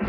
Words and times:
This 0.00 0.08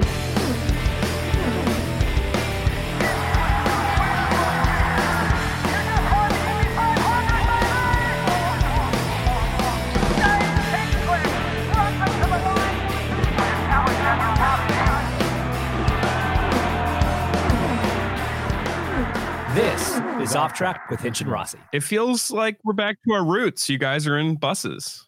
is 20.22 20.38
Off 20.38 20.54
Track 20.54 20.90
with 20.90 21.02
Hinch 21.02 21.20
and 21.20 21.30
Rossi. 21.30 21.58
It 21.74 21.84
feels 21.84 22.32
like 22.32 22.58
we're 22.64 22.72
back 22.72 22.96
to 23.06 23.14
our 23.14 23.26
roots. 23.26 23.68
You 23.68 23.78
guys 23.78 24.08
are 24.08 24.18
in 24.18 24.38
buses. 24.38 25.06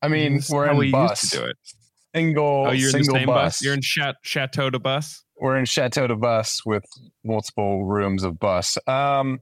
I 0.00 0.08
mean, 0.08 0.40
we're 0.48 0.70
in 0.70 0.78
we 0.78 0.90
bus. 0.90 1.22
used 1.22 1.34
to 1.34 1.38
do 1.40 1.44
it. 1.44 1.56
Single, 2.14 2.66
Oh, 2.68 2.70
you're 2.70 2.90
in 2.90 2.98
the 2.98 3.04
single 3.04 3.16
same 3.16 3.26
bus. 3.26 3.42
bus. 3.58 3.62
You're 3.64 3.74
in 3.74 3.80
Chat 3.80 4.16
Chateau 4.22 4.70
de 4.70 4.78
Bus. 4.78 5.24
we're 5.40 5.56
in 5.56 5.64
Chateau 5.64 6.06
de 6.06 6.14
Bus 6.16 6.64
with 6.64 6.84
multiple 7.24 7.84
rooms 7.84 8.22
of 8.22 8.38
bus. 8.38 8.78
Um, 8.86 9.40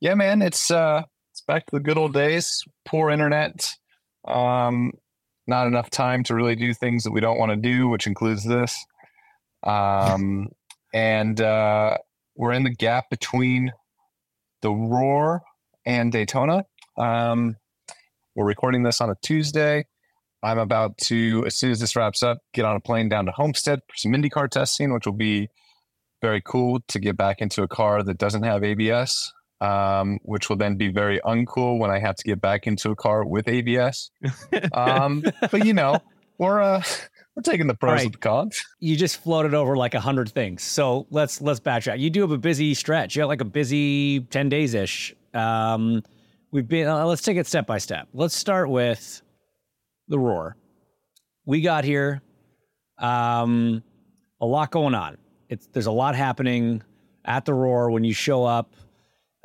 yeah, 0.00 0.14
man, 0.14 0.42
it's 0.42 0.70
uh, 0.70 1.02
it's 1.32 1.42
back 1.42 1.66
to 1.66 1.76
the 1.76 1.80
good 1.80 1.96
old 1.98 2.12
days. 2.14 2.62
Poor 2.84 3.10
internet, 3.10 3.68
um, 4.26 4.92
not 5.46 5.66
enough 5.68 5.90
time 5.90 6.22
to 6.24 6.34
really 6.34 6.56
do 6.56 6.74
things 6.74 7.04
that 7.04 7.12
we 7.12 7.20
don't 7.20 7.38
want 7.38 7.50
to 7.50 7.56
do, 7.56 7.88
which 7.88 8.06
includes 8.06 8.44
this. 8.44 8.76
Um, 9.64 10.48
and 10.92 11.40
uh, 11.40 11.98
we're 12.36 12.52
in 12.52 12.64
the 12.64 12.74
gap 12.74 13.10
between 13.10 13.72
the 14.62 14.70
Roar 14.70 15.42
and 15.86 16.10
Daytona. 16.12 16.64
Um, 16.96 17.56
we're 18.34 18.46
recording 18.46 18.82
this 18.82 19.00
on 19.00 19.10
a 19.10 19.14
Tuesday. 19.22 19.84
I'm 20.42 20.58
about 20.58 20.96
to, 21.06 21.44
as 21.46 21.54
soon 21.56 21.70
as 21.72 21.80
this 21.80 21.96
wraps 21.96 22.22
up, 22.22 22.38
get 22.54 22.64
on 22.64 22.76
a 22.76 22.80
plane 22.80 23.08
down 23.08 23.26
to 23.26 23.32
Homestead 23.32 23.80
for 23.88 23.96
some 23.96 24.12
IndyCar 24.12 24.48
testing, 24.50 24.92
which 24.92 25.06
will 25.06 25.12
be 25.12 25.48
very 26.22 26.40
cool 26.44 26.80
to 26.88 26.98
get 26.98 27.16
back 27.16 27.40
into 27.40 27.62
a 27.62 27.68
car 27.68 28.02
that 28.02 28.18
doesn't 28.18 28.42
have 28.44 28.62
ABS, 28.64 29.32
um, 29.60 30.18
which 30.22 30.48
will 30.48 30.56
then 30.56 30.76
be 30.76 30.88
very 30.88 31.20
uncool 31.24 31.78
when 31.78 31.90
I 31.90 31.98
have 31.98 32.16
to 32.16 32.24
get 32.24 32.40
back 32.40 32.66
into 32.66 32.90
a 32.90 32.96
car 32.96 33.24
with 33.24 33.48
ABS. 33.48 34.10
Um, 34.72 35.24
but 35.50 35.64
you 35.64 35.72
know, 35.74 35.98
we're 36.38 36.60
uh, 36.60 36.82
we're 37.34 37.42
taking 37.42 37.66
the 37.66 37.74
pros 37.74 37.92
Right. 37.98 38.04
with 38.04 38.12
the 38.14 38.18
cons. 38.18 38.64
You 38.80 38.96
just 38.96 39.20
floated 39.22 39.54
over 39.54 39.76
like 39.76 39.94
a 39.94 40.00
hundred 40.00 40.30
things. 40.30 40.62
So 40.62 41.06
let's 41.10 41.40
let's 41.40 41.60
backtrack. 41.60 41.98
You 42.00 42.10
do 42.10 42.20
have 42.22 42.30
a 42.32 42.38
busy 42.38 42.74
stretch. 42.74 43.14
You 43.16 43.22
got 43.22 43.28
like 43.28 43.40
a 43.40 43.44
busy 43.44 44.20
ten 44.20 44.48
days 44.48 44.74
ish. 44.74 45.14
Um, 45.34 46.02
we've 46.52 46.66
been. 46.68 46.86
Uh, 46.88 47.04
let's 47.06 47.22
take 47.22 47.36
it 47.36 47.46
step 47.46 47.66
by 47.66 47.78
step. 47.78 48.08
Let's 48.12 48.34
start 48.36 48.70
with 48.70 49.22
the 50.08 50.18
roar. 50.18 50.56
We 51.46 51.60
got 51.60 51.84
here. 51.84 52.22
Um, 52.98 53.82
a 54.40 54.46
lot 54.46 54.70
going 54.70 54.94
on. 54.94 55.18
It's 55.48 55.66
there's 55.72 55.86
a 55.86 55.92
lot 55.92 56.14
happening 56.14 56.82
at 57.24 57.44
the 57.44 57.54
roar 57.54 57.90
when 57.90 58.04
you 58.04 58.12
show 58.12 58.44
up. 58.44 58.74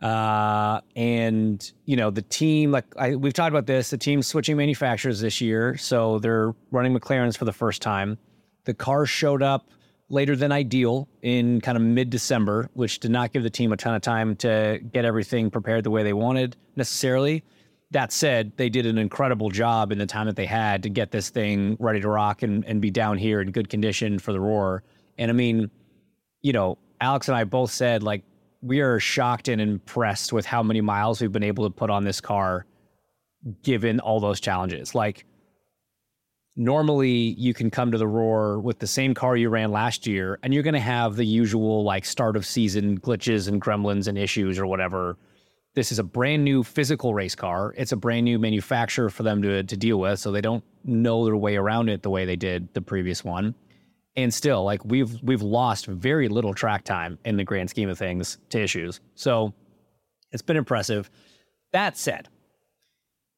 Uh, 0.01 0.81
and 0.97 1.71
you 1.85 1.95
know 1.95 2.09
the 2.09 2.23
team, 2.23 2.71
like 2.71 2.85
I, 2.97 3.15
we've 3.15 3.33
talked 3.33 3.51
about 3.51 3.67
this, 3.67 3.89
the 3.89 3.97
team's 3.97 4.27
switching 4.27 4.57
manufacturers 4.57 5.21
this 5.21 5.39
year, 5.39 5.77
so 5.77 6.19
they're 6.19 6.53
running 6.71 6.97
McLarens 6.97 7.37
for 7.37 7.45
the 7.45 7.53
first 7.53 7.81
time. 7.81 8.17
The 8.65 8.73
car 8.73 9.05
showed 9.05 9.41
up 9.41 9.69
later 10.09 10.35
than 10.35 10.51
ideal 10.51 11.07
in 11.21 11.61
kind 11.61 11.77
of 11.77 11.83
mid-December, 11.83 12.69
which 12.73 12.99
did 12.99 13.11
not 13.11 13.31
give 13.31 13.43
the 13.43 13.49
team 13.49 13.71
a 13.71 13.77
ton 13.77 13.95
of 13.95 14.01
time 14.01 14.35
to 14.37 14.79
get 14.91 15.05
everything 15.05 15.49
prepared 15.49 15.83
the 15.83 15.91
way 15.91 16.03
they 16.03 16.13
wanted 16.13 16.57
necessarily. 16.75 17.43
That 17.93 18.11
said, 18.11 18.51
they 18.57 18.69
did 18.69 18.85
an 18.85 18.97
incredible 18.97 19.49
job 19.49 19.91
in 19.91 19.99
the 19.99 20.05
time 20.05 20.25
that 20.25 20.35
they 20.35 20.47
had 20.47 20.83
to 20.83 20.89
get 20.89 21.11
this 21.11 21.29
thing 21.29 21.77
ready 21.79 22.01
to 22.01 22.09
rock 22.09 22.41
and, 22.41 22.65
and 22.65 22.81
be 22.81 22.89
down 22.89 23.17
here 23.17 23.39
in 23.39 23.51
good 23.51 23.69
condition 23.69 24.19
for 24.19 24.33
the 24.33 24.39
roar. 24.39 24.83
And 25.17 25.29
I 25.29 25.33
mean, 25.33 25.69
you 26.41 26.53
know, 26.53 26.77
Alex 26.99 27.27
and 27.27 27.37
I 27.37 27.43
both 27.43 27.71
said 27.71 28.01
like 28.01 28.23
we 28.61 28.79
are 28.79 28.99
shocked 28.99 29.47
and 29.47 29.61
impressed 29.61 30.33
with 30.33 30.45
how 30.45 30.63
many 30.63 30.81
miles 30.81 31.21
we've 31.21 31.31
been 31.31 31.43
able 31.43 31.65
to 31.65 31.69
put 31.69 31.89
on 31.89 32.03
this 32.03 32.19
car 32.19 32.65
given 33.61 33.99
all 33.99 34.19
those 34.19 34.39
challenges. 34.39 34.95
Like 34.95 35.25
normally 36.55 37.35
you 37.37 37.53
can 37.53 37.69
come 37.69 37.91
to 37.91 37.97
the 37.97 38.07
roar 38.07 38.59
with 38.59 38.79
the 38.79 38.87
same 38.87 39.13
car 39.13 39.35
you 39.35 39.49
ran 39.49 39.71
last 39.71 40.07
year 40.07 40.39
and 40.43 40.53
you're 40.53 40.63
going 40.63 40.73
to 40.73 40.79
have 40.79 41.15
the 41.15 41.25
usual 41.25 41.83
like 41.83 42.05
start 42.05 42.35
of 42.35 42.45
season 42.45 42.99
glitches 42.99 43.47
and 43.47 43.61
gremlins 43.61 44.07
and 44.07 44.17
issues 44.17 44.57
or 44.57 44.65
whatever. 44.65 45.17
This 45.75 45.91
is 45.91 45.99
a 45.99 46.03
brand 46.03 46.43
new 46.43 46.63
physical 46.63 47.13
race 47.13 47.35
car. 47.35 47.73
It's 47.77 47.91
a 47.91 47.97
brand 47.97 48.25
new 48.25 48.37
manufacturer 48.37 49.09
for 49.09 49.23
them 49.23 49.41
to 49.41 49.63
to 49.63 49.77
deal 49.77 49.99
with, 49.99 50.19
so 50.19 50.31
they 50.31 50.41
don't 50.41 50.63
know 50.83 51.25
their 51.25 51.35
way 51.35 51.55
around 51.55 51.89
it 51.89 52.03
the 52.03 52.09
way 52.09 52.25
they 52.25 52.35
did 52.35 52.73
the 52.73 52.81
previous 52.81 53.23
one. 53.23 53.55
And 54.15 54.33
still 54.33 54.63
like 54.63 54.85
we've 54.85 55.21
we've 55.23 55.41
lost 55.41 55.87
very 55.87 56.27
little 56.27 56.53
track 56.53 56.83
time 56.83 57.17
in 57.25 57.37
the 57.37 57.43
grand 57.43 57.69
scheme 57.69 57.89
of 57.89 57.97
things 57.97 58.37
to 58.49 58.61
issues. 58.61 58.99
So 59.15 59.53
it's 60.31 60.43
been 60.43 60.57
impressive. 60.57 61.09
That 61.71 61.97
said 61.97 62.29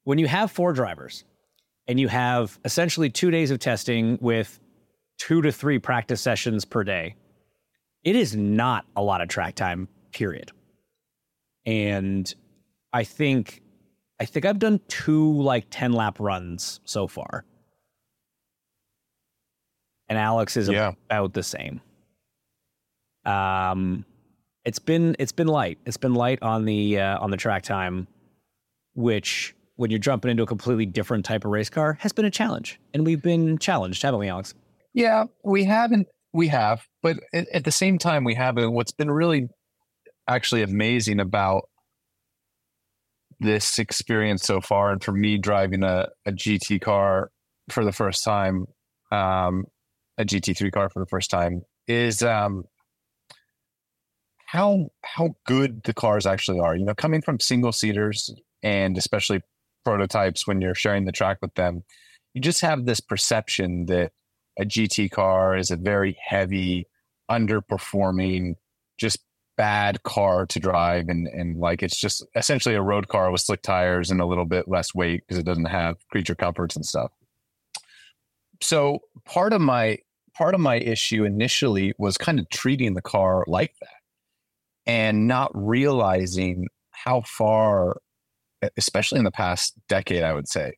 when 0.03 0.19
you 0.19 0.27
have 0.27 0.51
four 0.51 0.73
drivers 0.73 1.25
and 1.87 1.99
you 1.99 2.07
have 2.07 2.57
essentially 2.63 3.09
two 3.09 3.31
days 3.31 3.51
of 3.51 3.59
testing 3.59 4.17
with 4.21 4.59
two 5.17 5.41
to 5.41 5.51
three 5.51 5.79
practice 5.79 6.21
sessions 6.21 6.65
per 6.65 6.83
day 6.83 7.15
it 8.03 8.15
is 8.15 8.35
not 8.35 8.85
a 8.95 9.01
lot 9.01 9.21
of 9.21 9.27
track 9.27 9.55
time 9.55 9.87
period 10.11 10.51
and 11.65 12.33
i 12.93 13.03
think 13.03 13.61
i 14.19 14.25
think 14.25 14.45
i've 14.45 14.59
done 14.59 14.79
two 14.87 15.33
like 15.33 15.65
10 15.71 15.93
lap 15.93 16.17
runs 16.19 16.79
so 16.85 17.07
far 17.07 17.43
and 20.07 20.17
Alex 20.19 20.55
is 20.55 20.69
Yeah. 20.69 20.91
about 21.09 21.33
the 21.33 21.41
same. 21.41 21.81
Um, 23.25 24.05
it's 24.63 24.77
been 24.77 25.15
it's 25.17 25.31
been 25.31 25.47
light. 25.47 25.79
It's 25.85 25.97
been 25.97 26.13
light 26.13 26.41
on 26.43 26.65
the 26.65 26.99
uh, 26.99 27.17
on 27.19 27.31
the 27.31 27.37
track 27.37 27.63
time, 27.63 28.07
which 28.93 29.55
when 29.77 29.89
you're 29.89 29.99
jumping 29.99 30.29
into 30.29 30.43
a 30.43 30.45
completely 30.45 30.85
different 30.85 31.25
type 31.25 31.43
of 31.43 31.49
race 31.51 31.69
car 31.71 31.93
has 32.01 32.11
been 32.13 32.25
a 32.25 32.29
challenge, 32.31 32.79
and 32.93 33.03
we've 33.05 33.21
been 33.23 33.57
challenged, 33.57 34.01
haven't 34.03 34.19
we, 34.19 34.27
Alex? 34.27 34.53
Yeah, 34.93 35.23
we 35.43 35.63
haven't. 35.63 36.07
We 36.33 36.47
have, 36.49 36.85
but 37.01 37.17
at, 37.33 37.47
at 37.49 37.63
the 37.63 37.71
same 37.71 37.97
time, 37.97 38.23
we 38.23 38.35
haven't. 38.35 38.73
What's 38.73 38.91
been 38.91 39.09
really 39.09 39.49
actually 40.27 40.63
amazing 40.63 41.19
about 41.19 41.69
this 43.39 43.79
experience 43.79 44.43
so 44.43 44.61
far, 44.61 44.91
and 44.91 45.03
for 45.03 45.11
me 45.11 45.37
driving 45.37 45.83
a, 45.83 46.07
a 46.25 46.31
GT 46.31 46.81
car 46.81 47.31
for 47.69 47.83
the 47.83 47.91
first 47.91 48.23
time, 48.23 48.65
um, 49.11 49.65
a 50.17 50.23
GT3 50.23 50.71
car 50.71 50.89
for 50.89 50.99
the 50.99 51.05
first 51.05 51.29
time, 51.29 51.61
is 51.87 52.23
um, 52.23 52.63
how 54.45 54.87
how 55.03 55.35
good 55.45 55.83
the 55.83 55.93
cars 55.93 56.25
actually 56.25 56.59
are. 56.59 56.75
You 56.75 56.85
know, 56.85 56.95
coming 56.95 57.21
from 57.21 57.39
single 57.39 57.71
seaters 57.71 58.33
and 58.63 58.97
especially 58.97 59.41
prototypes 59.83 60.47
when 60.47 60.61
you're 60.61 60.75
sharing 60.75 61.05
the 61.05 61.11
track 61.11 61.37
with 61.41 61.53
them, 61.55 61.83
you 62.33 62.41
just 62.41 62.61
have 62.61 62.85
this 62.85 62.99
perception 62.99 63.85
that 63.87 64.11
a 64.59 64.63
GT 64.63 65.11
car 65.11 65.57
is 65.57 65.71
a 65.71 65.75
very 65.75 66.17
heavy, 66.25 66.87
underperforming, 67.29 68.55
just 68.97 69.19
bad 69.57 70.03
car 70.03 70.45
to 70.45 70.59
drive 70.59 71.07
and 71.07 71.27
and 71.27 71.57
like 71.59 71.81
it's 71.81 71.97
just 71.97 72.25
essentially 72.35 72.75
a 72.75 72.81
road 72.81 73.07
car 73.07 73.31
with 73.31 73.41
slick 73.41 73.61
tires 73.61 74.11
and 74.11 74.19
a 74.19 74.25
little 74.25 74.45
bit 74.45 74.67
less 74.67 74.93
weight 74.93 75.23
because 75.25 75.37
it 75.37 75.45
doesn't 75.45 75.65
have 75.65 75.97
creature 76.09 76.35
comforts 76.35 76.75
and 76.75 76.85
stuff. 76.85 77.11
So 78.61 78.99
part 79.25 79.53
of 79.53 79.61
my 79.61 79.99
part 80.33 80.53
of 80.53 80.61
my 80.61 80.75
issue 80.75 81.23
initially 81.23 81.93
was 81.97 82.17
kind 82.17 82.39
of 82.39 82.49
treating 82.49 82.93
the 82.93 83.01
car 83.01 83.43
like 83.47 83.73
that 83.81 83.89
and 84.85 85.27
not 85.27 85.51
realizing 85.53 86.67
how 86.91 87.21
far, 87.21 87.97
especially 88.77 89.19
in 89.19 89.25
the 89.25 89.31
past 89.31 89.73
decade, 89.87 90.23
I 90.23 90.33
would 90.33 90.47
say, 90.47 90.73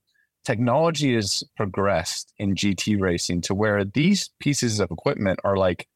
technology 0.45 1.15
has 1.15 1.43
progressed 1.55 2.33
in 2.37 2.55
GT 2.55 2.99
racing 2.99 3.41
to 3.41 3.55
where 3.55 3.83
these 3.83 4.29
pieces 4.39 4.79
of 4.79 4.91
equipment 4.91 5.39
are 5.43 5.57
like 5.57 5.87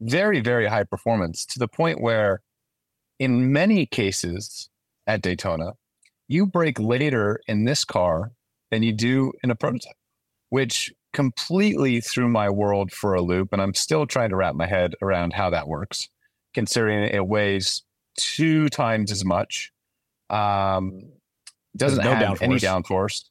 very, 0.00 0.40
very 0.40 0.66
high 0.66 0.84
performance 0.84 1.44
to 1.46 1.58
the 1.58 1.68
point 1.68 2.00
where, 2.00 2.40
in 3.18 3.52
many 3.52 3.86
cases 3.86 4.68
at 5.06 5.22
Daytona, 5.22 5.72
you 6.28 6.46
brake 6.46 6.78
later 6.78 7.40
in 7.46 7.64
this 7.64 7.84
car 7.84 8.32
than 8.70 8.82
you 8.82 8.92
do 8.92 9.32
in 9.42 9.50
a 9.50 9.54
prototype, 9.54 9.96
which 10.50 10.92
completely 11.12 12.00
threw 12.00 12.28
my 12.28 12.50
world 12.50 12.92
for 12.92 13.14
a 13.14 13.22
loop. 13.22 13.50
And 13.52 13.62
I'm 13.62 13.74
still 13.74 14.06
trying 14.06 14.30
to 14.30 14.36
wrap 14.36 14.54
my 14.54 14.66
head 14.66 14.94
around 15.00 15.32
how 15.32 15.50
that 15.50 15.68
works, 15.68 16.08
considering 16.54 17.04
it 17.04 17.26
weighs 17.26 17.82
two 18.16 18.68
times 18.68 19.12
as 19.12 19.24
much. 19.24 19.70
Um, 20.30 21.02
doesn't 21.76 22.04
no 22.04 22.14
have 22.14 22.38
downforce. 22.38 22.42
any 22.42 22.56
downforce. 22.56 23.24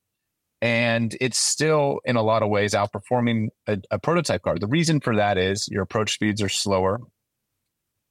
And 0.63 1.15
it's 1.19 1.38
still, 1.38 2.00
in 2.06 2.15
a 2.15 2.24
lot 2.24 2.42
of 2.42 2.48
ways, 2.48 2.74
outperforming 2.74 3.50
a, 3.68 3.80
a 3.92 4.00
prototype 4.00 4.44
car. 4.44 4.57
The 4.57 4.65
reason 4.65 5.01
for 5.01 5.13
that 5.18 5.38
is 5.38 5.68
your 5.68 5.83
approach 5.83 6.13
speeds 6.13 6.42
are 6.42 6.48
slower 6.48 7.01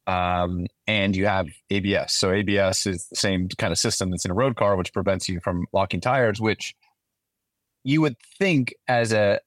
um, 0.07 0.67
and 0.87 1.15
you 1.17 1.27
have 1.27 1.49
ABS. 1.71 2.13
So 2.13 2.31
ABS 2.31 2.87
is 2.87 3.07
the 3.07 3.17
same 3.17 3.49
kind 3.57 3.73
of 3.73 3.79
system 3.79 4.11
that's 4.11 4.25
in 4.25 4.31
a 4.31 4.35
road 4.35 4.57
car, 4.57 4.77
which 4.77 4.93
prevents 4.93 5.29
you 5.29 5.41
from 5.41 5.67
locking 5.73 6.01
tires. 6.01 6.41
Which 6.41 6.75
you 7.85 8.01
would 8.01 8.17
think, 8.39 8.75
as 8.89 9.13
a 9.13 9.41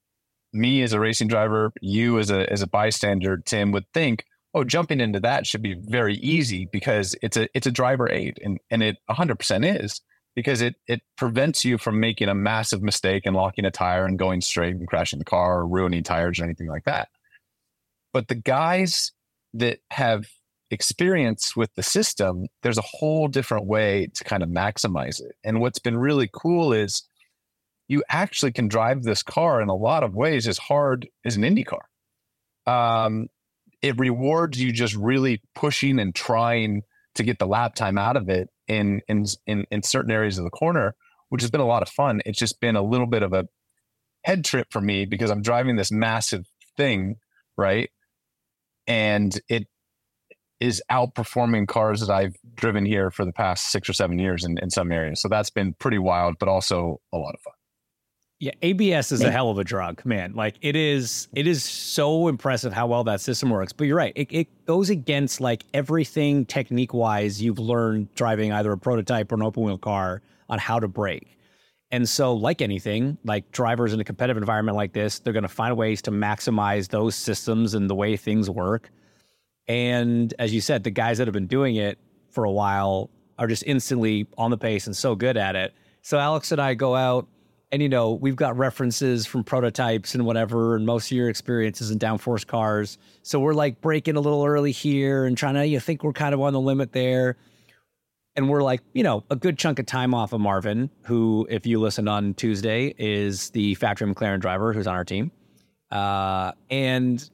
me 0.54 0.82
as 0.82 0.94
a 0.94 1.00
racing 1.00 1.28
driver, 1.28 1.72
you 1.82 2.20
as 2.20 2.32
a 2.32 2.52
as 2.52 2.62
a 2.62 2.68
bystander, 2.68 3.38
Tim 3.38 3.72
would 3.72 3.86
think, 3.94 4.26
oh, 4.54 4.64
jumping 4.64 5.02
into 5.02 5.20
that 5.20 5.46
should 5.46 5.62
be 5.62 5.76
very 5.76 6.16
easy 6.16 6.68
because 6.72 7.16
it's 7.22 7.38
a 7.38 7.50
it's 7.54 7.68
a 7.68 7.72
driver 7.72 8.10
aid, 8.10 8.40
and 8.44 8.60
and 8.72 8.82
it 8.82 8.98
100 9.08 9.38
percent 9.38 9.66
is 9.66 10.02
because 10.36 10.62
it 10.62 10.76
it 10.88 11.02
prevents 11.18 11.64
you 11.66 11.78
from 11.78 12.00
making 12.00 12.30
a 12.30 12.36
massive 12.36 12.84
mistake 12.84 13.24
and 13.26 13.36
locking 13.36 13.66
a 13.66 13.72
tire 13.72 14.06
and 14.06 14.20
going 14.20 14.42
straight 14.42 14.76
and 14.76 14.88
crashing 14.88 15.20
the 15.20 15.26
car 15.26 15.60
or 15.60 15.68
ruining 15.68 16.04
tires 16.04 16.40
or 16.40 16.44
anything 16.44 16.68
like 16.68 16.84
that. 16.84 17.10
But 18.14 18.28
the 18.28 18.36
guys 18.36 19.12
that 19.54 19.80
have 19.92 20.26
experience 20.72 21.56
with 21.56 21.74
the 21.76 21.84
system, 21.84 22.48
there's 22.64 22.78
a 22.78 22.84
whole 22.84 23.28
different 23.28 23.66
way 23.66 24.08
to 24.14 24.24
kind 24.24 24.44
of 24.44 24.50
maximize 24.50 25.22
it. 25.22 25.36
And 25.44 25.62
what's 25.62 25.80
been 25.80 25.98
really 25.98 26.30
cool 26.32 26.74
is 26.74 27.04
you 27.88 28.04
actually 28.10 28.52
can 28.52 28.68
drive 28.68 29.04
this 29.04 29.24
car 29.24 29.62
in 29.62 29.70
a 29.70 29.76
lot 29.76 30.04
of 30.04 30.16
ways 30.16 30.48
as 30.48 30.58
hard 30.58 31.08
as 31.24 31.36
an 31.36 31.44
Indy 31.44 31.64
car. 31.64 31.86
Um, 32.66 33.28
it 33.82 33.98
rewards 34.00 34.60
you 34.60 34.72
just 34.72 34.96
really 34.96 35.42
pushing 35.54 36.00
and 36.00 36.14
trying 36.14 36.82
to 37.14 37.24
get 37.24 37.38
the 37.38 37.46
lap 37.46 37.76
time 37.76 37.98
out 37.98 38.18
of 38.18 38.28
it 38.28 38.50
in, 38.68 39.02
in 39.08 39.26
in 39.46 39.66
in 39.72 39.84
certain 39.84 40.12
areas 40.12 40.38
of 40.38 40.44
the 40.44 40.50
corner, 40.50 40.96
which 41.30 41.42
has 41.42 41.52
been 41.52 41.62
a 41.62 41.68
lot 41.68 41.82
of 41.82 41.90
fun. 41.90 42.22
It's 42.26 42.40
just 42.40 42.60
been 42.60 42.76
a 42.76 42.82
little 42.82 43.08
bit 43.08 43.24
of 43.24 43.34
a 43.34 43.48
head 44.24 44.44
trip 44.46 44.68
for 44.72 44.82
me 44.82 45.06
because 45.06 45.30
I'm 45.30 45.42
driving 45.42 45.76
this 45.76 45.92
massive 45.92 46.46
thing, 46.78 47.18
right? 47.58 47.90
And 48.88 49.40
it 49.50 49.68
is 50.60 50.82
outperforming 50.92 51.68
cars 51.68 52.00
that 52.02 52.10
I've 52.10 52.36
driven 52.56 52.86
here 52.86 53.12
for 53.12 53.26
the 53.26 53.34
past 53.34 53.72
six 53.72 53.90
or 53.90 53.94
seven 53.94 54.20
years 54.20 54.46
in, 54.46 54.58
in 54.60 54.70
some 54.70 54.92
areas. 54.92 55.22
So 55.22 55.28
that's 55.28 55.50
been 55.50 55.74
pretty 55.74 56.00
wild, 56.00 56.36
but 56.40 56.48
also 56.48 57.02
a 57.14 57.18
lot 57.18 57.36
of 57.36 57.42
fun. 57.42 57.55
Yeah, 58.40 58.52
ABS 58.62 59.14
is 59.14 59.22
a 59.22 59.32
hell 59.32 59.50
of 59.50 59.58
a 59.58 59.64
drug, 59.64 60.06
man. 60.06 60.34
Like 60.34 60.56
it 60.62 60.76
is, 60.76 61.30
it 61.34 61.48
is 61.48 61.64
so 61.64 62.28
impressive 62.28 62.74
how 62.74 62.88
well 62.88 63.04
that 63.06 63.22
system 63.22 63.50
works. 63.50 63.72
But 63.72 63.88
you're 63.88 63.98
right; 63.98 64.14
it, 64.16 64.28
it 64.32 64.66
goes 64.66 64.90
against 64.90 65.40
like 65.40 65.64
everything 65.74 66.46
technique 66.46 66.94
wise 66.94 67.42
you've 67.42 67.60
learned 67.60 68.14
driving 68.16 68.52
either 68.52 68.72
a 68.74 68.78
prototype 68.78 69.32
or 69.32 69.36
an 69.36 69.44
open 69.44 69.64
wheel 69.64 69.78
car 69.78 70.22
on 70.50 70.60
how 70.60 70.80
to 70.80 70.88
brake. 70.88 71.38
And 71.92 72.10
so, 72.10 72.34
like 72.34 72.62
anything, 72.62 73.18
like 73.24 73.50
drivers 73.52 73.94
in 73.94 74.00
a 74.02 74.04
competitive 74.04 74.38
environment 74.38 74.76
like 74.76 74.92
this, 74.92 75.20
they're 75.20 75.32
going 75.34 75.44
to 75.44 75.48
find 75.48 75.78
ways 75.78 76.02
to 76.04 76.12
maximize 76.12 76.90
those 76.90 77.16
systems 77.16 77.74
and 77.74 77.90
the 77.90 77.96
way 77.96 78.18
things 78.18 78.50
work 78.50 78.92
and 79.68 80.34
as 80.38 80.54
you 80.54 80.62
said, 80.62 80.84
the 80.84 80.92
guys 80.92 81.18
that 81.18 81.28
have 81.28 81.34
been 81.34 81.48
doing 81.48 81.76
it 81.76 81.98
for 82.30 82.44
a 82.44 82.52
while 82.52 83.10
are 83.38 83.48
just 83.48 83.64
instantly 83.66 84.28
on 84.38 84.52
the 84.52 84.58
pace 84.58 84.86
and 84.86 84.96
so 84.96 85.16
good 85.16 85.38
at 85.38 85.56
it. 85.56 85.74
So 86.02 86.20
Alex 86.20 86.52
and 86.52 86.62
I 86.62 86.74
go 86.74 86.96
out 86.96 87.28
and 87.72 87.82
you 87.82 87.90
know, 87.90 88.12
we've 88.12 88.36
got 88.36 88.58
references 88.58 89.26
from 89.26 89.44
prototypes 89.44 90.16
and 90.16 90.26
whatever, 90.26 90.76
and 90.76 90.86
most 90.86 91.12
of 91.12 91.18
your 91.18 91.30
experiences 91.30 91.92
in 91.92 92.00
downforce 92.00 92.46
cars. 92.46 92.98
So 93.24 93.40
we're 93.40 93.54
like 93.54 93.82
braking 93.82 94.16
a 94.16 94.22
little 94.22 94.46
early 94.46 94.72
here 94.72 95.26
and 95.26 95.38
trying 95.38 95.56
to, 95.56 95.66
you 95.66 95.80
think 95.80 96.04
we're 96.04 96.14
kind 96.14 96.34
of 96.34 96.42
on 96.42 96.54
the 96.54 96.60
limit 96.60 96.92
there. 96.92 97.38
And 98.38 98.50
we're 98.50 98.64
like, 98.64 98.82
you 98.94 99.02
know, 99.02 99.24
a 99.30 99.36
good 99.36 99.58
chunk 99.58 99.80
of 99.80 99.86
time 99.86 100.14
off 100.14 100.34
of 100.34 100.42
Marvin, 100.42 100.90
who, 101.04 101.48
if 101.50 101.66
you 101.66 101.80
listened 101.80 102.10
on 102.10 102.34
Tuesday, 102.34 102.94
is 102.98 103.50
the 103.52 103.76
factory 103.76 104.14
McLaren 104.14 104.42
driver 104.42 104.74
who's 104.74 104.88
on 104.88 104.96
our 104.96 105.06
team. 105.06 105.32
Uh, 105.90 106.52
and 106.70 107.30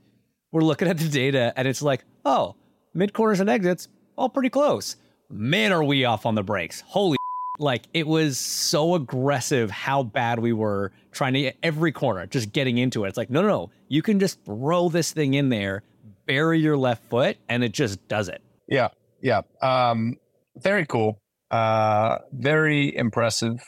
we're 0.52 0.62
looking 0.62 0.88
at 0.88 0.98
the 0.98 1.10
data 1.10 1.54
and 1.56 1.68
it's 1.68 1.82
like, 1.82 2.04
oh, 2.24 2.56
mid 2.94 3.14
corners 3.14 3.40
and 3.40 3.50
exits, 3.50 3.88
all 4.16 4.30
pretty 4.30 4.50
close. 4.50 4.96
Man, 5.30 5.72
are 5.72 5.84
we 5.84 6.06
off 6.06 6.26
on 6.26 6.36
the 6.36 6.44
brakes? 6.44 6.82
Holy 6.82 7.18
like 7.62 7.84
it 7.94 8.08
was 8.08 8.38
so 8.38 8.96
aggressive 8.96 9.72
how 9.72 10.04
bad 10.04 10.40
we 10.40 10.54
were 10.54 10.92
trying 11.12 11.34
to 11.34 11.42
get 11.42 11.58
every 11.64 11.92
corner, 11.92 12.26
just 12.26 12.52
getting 12.52 12.78
into 12.78 13.06
it. 13.06 13.10
It's 13.10 13.18
like, 13.18 13.30
no, 13.30 13.42
no, 13.42 13.48
no. 13.48 13.72
You 13.88 14.02
can 14.02 14.20
just 14.20 14.44
throw 14.44 14.90
this 14.90 15.12
thing 15.12 15.34
in 15.34 15.50
there, 15.50 15.84
bury 16.26 16.60
your 16.60 16.78
left 16.78 17.04
foot, 17.10 17.38
and 17.50 17.64
it 17.64 17.72
just 17.72 18.06
does 18.08 18.30
it. 18.30 18.42
Yeah. 18.68 18.90
Yeah. 19.22 19.42
Um, 19.62 20.18
very 20.58 20.86
cool. 20.86 21.20
Uh, 21.50 22.20
very 22.32 22.96
impressive. 22.96 23.62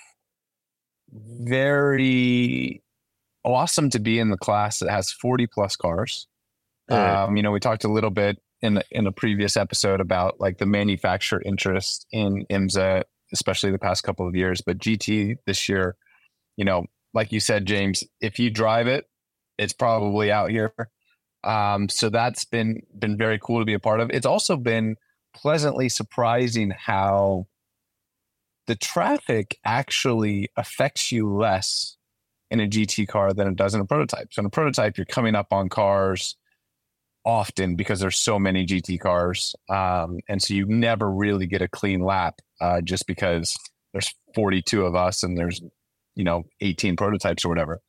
Very 1.11 2.81
awesome 3.43 3.89
to 3.91 3.99
be 3.99 4.19
in 4.19 4.29
the 4.29 4.37
class 4.37 4.79
that 4.79 4.89
has 4.89 5.11
40 5.11 5.47
plus 5.47 5.75
cars. 5.75 6.27
Um, 6.89 7.37
you 7.37 7.43
know, 7.43 7.51
we 7.51 7.59
talked 7.59 7.83
a 7.83 7.91
little 7.91 8.09
bit 8.09 8.39
in 8.61 8.81
in 8.91 9.07
a 9.07 9.11
previous 9.11 9.57
episode 9.57 9.99
about 9.99 10.39
like 10.39 10.57
the 10.57 10.65
manufacturer 10.65 11.41
interest 11.43 12.05
in 12.11 12.45
IMSA, 12.49 13.03
especially 13.33 13.71
the 13.71 13.79
past 13.79 14.03
couple 14.03 14.27
of 14.27 14.35
years. 14.35 14.61
But 14.61 14.77
GT 14.77 15.37
this 15.45 15.67
year, 15.67 15.95
you 16.55 16.65
know, 16.65 16.85
like 17.13 17.31
you 17.31 17.39
said, 17.39 17.65
James, 17.65 18.03
if 18.21 18.39
you 18.39 18.49
drive 18.49 18.87
it, 18.87 19.05
it's 19.57 19.73
probably 19.73 20.31
out 20.31 20.49
here. 20.49 20.73
Um, 21.43 21.89
so 21.89 22.09
that's 22.09 22.45
been 22.45 22.81
been 22.97 23.17
very 23.17 23.37
cool 23.39 23.59
to 23.59 23.65
be 23.65 23.73
a 23.73 23.79
part 23.79 23.99
of. 23.99 24.09
It's 24.11 24.25
also 24.25 24.55
been 24.55 24.95
pleasantly 25.35 25.89
surprising 25.89 26.71
how 26.71 27.47
the 28.67 28.75
traffic 28.75 29.57
actually 29.65 30.49
affects 30.55 31.11
you 31.11 31.29
less 31.29 31.97
in 32.49 32.59
a 32.61 32.67
GT 32.67 33.07
car 33.07 33.33
than 33.33 33.47
it 33.47 33.55
does 33.55 33.73
in 33.73 33.81
a 33.81 33.85
prototype. 33.85 34.33
So 34.33 34.39
in 34.41 34.45
a 34.45 34.49
prototype, 34.49 34.97
you're 34.97 35.05
coming 35.05 35.35
up 35.35 35.51
on 35.51 35.69
cars 35.69 36.37
often 37.25 37.75
because 37.75 37.99
there's 37.99 38.17
so 38.17 38.37
many 38.39 38.65
GT 38.65 38.99
cars, 38.99 39.55
um, 39.69 40.19
and 40.29 40.41
so 40.41 40.53
you 40.53 40.65
never 40.65 41.09
really 41.09 41.47
get 41.47 41.61
a 41.61 41.67
clean 41.67 42.01
lap 42.01 42.39
uh, 42.63 42.81
just 42.81 43.05
because 43.07 43.55
there's 43.91 44.13
42 44.33 44.85
of 44.85 44.95
us 44.95 45.21
and 45.21 45.37
there's 45.37 45.61
you 46.15 46.23
know 46.23 46.43
18 46.61 46.95
prototypes 46.95 47.43
or 47.43 47.49
whatever. 47.49 47.81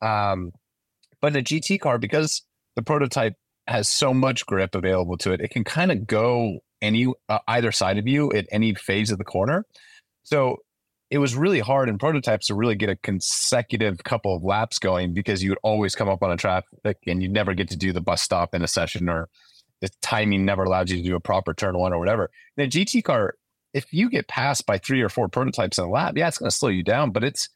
Um, 0.00 0.52
but 1.20 1.36
a 1.36 1.42
GT 1.42 1.80
car, 1.80 1.98
because 1.98 2.42
the 2.76 2.82
prototype 2.82 3.34
has 3.66 3.88
so 3.88 4.14
much 4.14 4.46
grip 4.46 4.74
available 4.74 5.16
to 5.18 5.32
it, 5.32 5.40
it 5.40 5.50
can 5.50 5.64
kind 5.64 5.92
of 5.92 6.06
go 6.06 6.58
any 6.80 7.06
uh, 7.28 7.38
either 7.48 7.72
side 7.72 7.98
of 7.98 8.06
you 8.06 8.32
at 8.32 8.46
any 8.50 8.74
phase 8.74 9.10
of 9.10 9.18
the 9.18 9.24
corner. 9.24 9.64
So 10.22 10.58
it 11.10 11.18
was 11.18 11.36
really 11.36 11.60
hard 11.60 11.88
in 11.88 11.98
prototypes 11.98 12.46
to 12.46 12.54
really 12.54 12.74
get 12.74 12.88
a 12.88 12.96
consecutive 12.96 14.02
couple 14.02 14.34
of 14.34 14.42
laps 14.42 14.78
going 14.78 15.14
because 15.14 15.42
you 15.42 15.50
would 15.50 15.58
always 15.62 15.94
come 15.94 16.08
up 16.08 16.22
on 16.22 16.32
a 16.32 16.36
traffic 16.36 16.98
and 17.06 17.22
you'd 17.22 17.32
never 17.32 17.54
get 17.54 17.68
to 17.68 17.76
do 17.76 17.92
the 17.92 18.00
bus 18.00 18.22
stop 18.22 18.54
in 18.54 18.62
a 18.62 18.68
session 18.68 19.08
or 19.08 19.28
the 19.80 19.90
timing 20.00 20.44
never 20.44 20.62
allowed 20.62 20.88
you 20.88 20.96
to 20.96 21.02
do 21.02 21.16
a 21.16 21.20
proper 21.20 21.52
turn 21.52 21.76
one 21.76 21.92
or 21.92 21.98
whatever. 21.98 22.30
In 22.56 22.64
a 22.64 22.68
GT 22.68 23.04
car, 23.04 23.34
if 23.74 23.92
you 23.92 24.10
get 24.10 24.28
passed 24.28 24.66
by 24.66 24.78
three 24.78 25.00
or 25.00 25.08
four 25.08 25.28
prototypes 25.28 25.78
in 25.78 25.84
a 25.84 25.90
lab, 25.90 26.16
yeah, 26.16 26.28
it's 26.28 26.38
going 26.38 26.50
to 26.50 26.56
slow 26.56 26.68
you 26.68 26.82
down, 26.82 27.10
but 27.10 27.24
it's 27.24 27.48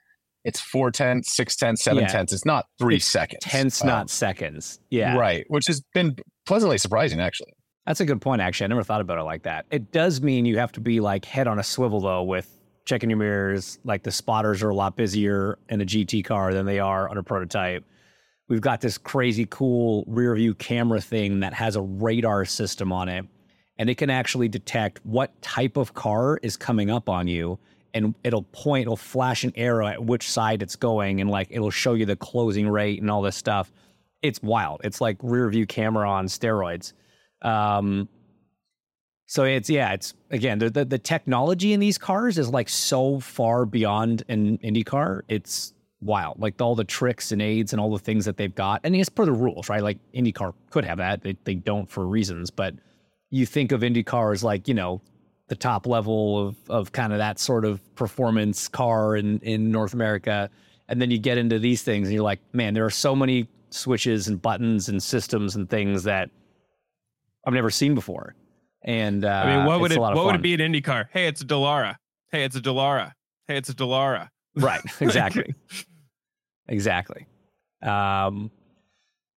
it's 0.44 0.60
four 0.60 0.92
tenths, 0.92 1.34
six 1.34 1.56
tenths, 1.56 1.82
seven 1.82 2.04
yeah. 2.04 2.08
tenths. 2.08 2.32
It's 2.32 2.44
not 2.44 2.66
three 2.78 2.96
it's 2.96 3.04
seconds. 3.04 3.42
Tenths, 3.42 3.82
um, 3.82 3.88
not 3.88 4.08
seconds. 4.08 4.78
Yeah. 4.90 5.16
Right. 5.16 5.44
Which 5.48 5.66
has 5.66 5.82
been 5.92 6.16
pleasantly 6.46 6.78
surprising, 6.78 7.20
actually. 7.20 7.52
That's 7.84 8.00
a 8.00 8.04
good 8.04 8.20
point, 8.20 8.40
actually. 8.40 8.66
I 8.66 8.68
never 8.68 8.84
thought 8.84 9.00
about 9.00 9.18
it 9.18 9.24
like 9.24 9.42
that. 9.42 9.66
It 9.72 9.90
does 9.90 10.20
mean 10.20 10.44
you 10.44 10.58
have 10.58 10.70
to 10.72 10.80
be 10.80 11.00
like 11.00 11.24
head 11.24 11.48
on 11.48 11.58
a 11.58 11.64
swivel, 11.64 12.00
though, 12.00 12.22
with 12.22 12.48
checking 12.84 13.10
your 13.10 13.18
mirrors. 13.18 13.80
Like 13.84 14.04
the 14.04 14.12
spotters 14.12 14.62
are 14.62 14.70
a 14.70 14.74
lot 14.74 14.96
busier 14.96 15.58
in 15.68 15.80
a 15.80 15.84
GT 15.84 16.24
car 16.24 16.54
than 16.54 16.64
they 16.64 16.78
are 16.78 17.08
on 17.08 17.18
a 17.18 17.24
prototype. 17.24 17.84
We've 18.48 18.60
got 18.60 18.80
this 18.80 18.96
crazy 18.96 19.46
cool 19.50 20.04
rear 20.06 20.34
view 20.36 20.54
camera 20.54 21.00
thing 21.00 21.40
that 21.40 21.52
has 21.54 21.74
a 21.74 21.82
radar 21.82 22.44
system 22.44 22.92
on 22.92 23.08
it. 23.08 23.26
And 23.78 23.90
it 23.90 23.96
can 23.96 24.10
actually 24.10 24.48
detect 24.48 25.00
what 25.04 25.40
type 25.42 25.76
of 25.76 25.94
car 25.94 26.38
is 26.42 26.56
coming 26.56 26.90
up 26.90 27.08
on 27.08 27.28
you. 27.28 27.58
And 27.94 28.14
it'll 28.24 28.42
point, 28.44 28.82
it'll 28.82 28.96
flash 28.96 29.44
an 29.44 29.52
arrow 29.56 29.86
at 29.86 30.04
which 30.04 30.30
side 30.30 30.62
it's 30.62 30.76
going. 30.76 31.20
And 31.20 31.30
like 31.30 31.48
it'll 31.50 31.70
show 31.70 31.94
you 31.94 32.06
the 32.06 32.16
closing 32.16 32.68
rate 32.68 33.00
and 33.00 33.10
all 33.10 33.22
this 33.22 33.36
stuff. 33.36 33.72
it's 34.22 34.42
wild. 34.42 34.80
It's 34.84 35.00
like 35.00 35.16
rear 35.22 35.48
view 35.48 35.66
camera 35.66 36.08
on 36.08 36.26
steroids. 36.26 36.92
Um, 37.42 38.08
so 39.26 39.44
it's 39.44 39.68
yeah, 39.68 39.92
it's 39.92 40.14
again 40.30 40.58
the, 40.58 40.70
the 40.70 40.84
the 40.84 40.98
technology 40.98 41.72
in 41.72 41.80
these 41.80 41.98
cars 41.98 42.38
is 42.38 42.48
like 42.48 42.68
so 42.68 43.20
far 43.20 43.66
beyond 43.66 44.22
an 44.28 44.58
IndyCar. 44.58 45.22
It's 45.28 45.74
wild, 46.00 46.38
like 46.38 46.60
all 46.60 46.74
the 46.74 46.84
tricks 46.84 47.32
and 47.32 47.42
aids 47.42 47.72
and 47.72 47.80
all 47.80 47.90
the 47.90 47.98
things 47.98 48.24
that 48.26 48.36
they've 48.36 48.54
got. 48.54 48.80
And 48.84 48.94
it's 48.94 49.08
per 49.08 49.24
the 49.24 49.32
rules, 49.32 49.68
right? 49.68 49.82
Like 49.82 49.98
IndyCar 50.14 50.54
could 50.70 50.84
have 50.84 50.98
that, 50.98 51.22
they 51.22 51.36
they 51.44 51.54
don't 51.54 51.88
for 51.90 52.06
reasons. 52.06 52.50
But 52.50 52.74
you 53.36 53.46
think 53.46 53.72
of 53.72 53.82
IndyCar 53.82 54.32
as 54.32 54.42
like 54.42 54.68
you 54.68 54.74
know 54.74 55.00
the 55.48 55.56
top 55.56 55.86
level 55.86 56.48
of 56.48 56.56
of 56.68 56.92
kind 56.92 57.12
of 57.12 57.18
that 57.18 57.38
sort 57.38 57.64
of 57.64 57.80
performance 57.94 58.68
car 58.68 59.16
in 59.16 59.38
in 59.40 59.70
North 59.70 59.94
America, 59.94 60.50
and 60.88 61.00
then 61.00 61.10
you 61.10 61.18
get 61.18 61.38
into 61.38 61.58
these 61.58 61.82
things 61.82 62.08
and 62.08 62.14
you're 62.14 62.24
like, 62.24 62.40
man, 62.52 62.74
there 62.74 62.84
are 62.84 62.90
so 62.90 63.14
many 63.14 63.48
switches 63.70 64.28
and 64.28 64.40
buttons 64.40 64.88
and 64.88 65.02
systems 65.02 65.56
and 65.56 65.68
things 65.68 66.04
that 66.04 66.30
I've 67.46 67.54
never 67.54 67.70
seen 67.70 67.94
before. 67.94 68.34
And 68.82 69.24
uh, 69.24 69.28
I 69.28 69.56
mean, 69.56 69.66
what 69.66 69.80
would 69.80 69.92
it 69.92 69.98
what 70.00 70.16
would 70.16 70.36
it 70.36 70.42
be 70.42 70.54
an 70.54 70.60
IndyCar? 70.60 71.08
Hey, 71.12 71.26
it's 71.26 71.42
a 71.42 71.44
Dallara. 71.44 71.96
Hey, 72.30 72.44
it's 72.44 72.56
a 72.56 72.60
Dallara. 72.60 73.12
Hey, 73.46 73.56
it's 73.56 73.68
a 73.68 73.74
Dallara. 73.74 74.28
Right. 74.56 74.80
Exactly. 75.00 75.54
exactly. 76.68 77.26
Um, 77.82 78.50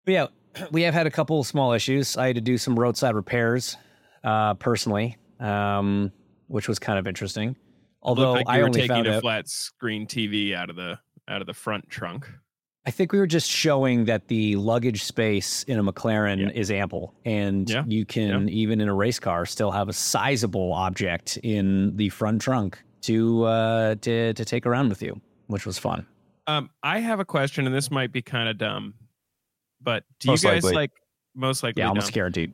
yeah, 0.06 0.27
we 0.72 0.84
have 0.84 0.94
had 0.94 1.08
a 1.08 1.12
couple 1.12 1.39
of 1.39 1.48
small 1.48 1.74
issues. 1.74 2.18
I 2.18 2.27
had 2.27 2.36
to 2.36 2.41
do 2.41 2.58
some 2.58 2.79
roadside 2.79 3.15
repairs, 3.15 3.77
uh, 4.24 4.54
personally, 4.56 5.18
um, 5.40 6.12
which 6.48 6.68
was 6.68 6.80
kind 6.80 7.00
of 7.00 7.08
interesting. 7.08 7.56
Although 8.02 8.34
like 8.34 8.48
I 8.48 8.56
you 8.56 8.62
were 8.62 8.68
only 8.68 8.80
taking 8.82 8.96
found 8.96 9.08
a 9.08 9.16
out, 9.18 9.22
flat 9.22 9.48
screen 9.50 10.08
TV 10.08 10.54
out 10.56 10.70
of 10.70 10.76
the 10.76 11.00
out 11.28 11.42
of 11.42 11.48
the 11.48 11.54
front 11.54 11.90
trunk. 11.90 12.30
I 12.86 12.92
think 12.92 13.12
we 13.12 13.20
were 13.20 13.28
just 13.28 13.50
showing 13.52 14.06
that 14.06 14.30
the 14.30 14.56
luggage 14.56 15.04
space 15.04 15.64
in 15.64 15.78
a 15.78 15.84
McLaren 15.84 16.40
Yeah. 16.40 16.50
is 16.60 16.72
ample, 16.72 17.14
and 17.26 17.70
Yeah. 17.70 17.84
you 17.86 18.06
can 18.06 18.48
even 18.50 18.80
in 18.82 18.88
a 18.88 18.94
race 18.94 19.20
car 19.20 19.46
still 19.46 19.70
have 19.72 19.90
a 19.90 19.94
sizable 19.94 20.74
object 20.74 21.38
in 21.44 21.96
the 21.98 22.10
front 22.10 22.42
trunk 22.42 22.82
to 23.02 23.44
uh, 23.44 23.96
to 23.96 24.34
to 24.34 24.46
take 24.46 24.66
around 24.66 24.90
with 24.90 25.02
you, 25.04 25.20
which 25.48 25.66
was 25.66 25.78
fun. 25.78 26.08
Um, 26.48 26.70
I 26.82 27.00
have 27.00 27.20
a 27.20 27.26
question, 27.26 27.68
and 27.68 27.76
this 27.76 27.92
might 27.92 28.12
be 28.12 28.22
kind 28.24 28.50
of 28.50 28.58
dumb, 28.58 28.96
but 29.82 30.04
do 30.20 30.30
Most 30.30 30.44
you 30.44 30.50
guys 30.50 30.64
likely. 30.64 30.76
like 30.76 30.92
most 31.36 31.62
likely 31.64 31.82
Yeah, 31.84 31.90
almost 31.90 32.08
dumb. 32.08 32.14
guaranteed. 32.14 32.54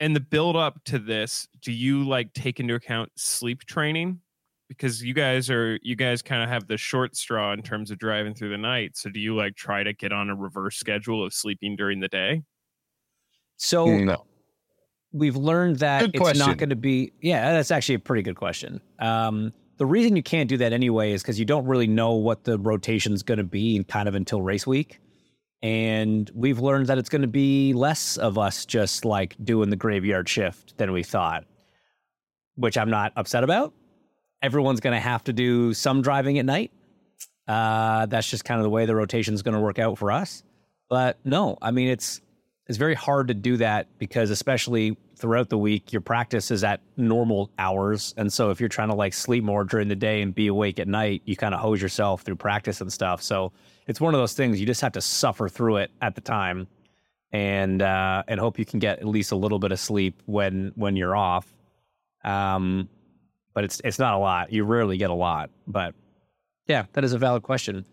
In 0.00 0.12
the 0.12 0.20
build 0.20 0.56
up 0.56 0.82
to 0.84 0.98
this, 0.98 1.48
do 1.62 1.72
you 1.72 2.04
like 2.06 2.32
take 2.32 2.60
into 2.60 2.74
account 2.74 3.10
sleep 3.16 3.64
training? 3.64 4.20
Because 4.68 5.02
you 5.02 5.14
guys 5.14 5.48
are 5.50 5.78
you 5.82 5.96
guys 5.96 6.20
kind 6.22 6.42
of 6.42 6.48
have 6.50 6.66
the 6.68 6.76
short 6.76 7.16
straw 7.16 7.52
in 7.52 7.62
terms 7.62 7.90
of 7.90 7.98
driving 7.98 8.34
through 8.34 8.50
the 8.50 8.58
night. 8.58 8.96
So 8.96 9.08
do 9.10 9.18
you 9.18 9.34
like 9.34 9.54
try 9.56 9.82
to 9.82 9.92
get 9.94 10.12
on 10.12 10.28
a 10.28 10.36
reverse 10.36 10.76
schedule 10.76 11.24
of 11.24 11.32
sleeping 11.32 11.74
during 11.74 12.00
the 12.00 12.08
day? 12.08 12.42
So 13.56 13.86
No. 13.98 14.24
we've 15.12 15.36
learned 15.36 15.76
that 15.80 16.00
Good 16.00 16.10
it's 16.14 16.20
question. 16.20 16.38
not 16.46 16.58
going 16.58 16.68
to 16.70 16.76
be 16.76 17.12
yeah 17.22 17.52
that's 17.52 17.70
actually 17.70 17.94
a 17.96 17.98
pretty 17.98 18.22
good 18.22 18.36
question 18.36 18.80
um, 19.00 19.52
the 19.78 19.86
reason 19.86 20.14
you 20.16 20.22
can't 20.22 20.48
do 20.48 20.56
that 20.58 20.72
anyway 20.72 21.12
is 21.12 21.22
because 21.22 21.38
you 21.38 21.44
don't 21.44 21.64
really 21.66 21.86
know 21.86 22.12
what 22.12 22.44
the 22.44 22.58
rotation's 22.58 23.22
going 23.22 23.38
to 23.38 23.44
be 23.44 23.82
kind 23.84 24.08
of 24.08 24.14
until 24.14 24.42
race 24.42 24.66
week 24.66 25.00
and 25.62 26.30
we've 26.34 26.60
learned 26.60 26.86
that 26.86 26.98
it's 26.98 27.08
going 27.08 27.22
to 27.22 27.28
be 27.28 27.72
less 27.72 28.16
of 28.16 28.38
us 28.38 28.64
just 28.64 29.04
like 29.04 29.36
doing 29.42 29.70
the 29.70 29.76
graveyard 29.76 30.28
shift 30.28 30.76
than 30.78 30.92
we 30.92 31.02
thought 31.02 31.44
which 32.58 32.76
i'm 32.76 32.90
not 32.90 33.12
upset 33.16 33.44
about. 33.44 33.72
Everyone's 34.42 34.80
going 34.80 34.94
to 34.94 35.00
have 35.00 35.24
to 35.24 35.32
do 35.32 35.72
some 35.74 36.02
driving 36.02 36.38
at 36.38 36.44
night. 36.44 36.70
Uh, 37.48 38.06
that's 38.06 38.28
just 38.28 38.44
kind 38.44 38.60
of 38.60 38.64
the 38.64 38.70
way 38.70 38.84
the 38.84 38.94
rotation 38.94 39.34
is 39.34 39.42
going 39.42 39.54
to 39.54 39.60
work 39.60 39.78
out 39.78 39.96
for 39.98 40.12
us. 40.12 40.42
But 40.90 41.18
no 41.24 41.56
i 41.62 41.70
mean 41.70 41.88
it's 41.88 42.20
it's 42.66 42.78
very 42.78 42.94
hard 42.94 43.28
to 43.28 43.34
do 43.34 43.56
that 43.56 43.86
because 43.98 44.30
especially 44.30 44.96
throughout 45.16 45.48
the 45.48 45.56
week 45.56 45.92
your 45.92 46.02
practice 46.02 46.50
is 46.50 46.62
at 46.62 46.80
normal 46.96 47.50
hours. 47.58 48.12
And 48.18 48.30
so 48.30 48.50
if 48.50 48.60
you're 48.60 48.68
trying 48.68 48.88
to 48.90 48.94
like 48.94 49.14
sleep 49.14 49.42
more 49.42 49.64
during 49.64 49.88
the 49.88 49.96
day 49.96 50.20
and 50.20 50.34
be 50.34 50.48
awake 50.48 50.78
at 50.78 50.88
night 50.88 51.22
you 51.24 51.36
kind 51.36 51.54
of 51.54 51.60
hose 51.60 51.80
yourself 51.80 52.22
through 52.22 52.36
practice 52.36 52.80
and 52.80 52.92
stuff. 52.92 53.22
So 53.22 53.52
it's 53.88 54.00
one 54.00 54.14
of 54.14 54.20
those 54.20 54.34
things 54.34 54.60
you 54.60 54.66
just 54.66 54.82
have 54.82 54.92
to 54.92 55.00
suffer 55.00 55.48
through 55.48 55.78
it 55.78 55.90
at 56.02 56.14
the 56.14 56.20
time 56.20 56.68
and 57.32 57.82
uh 57.82 58.22
and 58.28 58.38
hope 58.38 58.58
you 58.58 58.64
can 58.64 58.78
get 58.78 59.00
at 59.00 59.06
least 59.06 59.32
a 59.32 59.36
little 59.36 59.58
bit 59.58 59.72
of 59.72 59.80
sleep 59.80 60.22
when 60.26 60.72
when 60.76 60.94
you're 60.94 61.16
off. 61.16 61.52
Um 62.22 62.88
but 63.54 63.64
it's 63.64 63.80
it's 63.82 63.98
not 63.98 64.14
a 64.14 64.18
lot. 64.18 64.52
You 64.52 64.64
rarely 64.64 64.98
get 64.98 65.10
a 65.10 65.14
lot 65.14 65.50
but 65.66 65.94
yeah 66.66 66.84
that 66.92 67.02
is 67.02 67.14
a 67.14 67.18
valid 67.18 67.42
question. 67.42 67.84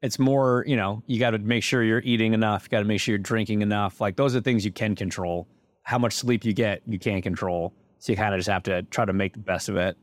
It's 0.00 0.18
more 0.18 0.64
you 0.66 0.76
know 0.76 1.02
you 1.06 1.20
got 1.20 1.30
to 1.30 1.38
make 1.38 1.62
sure 1.62 1.84
you're 1.84 2.00
eating 2.00 2.32
enough 2.32 2.64
you 2.64 2.70
got 2.70 2.80
to 2.80 2.86
make 2.86 3.00
sure 3.00 3.12
you're 3.12 3.18
drinking 3.18 3.62
enough. 3.62 4.00
Like 4.00 4.16
those 4.16 4.34
are 4.34 4.40
things 4.40 4.64
you 4.64 4.72
can 4.72 4.96
control. 4.96 5.46
How 5.84 5.98
much 5.98 6.14
sleep 6.14 6.44
you 6.44 6.54
get 6.54 6.82
you 6.86 6.98
can't 6.98 7.22
control. 7.22 7.74
So 7.98 8.12
you 8.12 8.16
kind 8.16 8.34
of 8.34 8.38
just 8.38 8.48
have 8.48 8.64
to 8.64 8.82
try 8.84 9.04
to 9.04 9.12
make 9.12 9.34
the 9.34 9.38
best 9.38 9.68
of 9.68 9.76
it. 9.76 9.96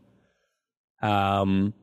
Um 1.02 1.74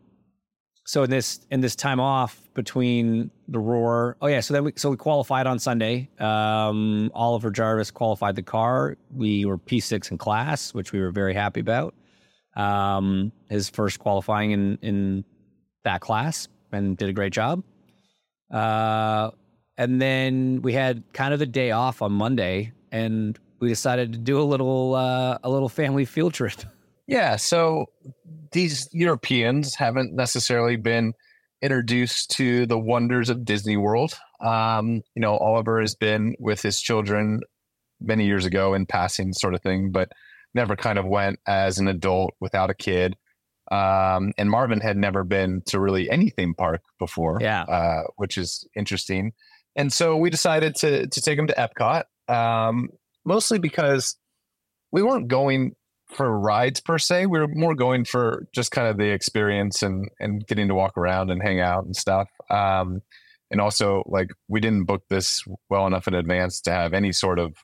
so 0.87 1.02
in 1.02 1.11
this 1.11 1.40
in 1.50 1.61
this 1.61 1.76
time 1.76 2.00
off 2.00 2.40
between 2.55 3.31
the 3.49 3.59
roar 3.59 4.16
oh 4.23 4.26
yeah 4.26 4.40
so 4.40 4.55
then 4.55 4.64
we 4.64 4.73
so 4.76 4.90
we 4.90 4.97
qualified 4.97 5.47
on 5.47 5.59
sunday. 5.59 6.09
Um 6.19 7.11
oliver 7.14 7.50
jarvis 7.50 7.90
qualified 7.90 8.37
the 8.37 8.43
car. 8.43 8.97
We 9.14 9.45
were 9.45 9.59
p6 9.59 10.11
in 10.11 10.19
class 10.19 10.73
which 10.73 10.93
we 10.93 11.00
were 11.00 11.11
very 11.11 11.35
happy 11.35 11.61
about. 11.61 11.95
Um 12.55 13.33
his 13.50 13.69
first 13.69 13.99
qualifying 13.99 14.52
in 14.52 14.78
in 14.83 15.25
that 15.85 16.00
class 16.00 16.49
and 16.73 16.97
did 16.97 17.09
a 17.09 17.12
great 17.12 17.33
job. 17.33 17.62
Uh, 18.50 19.31
and 19.78 20.00
then 20.00 20.61
we 20.62 20.73
had 20.73 21.02
kind 21.12 21.33
of 21.33 21.38
the 21.38 21.47
day 21.47 21.71
off 21.71 22.02
on 22.02 22.12
Monday, 22.12 22.73
and 22.93 23.38
we 23.61 23.69
decided 23.69 24.12
to 24.12 24.19
do 24.19 24.40
a 24.40 24.45
little 24.45 24.95
uh, 24.95 25.38
a 25.43 25.50
little 25.50 25.69
family 25.69 26.05
field 26.05 26.35
trip. 26.35 26.61
Yeah, 27.07 27.37
so 27.37 27.87
these 28.53 28.89
Europeans 28.93 29.75
haven't 29.77 30.15
necessarily 30.15 30.77
been 30.77 31.13
introduced 31.63 32.31
to 32.33 32.67
the 32.67 32.79
wonders 32.79 33.31
of 33.31 33.45
Disney 33.45 33.77
World. 33.77 34.15
Um, 34.41 35.03
you 35.15 35.21
know, 35.23 35.37
Oliver 35.37 35.81
has 35.81 35.95
been 35.95 36.35
with 36.39 36.63
his 36.63 36.81
children 36.81 37.41
many 38.01 38.27
years 38.27 38.45
ago 38.45 38.75
in 38.75 38.87
passing, 38.87 39.33
sort 39.33 39.55
of 39.55 39.63
thing, 39.63 39.91
but 39.91 40.11
never 40.55 40.77
kind 40.77 40.99
of 40.99 41.07
went 41.07 41.39
as 41.47 41.79
an 41.79 41.89
adult 41.89 42.35
without 42.41 42.71
a 42.71 42.75
kid. 42.75 43.17
Um, 43.71 44.33
and 44.39 44.51
Marvin 44.51 44.81
had 44.81 44.97
never 44.97 45.25
been 45.25 45.63
to 45.67 45.81
really 45.81 46.09
any 46.11 46.31
theme 46.31 46.55
park 46.55 46.83
before, 46.99 47.39
Yeah. 47.41 47.63
uh, 47.63 48.03
which 48.17 48.37
is 48.39 48.67
interesting. 48.77 49.33
And 49.75 49.93
so 49.93 50.17
we 50.17 50.31
decided 50.31 50.75
to 50.77 51.07
to 51.07 51.21
take 51.21 51.39
him 51.39 51.47
to 51.49 51.55
Epcot, 51.55 52.05
um, 52.33 52.89
mostly 53.25 53.59
because 53.59 54.17
we 54.93 55.03
weren't 55.03 55.29
going 55.29 55.75
for 56.09 56.39
rides 56.39 56.81
per 56.81 56.99
se. 56.99 57.27
We 57.27 57.39
were 57.41 57.49
more 57.49 57.75
going 57.75 58.05
for 58.05 58.47
just 58.55 58.71
kind 58.71 58.89
of 58.89 58.97
the 58.97 59.11
experience 59.11 59.83
and 59.83 60.09
and 60.21 60.47
getting 60.47 60.69
to 60.69 60.75
walk 60.75 60.97
around 60.97 61.31
and 61.31 61.43
hang 61.43 61.61
out 61.61 61.85
and 61.85 61.95
stuff. 61.97 62.29
Um, 62.51 63.03
and 63.51 63.61
also, 63.61 64.03
like, 64.07 64.31
we 64.49 64.61
didn't 64.61 64.85
book 64.87 65.03
this 65.09 65.45
well 65.71 65.87
enough 65.87 66.09
in 66.09 66.15
advance 66.15 66.61
to 66.63 66.73
have 66.73 66.93
any 66.93 67.13
sort 67.13 67.39
of 67.39 67.55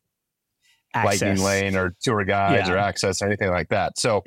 lightning 0.95 1.43
lane 1.43 1.77
or 1.77 1.95
tour 2.03 2.25
guides 2.25 2.69
Yeah. 2.69 2.75
or 2.75 2.79
access 2.79 3.23
or 3.23 3.27
anything 3.27 3.51
like 3.51 3.69
that. 3.71 3.99
So 3.99 4.23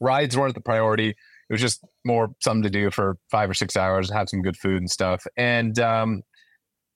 rides 0.00 0.36
weren't 0.36 0.54
the 0.54 0.60
priority. 0.60 1.08
It 1.10 1.52
was 1.52 1.60
just 1.60 1.82
more 2.04 2.30
something 2.40 2.62
to 2.62 2.70
do 2.70 2.90
for 2.90 3.16
five 3.30 3.50
or 3.50 3.54
six 3.54 3.76
hours, 3.76 4.10
have 4.10 4.28
some 4.28 4.42
good 4.42 4.56
food 4.56 4.78
and 4.78 4.90
stuff. 4.90 5.26
And 5.36 5.78
um, 5.78 6.22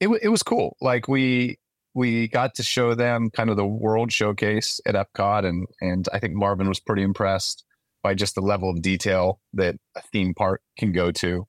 it 0.01 0.07
wa- 0.09 0.19
it 0.23 0.29
was 0.29 0.43
cool. 0.43 0.77
Like 0.81 1.09
we 1.09 1.59
we 1.99 2.29
got 2.29 2.55
to 2.55 2.63
show 2.63 2.95
them 2.95 3.31
kind 3.31 3.51
of 3.51 3.57
the 3.57 3.67
world 3.67 4.13
showcase 4.13 4.81
at 4.87 4.95
Epcot, 4.95 5.45
and 5.45 5.67
and 5.81 6.09
I 6.13 6.19
think 6.19 6.35
Marvin 6.35 6.69
was 6.69 6.81
pretty 6.81 7.03
impressed 7.03 7.65
by 8.03 8.15
just 8.15 8.35
the 8.35 8.41
level 8.41 8.71
of 8.71 8.81
detail 8.81 9.41
that 9.55 9.75
a 9.97 10.01
theme 10.13 10.33
park 10.35 10.63
can 10.79 10.93
go 10.93 11.11
to. 11.13 11.47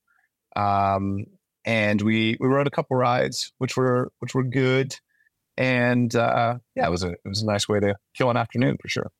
Um, 0.56 1.26
and 1.64 2.02
we 2.02 2.36
we 2.40 2.48
rode 2.48 2.66
a 2.66 2.70
couple 2.70 2.96
rides, 2.96 3.52
which 3.58 3.76
were 3.76 4.10
which 4.18 4.34
were 4.34 4.44
good 4.44 4.96
and 5.60 6.16
uh, 6.16 6.56
yeah, 6.74 6.86
it 6.86 6.90
was 6.90 7.04
a 7.04 7.10
it 7.10 7.28
was 7.28 7.42
a 7.42 7.46
nice 7.46 7.68
way 7.68 7.80
to 7.80 7.94
kill 8.16 8.30
an 8.30 8.36
afternoon 8.38 8.78
for 8.80 8.88
sure. 8.88 9.10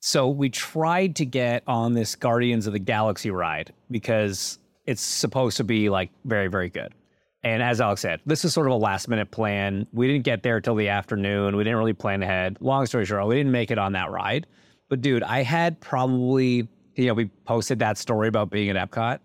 So 0.00 0.28
we 0.28 0.48
tried 0.48 1.16
to 1.16 1.26
get 1.26 1.64
on 1.66 1.92
this 1.94 2.14
Guardians 2.14 2.68
of 2.68 2.72
the 2.72 2.78
Galaxy 2.78 3.30
ride 3.30 3.72
because 3.90 4.58
it's 4.86 5.02
supposed 5.02 5.56
to 5.58 5.64
be 5.64 5.90
like 5.90 6.10
very, 6.24 6.46
very 6.46 6.70
good. 6.70 6.94
And 7.42 7.62
as 7.62 7.80
Alex 7.80 8.02
said, 8.02 8.20
this 8.26 8.44
is 8.44 8.52
sort 8.52 8.66
of 8.66 8.72
a 8.74 8.76
last 8.76 9.08
minute 9.08 9.30
plan. 9.30 9.86
We 9.92 10.06
didn't 10.06 10.24
get 10.24 10.42
there 10.42 10.60
till 10.60 10.74
the 10.74 10.88
afternoon. 10.88 11.56
We 11.56 11.64
didn't 11.64 11.78
really 11.78 11.94
plan 11.94 12.22
ahead. 12.22 12.58
Long 12.60 12.84
story 12.86 13.06
short, 13.06 13.26
we 13.26 13.34
didn't 13.36 13.52
make 13.52 13.70
it 13.70 13.78
on 13.78 13.92
that 13.92 14.10
ride. 14.10 14.46
But 14.90 15.00
dude, 15.00 15.22
I 15.22 15.42
had 15.42 15.80
probably, 15.80 16.68
you 16.96 17.06
know, 17.06 17.14
we 17.14 17.26
posted 17.46 17.78
that 17.78 17.96
story 17.96 18.28
about 18.28 18.50
being 18.50 18.68
at 18.68 18.76
Epcot. 18.90 19.20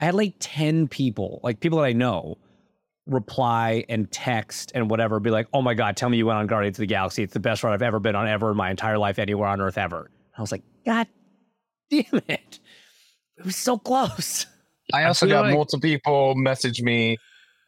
I 0.00 0.04
had 0.04 0.14
like 0.14 0.34
10 0.40 0.88
people, 0.88 1.40
like 1.42 1.60
people 1.60 1.78
that 1.80 1.84
I 1.84 1.92
know, 1.92 2.38
reply 3.06 3.84
and 3.90 4.10
text 4.10 4.72
and 4.74 4.88
whatever, 4.88 5.20
be 5.20 5.30
like, 5.30 5.48
oh 5.52 5.60
my 5.60 5.74
God, 5.74 5.96
tell 5.96 6.08
me 6.08 6.16
you 6.16 6.26
went 6.26 6.38
on 6.38 6.46
Guardians 6.46 6.78
of 6.78 6.80
the 6.82 6.86
Galaxy. 6.86 7.22
It's 7.22 7.34
the 7.34 7.40
best 7.40 7.62
ride 7.62 7.74
I've 7.74 7.82
ever 7.82 7.98
been 7.98 8.14
on 8.14 8.26
ever 8.26 8.52
in 8.52 8.56
my 8.56 8.70
entire 8.70 8.96
life, 8.96 9.18
anywhere 9.18 9.48
on 9.48 9.60
earth 9.60 9.76
ever. 9.76 10.10
I 10.36 10.40
was 10.40 10.52
like, 10.52 10.62
God 10.86 11.08
damn 11.90 12.22
it. 12.28 12.60
It 13.36 13.44
was 13.44 13.56
so 13.56 13.76
close. 13.76 14.46
I 14.94 15.04
also 15.04 15.26
feel 15.26 15.34
got 15.36 15.42
like- 15.46 15.54
multiple 15.54 15.80
people 15.80 16.34
message 16.36 16.80
me 16.80 17.18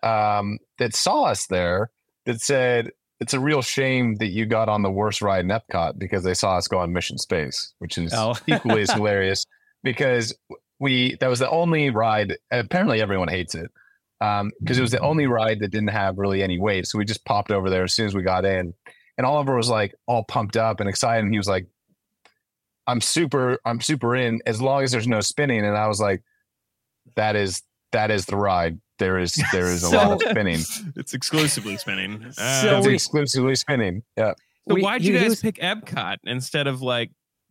um, 0.02 0.58
that 0.78 0.94
saw 0.94 1.24
us 1.24 1.46
there 1.46 1.90
that 2.26 2.40
said 2.40 2.90
it's 3.20 3.34
a 3.34 3.40
real 3.40 3.62
shame 3.62 4.16
that 4.16 4.28
you 4.28 4.46
got 4.46 4.68
on 4.68 4.82
the 4.82 4.90
worst 4.90 5.22
ride 5.22 5.44
in 5.44 5.50
Epcot 5.50 5.98
because 5.98 6.24
they 6.24 6.34
saw 6.34 6.56
us 6.56 6.66
go 6.66 6.78
on 6.78 6.92
Mission 6.92 7.18
Space, 7.18 7.72
which 7.78 7.96
is 7.98 8.12
Oh. 8.14 8.34
equally 8.46 8.82
as 8.82 8.90
hilarious 8.90 9.46
because 9.84 10.34
we 10.80 11.16
that 11.20 11.28
was 11.28 11.38
the 11.38 11.48
only 11.50 11.90
ride. 11.90 12.36
Apparently, 12.50 13.00
everyone 13.00 13.28
hates 13.28 13.54
it 13.54 13.70
because 14.18 14.78
it 14.78 14.82
was 14.82 14.90
the 14.90 15.00
only 15.00 15.26
ride 15.26 15.60
that 15.60 15.68
didn't 15.68 15.88
have 15.90 16.18
really 16.18 16.42
any 16.42 16.58
weight. 16.58 16.86
So 16.86 16.98
we 16.98 17.04
just 17.04 17.24
popped 17.24 17.50
over 17.52 17.70
there 17.70 17.84
as 17.84 17.94
soon 17.94 18.06
as 18.06 18.14
we 18.14 18.22
got 18.22 18.44
in, 18.44 18.74
and 19.16 19.26
Oliver 19.26 19.56
was 19.56 19.68
like 19.68 19.94
all 20.06 20.24
pumped 20.24 20.56
up 20.56 20.80
and 20.80 20.88
excited, 20.88 21.24
and 21.24 21.32
he 21.32 21.38
was 21.38 21.48
like, 21.48 21.66
"I'm 22.88 23.00
super, 23.00 23.58
I'm 23.64 23.80
super 23.80 24.16
in 24.16 24.40
as 24.46 24.60
long 24.60 24.82
as 24.82 24.90
there's 24.90 25.06
no 25.08 25.20
spinning." 25.20 25.64
And 25.64 25.76
I 25.76 25.86
was 25.86 26.00
like, 26.00 26.22
"That 27.14 27.36
is 27.36 27.62
that 27.92 28.10
is 28.10 28.26
the 28.26 28.36
ride. 28.36 28.80
There 29.02 29.18
is 29.18 29.42
there 29.52 29.66
is 29.66 29.82
a 29.82 29.94
lot 29.94 30.12
of 30.12 30.20
spinning. 30.30 30.60
It's 30.96 31.12
exclusively 31.14 31.76
spinning. 31.76 32.24
Uh, 32.38 32.62
So 32.62 32.78
it's 32.78 32.86
we- 32.86 32.94
exclusively 32.94 33.54
spinning. 33.56 34.02
Yeah." 34.16 34.34
so 34.68 34.74
we- 34.76 34.82
why'd 34.82 35.02
you 35.02 35.14
he 35.14 35.18
guys 35.20 35.30
was- 35.30 35.40
pick 35.40 35.56
Epcot 35.56 36.18
instead 36.24 36.66
of 36.66 36.82
like 36.82 37.10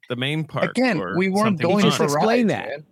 the 0.10 0.16
main 0.16 0.44
park? 0.46 0.72
Again, 0.72 1.00
or 1.00 1.18
we 1.18 1.30
weren't 1.30 1.60
going 1.60 1.86
Just 1.86 1.98
for 1.98 2.08
fun? 2.08 2.18
explain 2.18 2.48
that. 2.48 2.68
man. 2.70 2.84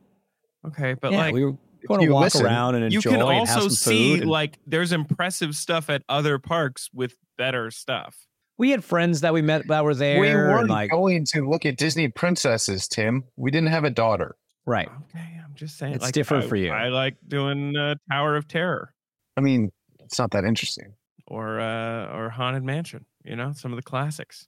Okay, 0.67 0.93
but 0.93 1.11
yeah, 1.11 1.17
like 1.19 1.33
we 1.33 1.45
were 1.45 1.55
going 1.87 2.05
to 2.05 2.11
walk 2.11 2.23
listen, 2.23 2.45
around 2.45 2.75
and 2.75 2.91
you 2.91 2.99
enjoy 2.99 3.11
can 3.11 3.21
and 3.21 3.47
have 3.47 3.57
also 3.57 3.59
some 3.61 3.69
see 3.69 4.11
food. 4.13 4.21
and- 4.23 4.29
like 4.31 4.57
there's 4.67 4.91
impressive 4.91 5.55
stuff 5.55 5.89
at 5.89 6.03
other 6.09 6.37
parks 6.37 6.89
with 6.93 7.15
better 7.37 7.71
stuff. 7.71 8.25
we 8.57 8.71
had 8.71 8.83
friends 8.83 9.21
that 9.21 9.33
we 9.33 9.41
met 9.41 9.65
that 9.69 9.85
were 9.85 9.95
there. 9.95 10.19
We 10.19 10.27
weren't 10.33 10.69
like 10.69 10.91
going 10.91 11.23
to 11.27 11.49
look 11.49 11.65
at 11.65 11.77
Disney 11.77 12.09
princesses, 12.09 12.89
Tim. 12.89 13.23
We 13.37 13.51
didn't 13.51 13.69
have 13.69 13.85
a 13.85 13.89
daughter. 13.89 14.35
Right. 14.65 14.89
Okay, 15.09 15.19
I'm 15.43 15.53
just 15.55 15.77
saying 15.77 15.93
It's 15.93 16.03
like, 16.03 16.13
different 16.13 16.45
I- 16.45 16.47
for 16.47 16.55
you. 16.55 16.71
I 16.71 16.87
like 16.89 17.15
doing 17.27 17.75
uh, 17.77 17.95
Tower 18.11 18.35
of 18.35 18.47
Terror 18.47 18.93
I 19.37 19.41
mean, 19.41 19.71
it's 19.99 20.19
not 20.19 20.31
that 20.31 20.43
interesting. 20.43 20.93
or 21.27 21.59
uh, 21.59 22.15
or 22.15 22.29
Haunted 22.29 22.63
Mansion. 22.63 23.05
You 23.23 23.35
know, 23.35 23.53
some 23.53 23.71
of 23.71 23.75
the 23.77 23.83
classics. 23.83 24.47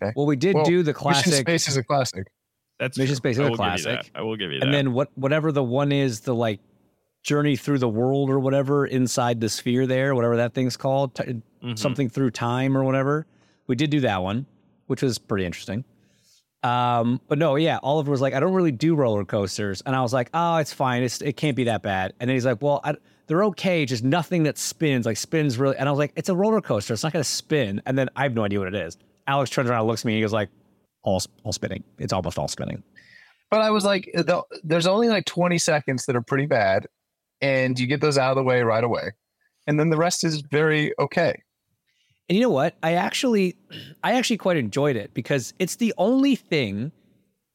Okay. 0.00 0.12
Well, 0.14 0.26
we 0.26 0.36
did 0.36 0.54
Well, 0.54 0.64
do 0.64 0.82
the 0.82 0.94
classic. 0.94 1.26
Mission 1.26 1.44
classic, 1.44 1.46
Space 1.64 1.68
is 1.68 1.76
a 1.76 1.82
classic. 1.82 2.26
That's 2.78 2.96
Mission 2.98 3.14
true. 3.14 3.16
Space 3.16 3.36
is 3.36 3.40
I 3.40 3.44
a 3.46 3.50
will 3.50 3.56
give 3.56 3.66
you 3.66 3.82
that. 3.84 3.92
classic. 3.94 4.12
I 4.14 4.22
will 4.22 4.36
give 4.36 4.52
you 4.52 4.58
that. 4.60 4.66
and 4.66 4.74
then 4.74 4.92
what? 4.92 5.08
Whatever 5.16 5.50
the 5.52 5.64
one 5.64 5.90
is, 5.90 6.20
the 6.20 6.34
like 6.34 6.60
journey 7.24 7.56
through 7.56 7.78
the 7.78 7.88
world 7.88 8.30
or 8.30 8.38
whatever 8.38 8.86
inside 8.86 9.40
the 9.40 9.48
sphere 9.48 9.86
there, 9.86 10.14
whatever 10.14 10.36
that 10.36 10.54
thing's 10.54 10.76
called, 10.76 11.14
t- 11.16 11.42
Mhm. 11.64 11.76
something 11.76 12.08
through 12.08 12.30
time 12.30 12.76
or 12.78 12.84
whatever. 12.84 13.26
We 13.66 13.74
did 13.74 13.90
do 13.90 14.00
that 14.00 14.22
one, 14.22 14.46
which 14.86 15.02
was 15.02 15.18
pretty 15.18 15.44
interesting. 15.44 15.84
Um, 16.62 17.20
but 17.28 17.38
no, 17.38 17.56
yeah, 17.56 17.78
Oliver 17.82 18.10
was 18.10 18.20
like, 18.20 18.34
I 18.34 18.40
don't 18.40 18.52
really 18.52 18.72
do 18.72 18.94
roller 18.94 19.24
coasters, 19.24 19.80
and 19.86 19.94
I 19.94 20.02
was 20.02 20.12
like, 20.12 20.30
oh, 20.34 20.56
it's 20.56 20.72
fine, 20.72 21.02
it's 21.02 21.20
it 21.22 21.36
can't 21.36 21.56
be 21.56 21.64
that 21.64 21.82
bad. 21.82 22.14
And 22.18 22.28
then 22.28 22.36
he's 22.36 22.44
like, 22.46 22.60
well, 22.60 22.80
I, 22.82 22.94
they're 23.28 23.44
okay, 23.44 23.84
just 23.84 24.02
nothing 24.02 24.42
that 24.44 24.58
spins, 24.58 25.06
like 25.06 25.16
spins 25.16 25.58
really. 25.58 25.76
And 25.76 25.88
I 25.88 25.92
was 25.92 25.98
like, 25.98 26.12
it's 26.16 26.28
a 26.28 26.34
roller 26.34 26.60
coaster, 26.60 26.94
it's 26.94 27.04
not 27.04 27.12
gonna 27.12 27.24
spin. 27.24 27.80
And 27.86 27.96
then 27.96 28.08
I 28.16 28.24
have 28.24 28.34
no 28.34 28.44
idea 28.44 28.58
what 28.58 28.68
it 28.68 28.74
is. 28.74 28.96
Alex 29.26 29.50
turns 29.50 29.70
around, 29.70 29.80
and 29.80 29.88
looks 29.88 30.02
at 30.02 30.06
me, 30.06 30.14
and 30.14 30.16
he 30.18 30.22
goes 30.22 30.32
like, 30.32 30.50
all 31.02 31.22
all 31.44 31.52
spinning. 31.52 31.84
It's 31.98 32.12
almost 32.12 32.38
all 32.38 32.48
spinning. 32.48 32.82
But 33.50 33.60
I 33.60 33.70
was 33.70 33.84
like, 33.84 34.10
the, 34.14 34.42
there's 34.62 34.86
only 34.86 35.08
like 35.08 35.24
20 35.24 35.56
seconds 35.58 36.06
that 36.06 36.16
are 36.16 36.22
pretty 36.22 36.46
bad, 36.46 36.86
and 37.40 37.78
you 37.78 37.86
get 37.86 38.00
those 38.00 38.18
out 38.18 38.30
of 38.30 38.36
the 38.36 38.42
way 38.42 38.62
right 38.62 38.84
away. 38.84 39.12
And 39.66 39.78
then 39.78 39.90
the 39.90 39.96
rest 39.96 40.24
is 40.24 40.42
very 40.50 40.92
okay. 40.98 41.42
And 42.28 42.36
you 42.36 42.42
know 42.42 42.50
what? 42.50 42.74
I 42.82 42.94
actually, 42.94 43.56
I 44.04 44.12
actually 44.14 44.38
quite 44.38 44.56
enjoyed 44.56 44.96
it 44.96 45.14
because 45.14 45.54
it's 45.58 45.76
the 45.76 45.94
only 45.98 46.36
thing 46.36 46.92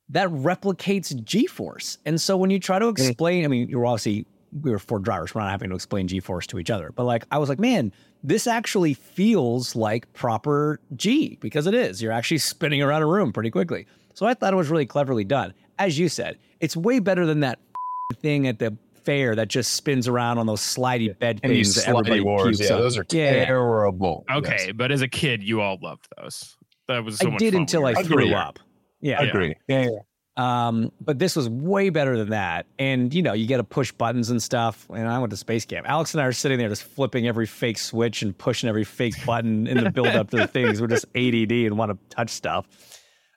that 0.10 0.30
replicates 0.30 1.16
G-force. 1.24 1.98
And 2.06 2.20
so 2.20 2.38
when 2.38 2.50
you 2.50 2.60
try 2.60 2.80
to 2.80 2.86
mm-hmm. 2.86 3.08
explain, 3.08 3.46
I 3.46 3.48
mean, 3.48 3.70
you're 3.70 3.86
obviously 3.86 4.26
we 4.62 4.70
were 4.70 4.80
four 4.80 5.00
drivers, 5.00 5.34
we're 5.34 5.42
not 5.42 5.50
having 5.50 5.70
to 5.70 5.76
explain 5.76 6.08
G-force 6.08 6.46
to 6.48 6.60
each 6.60 6.70
other, 6.70 6.92
but 6.96 7.06
like 7.06 7.26
I 7.32 7.40
was 7.40 7.50
like, 7.50 7.60
man, 7.60 7.92
this 8.24 8.46
actually 8.46 8.94
feels 8.94 9.76
like 9.76 10.12
proper 10.14 10.80
G 10.96 11.38
because 11.42 11.66
it 11.68 11.74
is. 11.74 12.02
You're 12.02 12.12
actually 12.12 12.38
spinning 12.38 12.82
around 12.82 13.02
a 13.02 13.08
room 13.08 13.34
pretty 13.34 13.50
quickly. 13.50 13.88
So 14.14 14.26
I 14.26 14.34
thought 14.34 14.54
it 14.54 14.56
was 14.56 14.70
really 14.70 14.86
cleverly 14.86 15.24
done. 15.24 15.54
As 15.80 15.98
you 15.98 16.08
said, 16.08 16.38
it's 16.60 16.78
way 16.78 17.00
better 17.00 17.26
than 17.26 17.40
that 17.40 17.60
thing 18.22 18.48
at 18.48 18.60
the 18.60 18.78
fair 19.06 19.36
that 19.36 19.48
just 19.48 19.72
spins 19.72 20.08
around 20.08 20.38
on 20.38 20.46
those 20.48 20.62
slidey 20.62 21.18
bed 21.18 21.40
And 21.44 21.52
things 21.54 21.76
that 21.76 21.88
everybody 21.88 22.20
slidey 22.22 22.24
wars, 22.24 22.60
yeah, 22.60 22.74
on. 22.76 22.82
those 22.82 22.98
are 22.98 23.06
Yeah. 23.12 23.46
terrible. 23.46 24.26
okay, 24.32 24.58
Yes. 24.68 24.72
but 24.76 24.92
as 24.92 25.02
a 25.02 25.08
kid, 25.08 25.44
you 25.44 25.62
all 25.62 25.78
loved 25.82 26.08
those. 26.18 26.56
That 26.88 27.04
was 27.04 27.18
so 27.18 27.28
I 27.28 27.32
much 27.32 27.40
did 27.40 27.54
fun 27.54 27.62
until 27.62 27.86
I 27.86 27.92
you 27.92 28.04
threw 28.04 28.24
younger. 28.26 28.38
up. 28.38 28.60
Yeah. 29.02 29.22
Yeah. 29.22 29.30
agree. 29.30 29.56
Yeah, 29.68 29.88
yeah. 29.90 29.98
Um, 30.36 30.92
but 31.00 31.20
this 31.20 31.36
was 31.36 31.48
way 31.48 31.90
better 31.92 32.18
than 32.18 32.30
that. 32.32 32.66
And 32.80 33.14
you 33.14 33.22
know, 33.22 33.34
you 33.34 33.46
get 33.46 33.58
to 33.58 33.64
push 33.64 33.92
buttons 33.92 34.32
and 34.32 34.42
stuff. 34.42 34.88
And 34.94 35.08
I 35.08 35.20
went 35.20 35.30
to 35.30 35.38
space 35.38 35.64
camp. 35.64 35.88
Alex 35.88 36.14
and 36.16 36.22
I 36.22 36.26
are 36.26 36.32
sitting 36.32 36.58
there 36.58 36.70
just 36.70 36.84
flipping 36.84 37.28
every 37.28 37.46
fake 37.46 37.78
switch 37.78 38.24
and 38.24 38.36
pushing 38.36 38.68
every 38.68 38.84
fake 38.84 39.14
button 39.28 39.68
in 39.68 39.84
the 39.84 39.92
build 39.92 40.08
up 40.08 40.32
to 40.32 40.38
the 40.38 40.48
things. 40.58 40.82
We're 40.82 40.88
just 40.88 41.06
ADD 41.16 41.52
and 41.68 41.78
want 41.78 41.92
to 41.92 42.16
touch 42.16 42.32
stuff. 42.32 42.66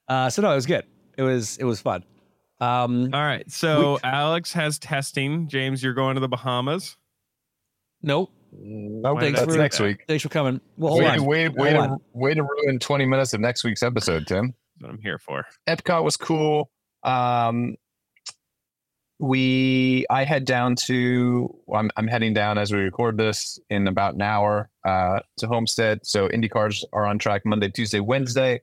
Uh, 0.08 0.30
so 0.30 0.40
no, 0.40 0.50
it 0.50 0.54
was 0.54 0.64
good. 0.66 0.84
It 1.18 1.22
was 1.22 1.58
it 1.58 1.64
was 1.64 1.80
fun. 1.82 2.02
Um, 2.60 3.10
All 3.12 3.20
right, 3.22 3.50
so 3.50 3.98
Alex 4.02 4.52
has 4.54 4.78
testing. 4.78 5.48
James, 5.48 5.82
you're 5.82 5.92
going 5.94 6.14
to 6.14 6.20
the 6.20 6.28
Bahamas. 6.28 6.96
nope. 8.02 8.32
Nope, 8.58 9.20
Thanks 9.20 9.40
that's 9.40 9.52
for- 9.52 9.58
next 9.58 9.80
week. 9.80 10.04
Thanks 10.08 10.22
for 10.22 10.30
coming. 10.30 10.60
Well, 10.78 10.92
hold 10.92 11.02
Way, 11.02 11.10
on. 11.10 11.24
way, 11.26 11.48
way, 11.48 11.74
Hold 11.74 11.84
to, 11.88 11.90
on. 11.92 12.00
way 12.14 12.32
to 12.32 12.42
ruin 12.42 12.78
20 12.78 13.04
minutes 13.04 13.34
of 13.34 13.40
next 13.40 13.64
week's 13.64 13.82
episode, 13.82 14.26
Tim. 14.26 14.54
That's 14.78 14.82
what 14.88 14.90
I'm 14.92 15.02
here 15.02 15.18
for. 15.18 15.44
Epcot 15.68 16.02
was 16.04 16.16
cool. 16.16 16.70
Um, 17.02 17.74
we 19.18 20.04
I 20.10 20.24
head 20.24 20.44
down 20.44 20.76
to 20.86 21.54
I'm 21.74 21.90
I'm 21.96 22.06
heading 22.06 22.34
down 22.34 22.58
as 22.58 22.70
we 22.72 22.78
record 22.80 23.16
this 23.16 23.58
in 23.70 23.88
about 23.88 24.14
an 24.14 24.22
hour 24.22 24.68
uh, 24.86 25.20
to 25.38 25.46
Homestead. 25.46 26.00
So 26.04 26.28
Indy 26.30 26.48
cars 26.48 26.84
are 26.92 27.06
on 27.06 27.18
track 27.18 27.42
Monday, 27.44 27.68
Tuesday, 27.70 28.00
Wednesday. 28.00 28.60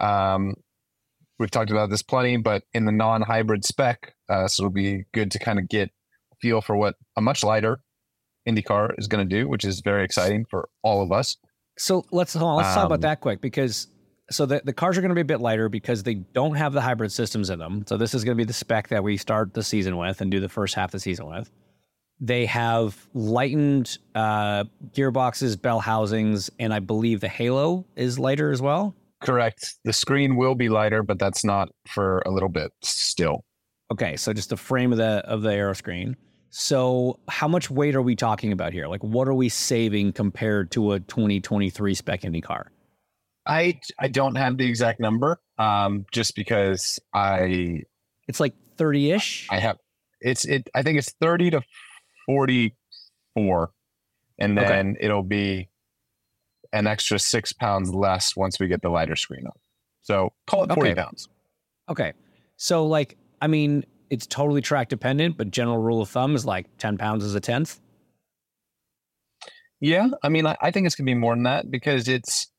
Um, 0.00 0.54
we've 1.38 1.50
talked 1.50 1.70
about 1.70 1.90
this 1.90 2.02
plenty, 2.02 2.36
but 2.36 2.64
in 2.72 2.84
the 2.84 2.92
non-hybrid 2.92 3.64
spec, 3.64 4.14
uh, 4.28 4.48
so 4.48 4.64
it'll 4.64 4.72
be 4.72 5.04
good 5.12 5.30
to 5.32 5.38
kind 5.38 5.58
of 5.58 5.68
get 5.68 5.90
feel 6.40 6.60
for 6.60 6.76
what 6.76 6.94
a 7.16 7.20
much 7.20 7.42
lighter 7.42 7.80
IndyCar 8.48 8.98
is 8.98 9.08
going 9.08 9.28
to 9.28 9.36
do, 9.36 9.48
which 9.48 9.64
is 9.64 9.80
very 9.80 10.04
exciting 10.04 10.44
for 10.48 10.68
all 10.82 11.02
of 11.02 11.12
us. 11.12 11.36
So 11.76 12.04
let's 12.10 12.34
hold 12.34 12.50
on, 12.50 12.56
let's 12.58 12.74
talk 12.74 12.84
Um, 12.84 12.86
about 12.86 13.00
that 13.02 13.20
quick 13.20 13.40
because 13.40 13.88
so 14.30 14.46
the, 14.46 14.60
the 14.64 14.72
cars 14.72 14.98
are 14.98 15.00
going 15.00 15.10
to 15.10 15.14
be 15.14 15.22
a 15.22 15.24
bit 15.24 15.40
lighter 15.40 15.68
because 15.68 16.02
they 16.02 16.14
don't 16.14 16.54
have 16.54 16.72
the 16.72 16.80
hybrid 16.80 17.12
systems 17.12 17.50
in 17.50 17.58
them. 17.58 17.84
So 17.86 17.96
this 17.96 18.14
is 18.14 18.24
going 18.24 18.36
to 18.36 18.40
be 18.40 18.46
the 18.46 18.52
spec 18.52 18.88
that 18.88 19.02
we 19.02 19.16
start 19.16 19.54
the 19.54 19.62
season 19.62 19.96
with 19.96 20.20
and 20.20 20.30
do 20.30 20.38
the 20.38 20.48
first 20.48 20.74
half 20.74 20.88
of 20.88 20.92
the 20.92 21.00
season 21.00 21.26
with. 21.26 21.50
They 22.20 22.46
have 22.46 23.06
lightened 23.14 23.96
uh, 24.14 24.64
gearboxes, 24.90 25.60
bell 25.60 25.78
housings, 25.80 26.50
and 26.58 26.74
I 26.74 26.80
believe 26.80 27.20
the 27.20 27.28
halo 27.28 27.86
is 27.96 28.18
lighter 28.18 28.50
as 28.50 28.60
well. 28.60 28.94
Correct. 29.20 29.76
The 29.84 29.92
screen 29.92 30.36
will 30.36 30.54
be 30.54 30.68
lighter, 30.68 31.02
but 31.02 31.18
that's 31.18 31.44
not 31.44 31.70
for 31.86 32.20
a 32.26 32.30
little 32.30 32.48
bit 32.48 32.72
still. 32.82 33.44
Okay, 33.90 34.16
so 34.16 34.32
just 34.32 34.50
the 34.50 34.56
frame 34.56 34.92
of 34.92 34.98
the 34.98 35.22
of 35.26 35.42
the 35.42 35.52
aero 35.52 35.72
screen. 35.74 36.16
So 36.50 37.18
how 37.28 37.48
much 37.48 37.70
weight 37.70 37.94
are 37.94 38.02
we 38.02 38.14
talking 38.16 38.52
about 38.52 38.72
here? 38.72 38.86
Like 38.86 39.02
what 39.02 39.28
are 39.28 39.34
we 39.34 39.48
saving 39.48 40.12
compared 40.12 40.70
to 40.72 40.92
a 40.92 41.00
2023 41.00 41.94
spec 41.94 42.24
Indy 42.24 42.40
car? 42.40 42.70
I 43.46 43.80
I 43.98 44.08
don't 44.08 44.34
have 44.36 44.56
the 44.58 44.66
exact 44.66 45.00
number, 45.00 45.40
um, 45.58 46.04
just 46.12 46.34
because 46.36 46.98
I 47.14 47.82
It's 48.28 48.40
like 48.40 48.54
30-ish. 48.76 49.48
I 49.50 49.58
have 49.58 49.78
it's 50.20 50.44
it. 50.44 50.68
I 50.74 50.82
think 50.82 50.98
it's 50.98 51.12
thirty 51.20 51.50
to 51.50 51.62
forty 52.26 52.76
four, 53.34 53.70
and 54.38 54.58
Okay. 54.58 54.68
then 54.68 54.96
it'll 55.00 55.22
be 55.22 55.68
an 56.72 56.86
extra 56.86 57.18
six 57.18 57.52
pounds 57.52 57.94
less 57.94 58.36
once 58.36 58.58
we 58.60 58.68
get 58.68 58.82
the 58.82 58.88
lighter 58.90 59.16
screen 59.16 59.46
up. 59.46 59.58
So 60.02 60.32
call 60.46 60.64
it 60.64 60.72
forty 60.72 60.90
Okay. 60.90 61.00
pounds. 61.00 61.28
Okay. 61.88 62.12
So 62.56 62.86
like, 62.86 63.16
I 63.40 63.46
mean, 63.46 63.84
it's 64.10 64.26
totally 64.26 64.60
track 64.60 64.88
dependent, 64.88 65.36
but 65.36 65.50
general 65.50 65.78
rule 65.78 66.00
of 66.02 66.08
thumb 66.08 66.34
is 66.34 66.44
like 66.44 66.66
10 66.78 66.98
pounds 66.98 67.24
is 67.24 67.34
a 67.34 67.40
tenth. 67.40 67.80
Yeah, 69.80 70.08
I 70.22 70.28
mean, 70.28 70.46
I, 70.46 70.56
I 70.60 70.70
think 70.70 70.86
it's 70.86 70.96
gonna 70.96 71.06
be 71.06 71.14
more 71.14 71.34
than 71.34 71.44
that 71.44 71.70
because 71.70 72.08
it's 72.08 72.50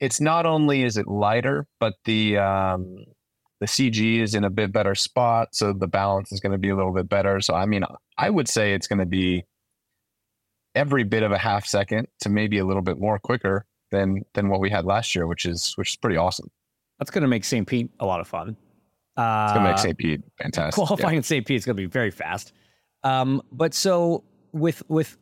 it's 0.00 0.20
not 0.20 0.46
only 0.46 0.84
is 0.84 0.96
it 0.96 1.06
lighter, 1.06 1.66
but 1.80 1.94
the 2.04 2.38
um, 2.38 2.96
the 3.60 3.66
CG 3.66 4.20
is 4.20 4.34
in 4.34 4.44
a 4.44 4.50
bit 4.50 4.72
better 4.72 4.94
spot, 4.94 5.48
so 5.52 5.72
the 5.72 5.88
balance 5.88 6.32
is 6.32 6.40
going 6.40 6.52
to 6.52 6.58
be 6.58 6.68
a 6.68 6.76
little 6.76 6.94
bit 6.94 7.08
better. 7.08 7.40
So 7.40 7.54
I 7.54 7.66
mean, 7.66 7.82
I 8.16 8.30
would 8.30 8.48
say 8.48 8.72
it's 8.72 8.86
going 8.86 9.00
to 9.00 9.06
be 9.06 9.44
every 10.74 11.04
bit 11.04 11.22
of 11.22 11.32
a 11.32 11.38
half 11.38 11.66
second 11.66 12.08
to 12.20 12.28
maybe 12.28 12.58
a 12.58 12.64
little 12.64 12.82
bit 12.82 12.98
more 12.98 13.18
quicker 13.18 13.66
than 13.90 14.22
than 14.34 14.48
what 14.48 14.60
we 14.60 14.70
had 14.70 14.84
last 14.84 15.14
year, 15.14 15.26
which 15.26 15.46
is 15.46 15.72
which 15.76 15.90
is 15.90 15.96
pretty 15.96 16.16
awesome. 16.16 16.50
That's 16.98 17.10
going 17.10 17.22
to 17.22 17.28
make 17.28 17.44
St. 17.44 17.66
Pete 17.66 17.90
a 18.00 18.06
lot 18.06 18.20
of 18.20 18.26
fun. 18.28 18.56
Uh, 19.16 19.44
It's 19.48 19.52
going 19.54 19.64
to 19.64 19.70
make 19.72 19.78
St. 19.78 19.98
Pete 19.98 20.20
fantastic. 20.40 20.74
qualifying 20.74 21.16
in 21.18 21.22
St. 21.22 21.46
Pete 21.46 21.56
is 21.56 21.64
going 21.64 21.76
to 21.76 21.80
be 21.82 21.86
very 21.86 22.10
fast. 22.10 22.52
Um, 23.04 23.40
but 23.52 23.72
so 23.74 24.24
with 24.52 24.82
with, 24.88 25.16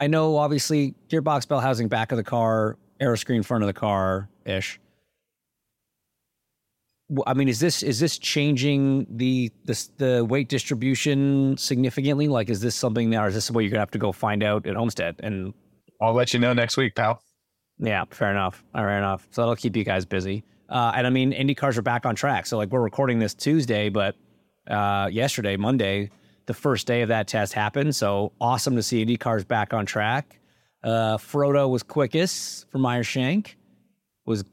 I 0.00 0.06
know 0.06 0.36
obviously 0.36 0.94
gearbox 1.08 1.46
bell 1.46 1.60
housing 1.60 1.88
back 1.88 2.10
of 2.12 2.16
the 2.16 2.24
car, 2.24 2.78
aero 3.00 3.16
screen 3.16 3.42
front 3.42 3.62
of 3.62 3.66
the 3.66 3.72
car 3.74 4.28
ish. 4.44 4.80
I 7.26 7.34
mean, 7.34 7.48
is 7.48 7.60
this 7.60 7.82
is 7.82 8.00
this 8.00 8.18
changing 8.18 9.06
the 9.10 9.52
the 9.64 9.88
the 9.98 10.24
weight 10.24 10.48
distribution 10.48 11.56
significantly? 11.58 12.28
Like, 12.28 12.48
is 12.48 12.60
this 12.60 12.74
something 12.74 13.10
now, 13.10 13.24
or 13.24 13.28
is 13.28 13.34
this 13.34 13.50
what 13.50 13.60
you're 13.60 13.70
gonna 13.70 13.80
have 13.80 13.90
to 13.90 13.98
go 13.98 14.12
find 14.12 14.42
out 14.42 14.66
at 14.66 14.74
Homestead? 14.74 15.16
And 15.22 15.52
I'll 16.00 16.14
let 16.14 16.32
you 16.32 16.40
know 16.40 16.52
next 16.54 16.76
week, 16.76 16.94
pal. 16.94 17.22
Yeah, 17.78 18.04
fair 18.10 18.30
enough. 18.30 18.64
Fair 18.72 18.98
enough. 18.98 19.26
So 19.30 19.42
that'll 19.42 19.56
keep 19.56 19.76
you 19.76 19.84
guys 19.84 20.06
busy. 20.06 20.44
Uh, 20.68 20.92
and 20.94 21.06
I 21.06 21.10
mean, 21.10 21.32
Indy 21.32 21.54
cars 21.54 21.76
are 21.76 21.82
back 21.82 22.06
on 22.06 22.14
track. 22.14 22.46
So 22.46 22.56
like 22.56 22.70
we're 22.70 22.80
recording 22.80 23.18
this 23.18 23.34
Tuesday, 23.34 23.88
but 23.90 24.14
uh, 24.68 25.08
yesterday, 25.12 25.56
Monday, 25.56 26.10
the 26.46 26.54
first 26.54 26.86
day 26.86 27.02
of 27.02 27.08
that 27.08 27.28
test 27.28 27.52
happened. 27.52 27.94
So 27.94 28.32
awesome 28.40 28.76
to 28.76 28.82
see 28.82 29.02
Indy 29.02 29.16
cars 29.16 29.44
back 29.44 29.74
on 29.74 29.86
track. 29.86 30.40
Uh, 30.82 31.16
Frodo 31.16 31.68
was 31.68 31.82
quickest 31.82 32.70
for 32.70 32.78
Meyer 32.78 33.02
Shank. 33.02 33.56
Was 34.26 34.44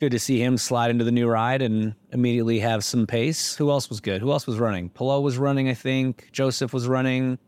good 0.00 0.10
to 0.12 0.18
see 0.18 0.42
him 0.42 0.56
slide 0.56 0.90
into 0.90 1.04
the 1.04 1.12
new 1.12 1.28
ride 1.28 1.62
and 1.62 1.94
immediately 2.12 2.58
have 2.60 2.82
some 2.82 3.06
pace. 3.06 3.54
Who 3.56 3.70
else 3.70 3.88
was 3.90 4.00
good? 4.00 4.20
Who 4.22 4.32
else 4.32 4.46
was 4.46 4.58
running? 4.58 4.88
Palou 4.88 5.20
was 5.20 5.36
running, 5.38 5.68
I 5.68 5.74
think. 5.74 6.30
Josef 6.32 6.72
was 6.72 6.88
running. 6.88 7.38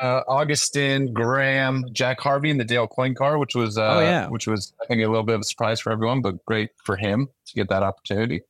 Uh, 0.00 0.22
Augustin, 0.26 1.12
Graham, 1.12 1.84
Jack 1.92 2.18
Harvey 2.18 2.48
in 2.48 2.56
the 2.56 2.64
Dale 2.64 2.86
Coyne 2.86 3.14
car, 3.14 3.36
which 3.38 3.54
was 3.54 3.76
uh, 3.76 3.96
Oh, 3.96 4.00
yeah. 4.00 4.26
which 4.28 4.46
was 4.46 4.72
I 4.82 4.86
think 4.86 5.02
a 5.02 5.06
little 5.06 5.22
bit 5.22 5.34
of 5.34 5.42
a 5.42 5.44
surprise 5.44 5.80
for 5.80 5.92
everyone, 5.92 6.22
but 6.22 6.42
great 6.46 6.70
for 6.84 6.96
him 6.96 7.28
to 7.46 7.54
get 7.54 7.68
that 7.68 7.82
opportunity. 7.82 8.40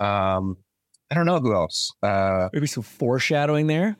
Um, 0.00 0.56
I 1.10 1.14
don't 1.14 1.24
know 1.26 1.38
who 1.38 1.54
else. 1.54 1.92
Uh, 2.02 2.48
Maybe 2.52 2.66
some 2.66 2.82
foreshadowing 2.82 3.68
there. 3.68 3.96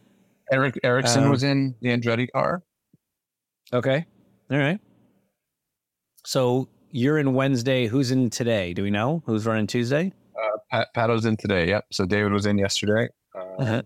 Eric 0.50 0.78
Ericsson 0.82 1.24
Um, 1.24 1.30
was 1.30 1.44
in 1.44 1.76
the 1.80 1.88
Andretti 1.90 2.28
car. 2.32 2.64
Okay. 3.72 4.04
All 4.50 4.58
right. 4.58 4.80
So 6.24 6.68
you're 6.96 7.18
in 7.18 7.34
Wednesday. 7.34 7.86
Who's 7.86 8.10
in 8.10 8.30
today? 8.30 8.72
Do 8.74 8.82
we 8.82 8.90
know 8.90 9.22
who's 9.26 9.46
running 9.46 9.66
Tuesday? 9.66 10.12
Pat, 10.70 10.88
Pat 10.94 11.10
was 11.10 11.24
in 11.26 11.36
today. 11.36 11.68
Yep. 11.68 11.86
So 11.92 12.06
David 12.06 12.32
was 12.32 12.46
in 12.46 12.58
yesterday. 12.58 13.08
Uh, 13.34 13.40
Uh-huh. 13.62 13.82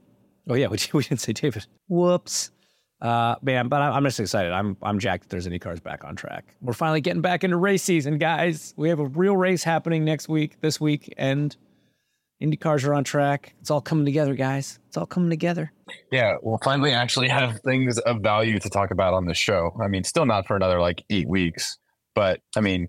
Oh 0.48 0.54
yeah, 0.54 0.68
we, 0.72 0.78
we 0.92 1.02
didn't 1.02 1.20
say 1.20 1.32
David. 1.32 1.66
Whoops. 1.88 2.50
Uh, 3.02 3.34
man, 3.42 3.68
but 3.68 3.80
I- 3.82 3.90
I'm 3.90 4.04
just 4.04 4.20
excited. 4.20 4.52
I'm 4.52 4.76
I'm 4.82 4.98
jacked 4.98 5.24
that 5.24 5.28
there's 5.30 5.46
Indy 5.46 5.58
cars 5.58 5.80
back 5.80 6.04
on 6.04 6.16
track. 6.16 6.44
We're 6.60 6.72
finally 6.72 7.00
getting 7.00 7.22
back 7.22 7.44
into 7.44 7.56
race 7.56 7.82
season, 7.82 8.18
guys. 8.18 8.74
We 8.76 8.88
have 8.90 9.00
a 9.00 9.06
real 9.06 9.36
race 9.36 9.62
happening 9.64 10.04
next 10.04 10.28
week, 10.28 10.60
this 10.60 10.80
week, 10.80 11.12
and 11.16 11.54
Indy 12.40 12.56
cars 12.56 12.84
are 12.84 12.94
on 12.94 13.04
track. 13.04 13.54
It's 13.60 13.70
all 13.70 13.80
coming 13.80 14.04
together, 14.04 14.34
guys. 14.34 14.78
It's 14.88 14.96
all 14.96 15.06
coming 15.06 15.30
together. 15.30 15.72
Yeah, 16.12 16.36
we'll 16.42 16.60
finally 16.64 16.92
actually 16.92 17.28
have 17.28 17.60
things 17.60 17.98
of 18.00 18.20
value 18.22 18.58
to 18.58 18.68
talk 18.70 18.90
about 18.90 19.12
on 19.14 19.26
the 19.26 19.34
show. 19.34 19.74
I 19.82 19.88
mean, 19.88 20.04
still 20.04 20.26
not 20.26 20.46
for 20.46 20.56
another 20.56 20.80
like 20.80 21.02
eight 21.10 21.28
weeks, 21.28 21.78
but 22.14 22.40
I 22.56 22.60
mean, 22.60 22.88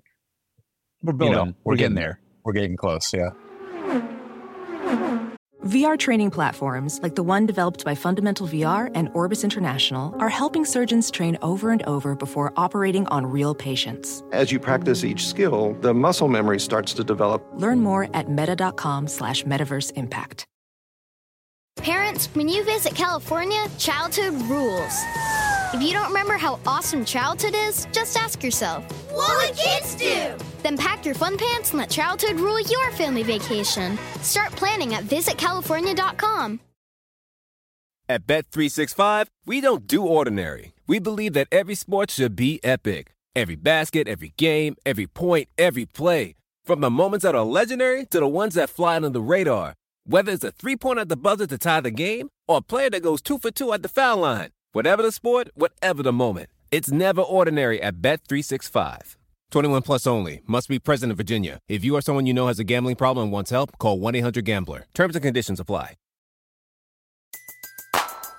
We're 1.03 1.13
You 1.13 1.17
building. 1.17 1.35
know, 1.35 1.43
we're, 1.45 1.53
we're 1.63 1.75
getting 1.75 1.95
getting 1.95 1.95
there. 1.95 2.19
we're 2.43 2.53
getting 2.53 2.77
close. 2.77 3.13
Yeah. 3.13 3.29
VR 5.65 5.97
training 5.97 6.31
platforms, 6.31 6.99
like 7.03 7.13
the 7.15 7.21
one 7.23 7.45
developed 7.45 7.85
by 7.85 7.93
Fundamental 7.93 8.47
VR 8.47 8.91
and 8.95 9.09
Orbis 9.13 9.43
International, 9.43 10.15
are 10.19 10.27
helping 10.27 10.65
surgeons 10.65 11.11
train 11.11 11.37
over 11.43 11.69
and 11.69 11.83
over 11.83 12.15
before 12.15 12.51
operating 12.57 13.05
on 13.07 13.25
real 13.27 13.53
patients. 13.53 14.23
As 14.31 14.51
you 14.51 14.59
practice 14.59 15.03
each 15.03 15.27
skill, 15.27 15.73
the 15.81 15.93
muscle 15.93 16.27
memory 16.27 16.59
starts 16.59 16.93
to 16.95 17.03
develop. 17.03 17.45
Learn 17.53 17.79
more 17.79 18.09
at 18.15 18.27
meta.com 18.29 19.07
slash 19.07 19.43
metaverse 19.43 19.93
impact. 19.95 20.45
Parents, 21.77 22.25
when 22.33 22.49
you 22.49 22.63
visit 22.63 22.95
California, 22.95 23.63
childhood 23.77 24.33
rules. 24.49 24.99
If 25.73 25.81
you 25.81 25.93
don't 25.93 26.09
remember 26.09 26.33
how 26.33 26.59
awesome 26.67 27.05
childhood 27.05 27.55
is, 27.55 27.87
just 27.93 28.17
ask 28.17 28.43
yourself, 28.43 28.83
What 29.13 29.33
would 29.37 29.57
kids 29.57 29.95
do? 29.95 30.35
Then 30.63 30.75
pack 30.77 31.05
your 31.05 31.15
fun 31.15 31.37
pants 31.37 31.69
and 31.69 31.79
let 31.79 31.89
childhood 31.89 32.41
rule 32.41 32.59
your 32.59 32.91
family 32.91 33.23
vacation. 33.23 33.97
Start 34.21 34.51
planning 34.51 34.93
at 34.95 35.05
visitcalifornia.com. 35.05 36.59
At 38.09 38.27
Bet365, 38.27 39.27
we 39.45 39.61
don't 39.61 39.87
do 39.87 40.05
ordinary. 40.05 40.73
We 40.87 40.99
believe 40.99 41.31
that 41.33 41.47
every 41.53 41.75
sport 41.75 42.11
should 42.11 42.35
be 42.35 42.59
epic. 42.65 43.13
Every 43.33 43.55
basket, 43.55 44.09
every 44.09 44.33
game, 44.35 44.75
every 44.85 45.07
point, 45.07 45.47
every 45.57 45.85
play. 45.85 46.35
From 46.65 46.81
the 46.81 46.89
moments 46.89 47.23
that 47.23 47.33
are 47.33 47.45
legendary 47.45 48.05
to 48.07 48.19
the 48.19 48.27
ones 48.27 48.55
that 48.55 48.69
fly 48.69 48.97
under 48.97 49.09
the 49.09 49.21
radar. 49.21 49.75
Whether 50.05 50.33
it's 50.33 50.43
a 50.43 50.51
three 50.51 50.75
pointer 50.75 51.03
at 51.03 51.09
the 51.09 51.15
buzzer 51.15 51.47
to 51.47 51.57
tie 51.57 51.79
the 51.79 51.91
game 51.91 52.27
or 52.49 52.57
a 52.57 52.61
player 52.61 52.89
that 52.89 53.03
goes 53.03 53.21
two 53.21 53.37
for 53.37 53.51
two 53.51 53.71
at 53.71 53.83
the 53.83 53.87
foul 53.89 54.17
line. 54.17 54.49
Whatever 54.73 55.03
the 55.03 55.11
sport, 55.11 55.49
whatever 55.53 56.01
the 56.01 56.13
moment. 56.13 56.49
It's 56.71 56.89
never 56.89 57.21
ordinary 57.21 57.81
at 57.81 57.95
Bet365. 57.95 59.17
21 59.51 59.81
plus 59.81 60.07
only. 60.07 60.39
Must 60.47 60.69
be 60.69 60.79
present 60.79 61.11
in 61.11 61.17
Virginia. 61.17 61.59
If 61.67 61.83
you 61.83 61.95
or 61.95 62.01
someone 62.01 62.25
you 62.25 62.33
know 62.33 62.47
has 62.47 62.57
a 62.57 62.63
gambling 62.63 62.95
problem 62.95 63.25
and 63.25 63.33
wants 63.33 63.51
help, 63.51 63.77
call 63.79 63.99
1 63.99 64.15
800 64.15 64.45
Gambler. 64.45 64.85
Terms 64.93 65.15
and 65.15 65.23
conditions 65.23 65.59
apply. 65.59 65.95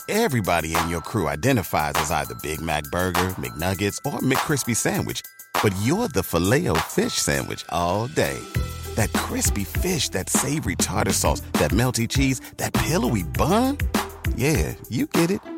Everybody 0.09 0.75
in 0.75 0.89
your 0.89 1.03
crew 1.03 1.29
identifies 1.29 1.93
as 1.97 2.11
either 2.11 2.35
Big 2.43 2.63
Mac 2.63 2.85
Burger, 2.85 3.35
McNuggets, 3.39 3.99
or 4.07 4.21
McCrispy 4.21 4.75
Sandwich. 4.75 5.21
But 5.63 5.75
you're 5.83 6.09
the 6.09 6.23
filet 6.23 6.67
fish 6.89 7.15
Sandwich 7.15 7.65
all 7.69 8.09
day. 8.09 8.39
That 8.95 9.13
crispy 9.13 9.65
fish, 9.65 10.09
that 10.11 10.31
savory 10.31 10.77
tartar 10.77 11.13
sauce, 11.13 11.41
that 11.55 11.73
melty 11.73 12.09
cheese, 12.09 12.41
that 12.57 12.73
pillowy 12.73 13.23
bun. 13.23 13.77
Yeah, 14.35 14.75
you 14.89 15.07
get 15.07 15.31
it. 15.31 15.52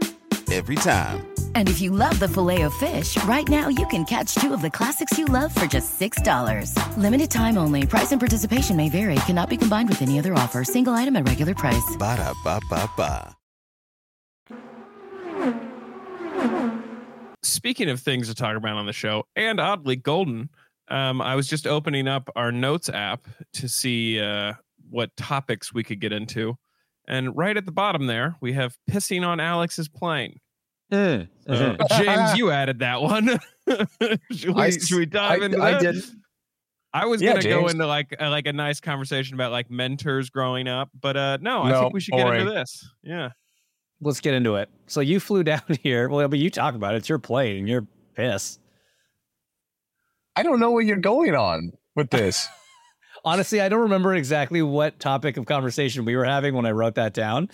Every 0.52 0.76
time. 0.76 1.26
And 1.54 1.68
if 1.68 1.80
you 1.80 1.90
love 1.90 2.18
the 2.20 2.28
filet 2.28 2.62
of 2.62 2.74
fish, 2.74 3.22
right 3.24 3.48
now 3.48 3.68
you 3.68 3.86
can 3.88 4.04
catch 4.04 4.34
two 4.36 4.52
of 4.52 4.62
the 4.62 4.70
classics 4.70 5.18
you 5.18 5.24
love 5.24 5.54
for 5.54 5.66
just 5.66 5.98
$6. 5.98 6.96
Limited 6.96 7.30
time 7.30 7.58
only. 7.58 7.86
Price 7.86 8.12
and 8.12 8.20
participation 8.20 8.76
may 8.76 8.88
vary. 8.88 9.16
Cannot 9.26 9.50
be 9.50 9.56
combined 9.56 9.88
with 9.88 10.02
any 10.02 10.18
other 10.18 10.34
offer. 10.34 10.62
Single 10.62 10.92
item 10.92 11.16
at 11.16 11.26
regular 11.26 11.54
price. 11.54 11.96
Ba-da-ba-ba-ba. 11.98 13.36
Speaking 17.42 17.90
of 17.90 18.00
things 18.00 18.28
to 18.28 18.34
talk 18.34 18.56
about 18.56 18.76
on 18.76 18.86
the 18.86 18.92
show, 18.92 19.24
and 19.36 19.60
oddly, 19.60 19.96
Golden, 19.96 20.48
um, 20.88 21.20
I 21.20 21.34
was 21.34 21.46
just 21.46 21.66
opening 21.66 22.08
up 22.08 22.30
our 22.36 22.50
notes 22.50 22.88
app 22.88 23.28
to 23.54 23.68
see 23.68 24.20
uh, 24.20 24.54
what 24.90 25.14
topics 25.16 25.72
we 25.72 25.84
could 25.84 26.00
get 26.00 26.12
into. 26.12 26.56
And 27.06 27.36
right 27.36 27.56
at 27.56 27.66
the 27.66 27.72
bottom 27.72 28.06
there, 28.06 28.36
we 28.40 28.52
have 28.54 28.76
pissing 28.90 29.26
on 29.26 29.38
Alex's 29.40 29.88
plane. 29.88 30.40
Uh, 30.90 31.24
So, 31.46 31.76
James, 31.98 32.34
you 32.36 32.50
added 32.50 32.78
that 32.78 33.00
one. 33.02 33.38
should, 34.32 34.54
we, 34.54 34.62
I- 34.62 34.70
should 34.70 34.98
we 34.98 35.06
dive 35.06 35.42
I- 35.42 35.44
into 35.44 35.62
I 35.62 35.70
that? 35.72 35.80
did. 35.82 36.04
I 36.92 37.06
was 37.06 37.20
Yeah, 37.20 37.32
gonna 37.32 37.42
go 37.48 37.66
into 37.66 37.86
like 37.88 38.14
uh, 38.20 38.30
like 38.30 38.46
a 38.46 38.52
nice 38.52 38.78
conversation 38.78 39.34
about 39.34 39.50
like 39.50 39.68
mentors 39.68 40.30
growing 40.30 40.68
up, 40.68 40.90
but 41.00 41.16
uh 41.16 41.38
no, 41.40 41.64
I 41.64 41.80
think 41.80 41.92
we 41.92 41.98
should 42.00 42.14
get 42.14 42.32
into 42.32 42.52
this. 42.52 42.88
Yeah. 43.02 43.30
Let's 44.00 44.20
get 44.20 44.32
into 44.34 44.54
it. 44.54 44.68
So 44.86 45.00
you 45.00 45.18
flew 45.18 45.42
down 45.52 45.62
here. 45.82 46.08
Well, 46.08 46.28
but 46.28 46.38
you 46.38 46.50
talk 46.50 46.76
about 46.76 46.94
it. 46.94 46.98
It's 46.98 47.08
your 47.08 47.18
plane 47.18 47.56
and 47.58 47.68
you're 47.68 47.86
pissed. 48.14 48.60
I 50.36 50.44
don't 50.44 50.60
know 50.60 50.70
what 50.70 50.84
you're 50.84 50.96
going 50.96 51.34
on 51.34 51.72
with 51.96 52.10
this. 52.10 52.48
Honestly, 53.24 53.60
I 53.60 53.68
don't 53.68 53.80
remember 53.80 54.14
exactly 54.14 54.60
what 54.62 55.00
topic 55.00 55.36
of 55.36 55.46
conversation 55.46 56.04
we 56.04 56.14
were 56.16 56.24
having 56.26 56.54
when 56.54 56.66
I 56.66 56.70
wrote 56.72 56.96
that 56.96 57.14
down. 57.14 57.48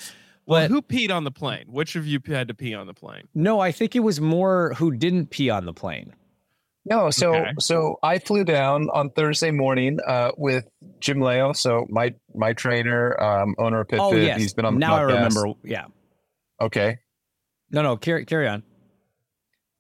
Well, 0.47 0.63
But 0.63 0.71
who 0.71 0.83
peed 0.83 1.11
on 1.15 1.23
the 1.25 1.31
plane? 1.31 1.67
Which 1.69 1.95
of 1.95 2.07
you 2.07 2.19
had 2.27 2.49
to 2.49 2.55
pee 2.55 2.75
on 2.75 2.87
the 2.89 2.95
plane? 2.95 3.29
no, 3.35 3.61
I 3.61 3.71
think 3.71 3.95
it 3.95 4.01
was 4.01 4.21
more 4.21 4.75
who 4.75 4.91
didn't 4.91 5.31
pee 5.31 5.49
on 5.51 5.65
the 5.67 5.73
plane. 5.73 6.13
No, 6.87 7.11
so 7.11 7.35
Okay. 7.35 7.53
so 7.61 7.99
I 8.03 8.19
flew 8.19 8.43
down 8.43 8.89
on 8.93 9.11
Thursday 9.11 9.51
morning 9.51 9.99
uh, 10.07 10.33
with 10.39 10.67
Jim 10.99 11.21
Leo, 11.21 11.53
so 11.53 11.87
my 11.91 12.15
my 12.35 12.53
trainer, 12.55 13.21
um, 13.23 13.55
owner 13.59 13.81
of 13.83 13.89
PitFit. 13.89 14.01
oh 14.01 14.17
yes, 14.17 14.39
He's 14.41 14.55
been 14.55 14.65
on 14.65 14.75
the 14.75 14.81
now 14.81 14.97
I 14.97 15.01
podcast. 15.01 15.15
remember. 15.15 15.47
Yeah, 15.63 15.85
Okay, 16.61 16.99
no, 17.71 17.83
no, 17.83 17.97
carry 17.99 18.25
carry 18.25 18.49
on. 18.49 18.63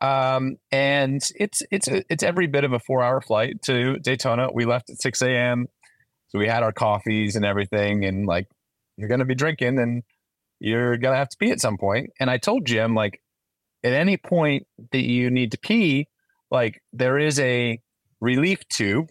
um, 0.02 0.56
and 0.70 1.22
it's 1.36 1.62
it's 1.70 1.88
it's 1.88 2.22
every 2.22 2.46
bit 2.46 2.64
of 2.64 2.72
a 2.74 2.78
four 2.78 3.02
hour 3.02 3.20
flight 3.22 3.60
to 3.62 3.98
Daytona. 3.98 4.48
We 4.52 4.66
left 4.66 4.90
at 4.90 5.00
six 5.00 5.22
a.m., 5.22 5.66
so 6.30 6.38
we 6.38 6.48
had 6.48 6.62
our 6.62 6.72
coffees 6.72 7.36
and 7.36 7.44
everything, 7.44 8.04
and 8.04 8.26
like 8.26 8.46
you're 8.96 9.08
gonna 9.08 9.24
be 9.24 9.34
drinking, 9.34 9.78
and 9.78 10.02
you're 10.58 10.96
gonna 10.96 11.16
have 11.16 11.28
to 11.28 11.36
pee 11.38 11.50
at 11.50 11.60
some 11.60 11.76
point. 11.76 12.10
And 12.18 12.30
I 12.30 12.38
told 12.38 12.66
Jim 12.66 12.94
like, 12.94 13.20
at 13.82 13.92
any 13.92 14.16
point 14.16 14.66
that 14.92 15.02
you 15.02 15.30
need 15.30 15.52
to 15.52 15.58
pee, 15.58 16.06
like 16.50 16.80
there 16.92 17.18
is 17.18 17.38
a 17.40 17.78
relief 18.20 18.66
tube, 18.68 19.08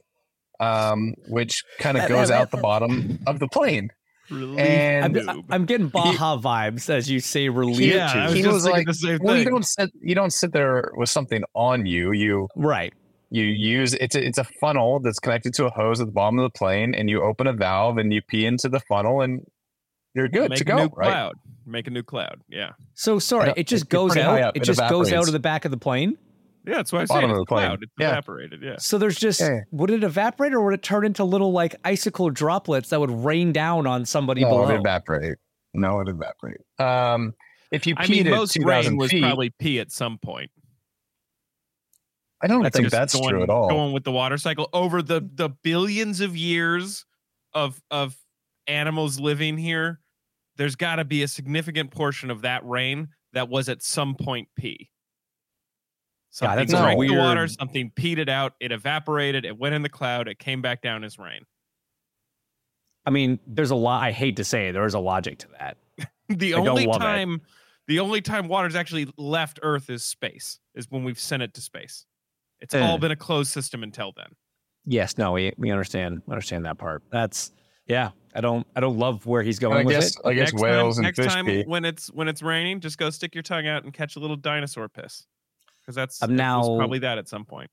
um, 0.59 1.13
which 1.27 1.63
kind 1.79 1.97
of 1.97 2.07
goes 2.07 2.29
out 2.29 2.51
the 2.51 2.57
bottom 2.57 3.19
of 3.27 3.39
the 3.39 3.47
plane. 3.47 3.89
And 4.31 5.17
I'm, 5.17 5.43
I'm 5.49 5.65
getting 5.65 5.87
Baja 5.87 6.37
vibes 6.37 6.87
as 6.87 7.09
you 7.09 7.19
say 7.19 7.49
relief. 7.49 7.95
Yeah, 7.95 8.11
I 8.13 8.25
was 8.25 8.33
he 8.35 8.41
just 8.43 8.53
was 8.53 8.63
thinking 8.63 8.79
like, 8.79 8.87
the 8.87 8.93
same 8.93 9.19
well, 9.23 9.35
you 9.35 9.43
thing. 9.43 9.53
don't 9.53 9.65
sit, 9.65 9.89
you 10.01 10.13
don't 10.13 10.31
sit 10.31 10.51
there 10.51 10.91
with 10.95 11.09
something 11.09 11.43
on 11.55 11.87
you. 11.87 12.11
You 12.11 12.47
right. 12.55 12.93
You 13.31 13.43
use 13.45 13.93
it's 13.93 14.15
a, 14.15 14.25
it's 14.25 14.37
a 14.37 14.43
funnel 14.43 14.99
that's 14.99 15.19
connected 15.19 15.53
to 15.55 15.65
a 15.65 15.69
hose 15.69 15.99
at 16.01 16.07
the 16.07 16.11
bottom 16.11 16.39
of 16.39 16.43
the 16.51 16.57
plane, 16.57 16.93
and 16.95 17.09
you 17.09 17.21
open 17.21 17.47
a 17.47 17.53
valve 17.53 17.97
and 17.97 18.13
you 18.13 18.21
pee 18.21 18.45
into 18.45 18.69
the 18.69 18.79
funnel, 18.81 19.21
and 19.21 19.41
you're 20.15 20.27
good 20.27 20.49
Make 20.49 20.57
to 20.59 20.63
a 20.63 20.67
go. 20.67 20.75
new 20.77 20.83
Right? 20.95 21.07
cloud. 21.07 21.33
Make 21.65 21.87
a 21.87 21.91
new 21.91 22.03
cloud. 22.03 22.41
Yeah. 22.49 22.71
So 22.95 23.19
sorry, 23.19 23.53
it 23.55 23.67
just 23.67 23.83
it's 23.83 23.89
goes 23.89 24.17
out. 24.17 24.41
up. 24.41 24.55
It 24.55 24.63
It 24.63 24.65
just 24.65 24.79
goes 24.89 25.13
out 25.13 25.27
of 25.27 25.33
the 25.33 25.39
back 25.39 25.65
of 25.65 25.71
the 25.71 25.77
plane. 25.77 26.17
Yeah, 26.65 26.75
that's 26.77 26.91
why 26.91 27.01
I 27.01 27.05
Bottom 27.05 27.29
said 27.29 27.35
of 27.35 27.37
it's 27.37 27.39
the 27.41 27.45
plane. 27.45 27.67
cloud. 27.67 27.83
It's 27.83 27.91
Yeah. 27.99 28.09
evaporated. 28.09 28.61
Yeah. 28.61 28.75
So 28.79 28.97
there's 28.97 29.17
just 29.17 29.39
Yeah. 29.39 29.59
would 29.71 29.89
it 29.91 30.03
evaporate 30.03 30.53
or 30.53 30.61
would 30.65 30.73
it 30.73 30.83
turn 30.83 31.05
into 31.05 31.23
little 31.23 31.51
like 31.51 31.75
icicle 31.85 32.29
droplets 32.31 32.89
that 32.89 32.99
would 32.99 33.11
rain 33.11 33.53
down 33.53 33.87
on 33.87 34.03
somebody 34.05 34.41
No, 34.41 34.49
below? 34.49 34.69
it 34.69 34.79
evaporate. 34.79 35.37
No, 35.73 35.99
it 36.01 36.07
evaporate. 36.09 36.57
Um, 36.79 37.33
if 37.71 37.85
you 37.87 37.93
I 37.97 38.05
peed 38.05 38.09
mean, 38.09 38.27
at 38.27 38.31
most 38.31 38.57
rain 38.57 38.97
was 38.97 39.11
feet, 39.11 39.21
probably 39.23 39.51
pee 39.59 39.79
at 39.79 39.91
some 39.91 40.17
point. 40.17 40.49
I 42.41 42.47
don't 42.47 42.63
That's 42.63 42.77
think 42.77 42.89
that's 42.89 43.13
going, 43.13 43.29
true 43.29 43.43
at 43.43 43.49
all. 43.49 43.69
Going 43.69 43.93
with 43.93 44.03
the 44.03 44.11
water 44.11 44.37
cycle 44.37 44.69
over 44.71 45.01
the 45.01 45.27
the 45.33 45.49
billions 45.49 46.21
of 46.21 46.37
years 46.37 47.05
of 47.53 47.81
of 47.91 48.15
animals 48.67 49.19
living 49.19 49.57
here, 49.57 49.99
there's 50.55 50.75
got 50.75 50.97
to 50.97 51.05
be 51.05 51.23
a 51.23 51.27
significant 51.27 51.91
portion 51.91 52.31
of 52.31 52.41
that 52.43 52.65
rain 52.65 53.09
that 53.33 53.49
was 53.49 53.67
at 53.69 53.83
some 53.83 54.15
point 54.15 54.47
pee. 54.55 54.89
Yeah, 56.41 56.49
Something 56.49 56.57
that's 56.57 56.73
a 56.73 56.77
drank 56.77 56.99
the 56.99 57.17
water, 57.17 57.47
something 57.47 57.91
peed 57.95 58.19
it 58.19 58.29
out, 58.29 58.53
it 58.59 58.71
evaporated, 58.71 59.45
it 59.45 59.57
went 59.57 59.73
in 59.75 59.81
the 59.81 59.89
cloud, 59.89 60.27
it 60.27 60.37
came 60.37 60.61
back 60.61 60.81
down 60.81 61.03
as 61.03 61.17
rain. 61.17 61.41
I 63.05 63.09
mean, 63.09 63.39
there's 63.47 63.71
a 63.71 63.75
lot. 63.75 64.03
I 64.03 64.11
hate 64.11 64.35
to 64.35 64.43
say 64.43 64.69
it, 64.69 64.73
there 64.73 64.85
is 64.85 64.93
a 64.93 64.99
logic 64.99 65.39
to 65.39 65.47
that. 65.59 65.77
The 66.29 66.53
I 66.53 66.57
only 66.59 66.85
love 66.85 66.97
it. 66.97 66.99
time 66.99 67.41
the 67.87 67.99
only 67.99 68.21
time 68.21 68.47
water's 68.47 68.75
actually 68.75 69.11
left 69.17 69.59
Earth 69.63 69.89
is 69.89 70.05
space, 70.05 70.59
is 70.75 70.85
when 70.91 71.03
we've 71.03 71.17
sent 71.17 71.41
it 71.41 71.55
to 71.55 71.61
space. 71.61 72.05
It's 72.61 72.75
all 72.75 72.97
been 72.97 73.11
a 73.11 73.15
closed 73.15 73.51
system 73.51 73.83
until 73.83 74.11
then. 74.15 74.27
Yes, 74.85 75.17
no, 75.17 75.31
we 75.33 75.53
we 75.57 75.71
understand 75.71 76.21
understand 76.29 76.65
that 76.65 76.77
part. 76.77 77.03
That's 77.11 77.51
yeah. 77.87 78.11
I 78.35 78.41
don't 78.41 78.65
I 78.75 78.79
don't 78.79 78.97
love 78.97 79.25
where 79.25 79.41
he's 79.43 79.59
going 79.59 79.77
I 79.77 79.83
with 79.83 79.95
guess 79.95 80.15
it. 80.15 80.21
I 80.25 80.33
guess 80.33 80.51
next 80.53 80.61
whales 80.61 80.95
time, 80.97 81.05
and 81.05 81.17
next 81.17 81.19
fish 81.25 81.33
time 81.33 81.45
pee. 81.45 81.63
when 81.65 81.85
it's 81.85 82.07
when 82.11 82.27
it's 82.27 82.41
raining, 82.41 82.79
just 82.79 82.97
go 82.97 83.09
stick 83.09 83.33
your 83.35 83.41
tongue 83.43 83.67
out 83.67 83.83
and 83.83 83.93
catch 83.93 84.15
a 84.15 84.19
little 84.19 84.35
dinosaur 84.35 84.87
piss. 84.89 85.25
Because 85.81 85.95
that's 85.95 86.21
I'm 86.21 86.35
now- 86.35 86.77
probably 86.77 86.99
that 86.99 87.17
at 87.17 87.27
some 87.27 87.45
point. 87.45 87.69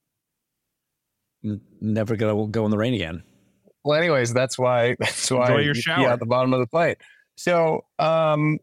Never 1.81 2.17
gonna 2.17 2.49
go 2.49 2.65
in 2.65 2.71
the 2.71 2.79
rain 2.79 2.95
again. 2.95 3.23
Well, 3.85 3.99
anyways, 3.99 4.33
that's 4.35 4.59
why 4.59 4.97
that's 5.01 5.31
why 5.31 5.43
Enjoy 5.47 5.59
your 5.59 5.67
you 5.69 5.75
pee 5.75 5.81
shower. 5.83 6.09
at 6.09 6.19
the 6.19 6.27
bottom 6.27 6.53
of 6.53 6.61
the 6.61 6.67
plate. 6.67 6.99
So, 7.37 7.85
um, 7.99 8.59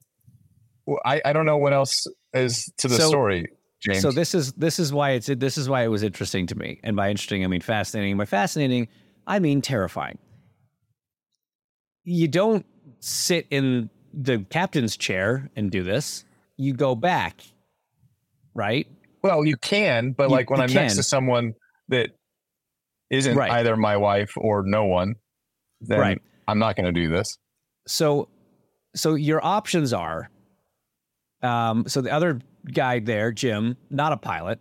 I 1.05 1.21
I 1.23 1.33
don't 1.33 1.45
know 1.45 1.57
what 1.57 1.71
else 1.73 2.07
is 2.33 2.71
to 2.79 2.87
the 2.87 2.95
So- 2.95 3.07
story, 3.09 3.47
James. 3.83 4.01
So 4.01 4.11
this 4.11 4.33
is 4.33 4.53
this 4.53 4.79
is 4.79 4.93
why 4.93 5.11
it's 5.11 5.27
this 5.27 5.57
is 5.57 5.67
why 5.69 5.83
it 5.83 5.87
was 5.87 6.03
interesting 6.03 6.47
to 6.47 6.55
me. 6.55 6.79
And 6.83 6.95
by 6.95 7.09
interesting, 7.09 7.43
I 7.43 7.47
mean 7.47 7.61
fascinating. 7.61 8.17
By 8.17 8.25
fascinating, 8.25 8.87
I 9.27 9.39
mean 9.39 9.61
terrifying. 9.61 10.17
You 12.03 12.27
don't 12.27 12.65
sit 12.99 13.47
in 13.49 13.89
the 14.13 14.39
captain's 14.49 14.97
chair 14.97 15.49
and 15.55 15.71
do 15.71 15.83
this. 15.83 16.25
You 16.57 16.73
go 16.73 16.95
back, 16.95 17.41
right? 18.53 18.87
well, 19.23 19.45
you 19.45 19.55
can, 19.55 20.11
but 20.11 20.25
You- 20.29 20.35
like 20.35 20.49
when 20.49 20.59
I'm 20.59 20.73
next 20.73 20.95
to 20.97 21.03
someone 21.03 21.53
that 21.87 22.09
isn't 23.09 23.37
Right. 23.37 23.51
either 23.51 23.77
my 23.77 23.95
wife 23.95 24.33
or 24.35 24.63
no 24.65 24.83
one, 24.83 25.15
then 25.79 25.97
Right. 25.99 26.21
I'm 26.45 26.59
not 26.59 26.75
going 26.75 26.93
to 26.93 27.01
do 27.01 27.07
this. 27.09 27.37
so 27.87 28.27
so 28.95 29.15
your 29.15 29.43
options 29.43 29.91
are 29.93 30.29
um 31.41 31.83
so 31.87 31.99
the 32.01 32.11
other 32.11 32.39
guy 32.71 32.99
there 32.99 33.31
jim 33.31 33.75
not 33.89 34.11
a 34.11 34.17
pilot 34.17 34.59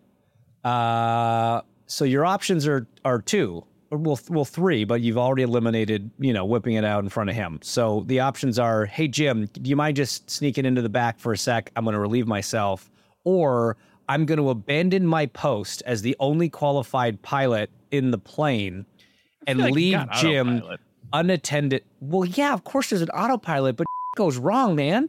uh 0.64 1.60
so 1.86 2.04
your 2.04 2.24
options 2.24 2.66
are 2.66 2.86
are 3.04 3.20
two 3.20 3.64
or 3.90 3.98
well, 3.98 4.18
well 4.28 4.44
three 4.44 4.84
but 4.84 5.00
you've 5.00 5.18
already 5.18 5.42
eliminated 5.42 6.10
you 6.18 6.32
know 6.32 6.44
whipping 6.44 6.74
it 6.74 6.84
out 6.84 7.02
in 7.02 7.10
front 7.10 7.30
of 7.30 7.36
him 7.36 7.58
so 7.62 8.04
the 8.06 8.20
options 8.20 8.58
are 8.58 8.86
hey 8.86 9.06
jim 9.06 9.46
do 9.52 9.68
you 9.68 9.76
mind 9.76 9.96
just 9.96 10.28
sneaking 10.30 10.64
into 10.64 10.82
the 10.82 10.88
back 10.88 11.18
for 11.18 11.32
a 11.32 11.38
sec 11.38 11.70
i'm 11.76 11.84
going 11.84 11.94
to 11.94 12.00
relieve 12.00 12.26
myself 12.26 12.90
or 13.24 13.76
i'm 14.08 14.24
going 14.26 14.38
to 14.38 14.50
abandon 14.50 15.06
my 15.06 15.26
post 15.26 15.82
as 15.86 16.02
the 16.02 16.16
only 16.18 16.48
qualified 16.48 17.20
pilot 17.22 17.70
in 17.90 18.10
the 18.10 18.18
plane 18.18 18.86
and 19.46 19.58
like 19.58 19.72
leave 19.72 19.98
jim 20.20 20.56
autopilot. 20.56 20.80
unattended. 21.12 21.84
Well, 22.00 22.24
yeah, 22.24 22.52
of 22.52 22.64
course 22.64 22.90
there's 22.90 23.02
an 23.02 23.10
autopilot, 23.10 23.76
but 23.76 23.86
goes 24.16 24.36
wrong, 24.36 24.76
man. 24.76 25.08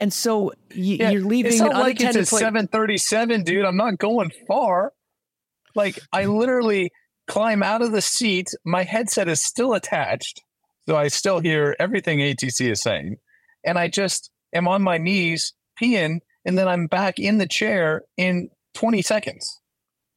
And 0.00 0.12
so 0.12 0.52
y- 0.70 0.98
you're 1.00 1.22
leaving 1.22 1.52
It's 1.52 1.60
not 1.60 1.74
like 1.74 2.00
it's 2.00 2.16
a 2.16 2.24
plane. 2.24 2.44
737, 2.44 3.42
dude. 3.42 3.64
I'm 3.64 3.76
not 3.76 3.98
going 3.98 4.30
far. 4.46 4.92
Like 5.74 5.98
I 6.12 6.26
literally 6.26 6.90
climb 7.26 7.62
out 7.62 7.82
of 7.82 7.92
the 7.92 8.00
seat. 8.00 8.48
My 8.64 8.84
headset 8.84 9.28
is 9.28 9.40
still 9.40 9.74
attached, 9.74 10.42
so 10.88 10.96
I 10.96 11.08
still 11.08 11.40
hear 11.40 11.76
everything 11.78 12.18
ATC 12.18 12.70
is 12.70 12.80
saying, 12.80 13.16
and 13.64 13.78
I 13.78 13.88
just 13.88 14.30
am 14.54 14.66
on 14.66 14.82
my 14.82 14.98
knees 14.98 15.52
peeing, 15.80 16.20
and 16.44 16.58
then 16.58 16.68
I'm 16.68 16.86
back 16.86 17.18
in 17.18 17.38
the 17.38 17.46
chair 17.46 18.02
in 18.16 18.50
20 18.74 19.02
seconds. 19.02 19.60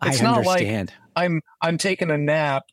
It's 0.04 0.20
I 0.20 0.24
not 0.24 0.46
like 0.46 0.62
understand. 0.62 0.94
I'm 1.16 1.42
I'm 1.62 1.78
taking 1.78 2.10
a 2.12 2.18
nap. 2.18 2.64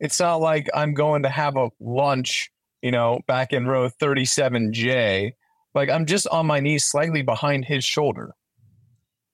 It's 0.00 0.20
not 0.20 0.36
like 0.40 0.68
I'm 0.74 0.94
going 0.94 1.22
to 1.22 1.28
have 1.28 1.56
a 1.56 1.70
lunch, 1.80 2.50
you 2.82 2.90
know, 2.90 3.20
back 3.26 3.52
in 3.52 3.66
row 3.66 3.88
37J. 3.88 5.32
Like 5.78 5.90
I'm 5.90 6.06
just 6.06 6.26
on 6.28 6.46
my 6.46 6.60
knees 6.60 6.84
slightly 6.84 7.22
behind 7.22 7.64
his 7.64 7.84
shoulder. 7.84 8.34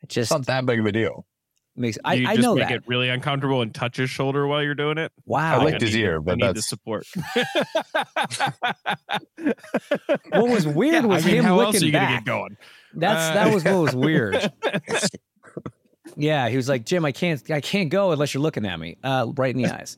It 0.03 0.11
just 0.11 0.31
It's 0.31 0.39
not 0.39 0.47
that 0.47 0.67
big 0.67 0.79
of 0.81 0.87
a 0.87 0.93
deal. 0.93 1.27
makes 1.75 1.97
Do 1.97 2.03
I, 2.05 2.15
you 2.15 2.29
I 2.29 2.37
know 2.37 2.55
make 2.55 2.69
that. 2.69 2.75
it 2.77 2.83
really 2.87 3.09
uncomfortable 3.09 3.63
and 3.63 3.75
touch 3.75 3.97
his 3.97 4.11
shoulder 4.11 4.47
while 4.47 4.63
you're 4.63 4.75
doing 4.75 4.99
it. 4.99 5.11
Wow. 5.25 5.61
I 5.61 5.65
licked 5.65 5.81
his 5.81 5.95
need 5.95 6.03
ear, 6.03 6.21
but 6.21 6.33
I 6.43 6.47
need 6.49 6.57
the 6.57 6.63
support. 6.63 7.07
what 10.31 10.49
was 10.49 10.67
weird 10.67 10.95
Yeah, 10.95 11.07
was 11.07 11.25
I 11.25 11.27
mean, 11.27 11.37
him 11.37 11.45
how 11.45 11.61
else 11.61 11.77
are 11.77 11.79
looking 11.79 11.87
you 11.87 11.93
gonna 11.93 12.07
back. 12.07 12.25
get 12.25 12.31
going? 12.31 12.57
That's 12.95 13.31
Uh, 13.31 13.35
that 13.35 13.55
was 13.55 13.65
what 13.65 13.75
was 13.81 13.95
weird. 13.97 14.35
yeah, 16.17 16.49
he 16.49 16.57
was 16.57 16.69
like, 16.69 16.85
Jim, 16.85 17.05
I 17.05 17.13
can't 17.13 17.49
I 17.51 17.61
can't 17.61 17.91
go 17.91 18.13
unless 18.13 18.35
you're 18.35 18.43
looking 18.43 18.67
at 18.67 18.79
me, 18.79 18.97
uh, 19.05 19.27
right 19.37 19.55
in 19.55 19.63
the 19.63 19.69
eyes. 19.75 19.97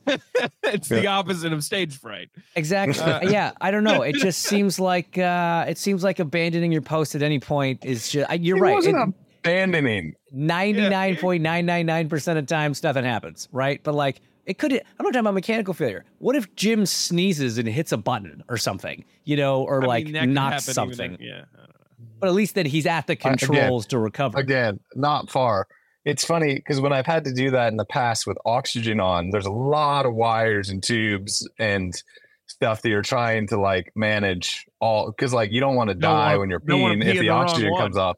it's 0.63 0.89
the 0.89 1.07
opposite 1.07 1.53
of 1.53 1.63
stage 1.63 1.97
fright. 1.97 2.29
Exactly. 2.55 2.99
Uh, 3.01 3.29
yeah, 3.29 3.51
I 3.61 3.71
don't 3.71 3.83
know. 3.83 4.01
It 4.01 4.15
just 4.15 4.41
seems 4.43 4.79
like 4.79 5.17
uh, 5.17 5.65
it 5.67 5.77
seems 5.77 6.03
like 6.03 6.19
abandoning 6.19 6.71
your 6.71 6.81
post 6.81 7.15
at 7.15 7.21
any 7.23 7.39
point 7.39 7.85
is 7.85 8.09
just. 8.09 8.29
I- 8.29 8.35
You're 8.35 8.57
It 8.57 8.61
right. 8.61 8.75
wasn't 8.75 9.09
It- 9.09 9.15
abandoning. 9.43 10.15
99.999% 10.35 12.37
of 12.37 12.45
times 12.47 12.83
nothing 12.83 13.05
happens, 13.05 13.47
right? 13.51 13.81
But 13.83 13.95
like 13.95 14.21
it 14.45 14.57
could 14.57 14.71
I'm 14.73 14.79
not 14.99 15.05
talking 15.09 15.19
about 15.21 15.33
mechanical 15.33 15.73
failure. 15.73 16.05
What 16.19 16.35
if 16.35 16.53
Jim 16.55 16.85
sneezes 16.85 17.57
and 17.57 17.67
hits 17.67 17.91
a 17.91 17.97
button 17.97 18.43
or 18.49 18.57
something, 18.57 19.03
you 19.25 19.35
know, 19.37 19.63
or 19.63 19.83
I 19.83 19.87
like 19.87 20.11
that 20.13 20.21
could 20.21 20.29
knocks 20.29 20.67
happen 20.67 20.83
even 20.89 20.95
something. 20.97 21.17
yeah. 21.19 21.43
I 21.53 21.57
don't 21.57 21.67
know. 21.67 21.73
But 22.19 22.27
at 22.29 22.33
least 22.33 22.55
then 22.55 22.65
he's 22.65 22.85
at 22.85 23.07
the 23.07 23.13
again- 23.13 23.37
controls 23.37 23.85
to 23.87 23.99
recover. 23.99 24.39
Again, 24.39 24.79
not 24.95 25.29
far. 25.29 25.67
It's 26.07 26.23
funny 26.23 26.55
because 26.55 26.79
when 26.79 26.93
I've 26.93 27.05
had 27.05 27.25
to 27.25 27.33
do 27.33 27.51
that 27.51 27.67
in 27.67 27.75
the 27.75 27.83
past 27.83 28.25
with 28.25 28.37
oxygen 28.45 29.01
on, 29.01 29.29
there's 29.29 29.45
a 29.45 29.51
lot 29.51 30.05
of 30.05 30.15
wires 30.15 30.69
and 30.69 30.81
tubes 30.81 31.45
and 31.59 32.01
stuff 32.45 32.81
that 32.81 32.87
you're 32.87 33.01
trying 33.01 33.45
to 33.47 33.59
like 33.59 33.91
manage 33.93 34.65
all 34.79 35.11
because 35.11 35.33
like 35.33 35.51
you 35.51 35.59
don't 35.59 35.75
want 35.75 35.89
to 35.89 35.95
Don't 35.95 36.15
die 36.15 36.37
when 36.37 36.49
you're 36.49 36.61
peeing 36.61 37.03
pee 37.03 37.09
if 37.09 37.19
the 37.19 37.27
oxygen 37.27 37.75
comes 37.75 37.97
off. 37.97 38.15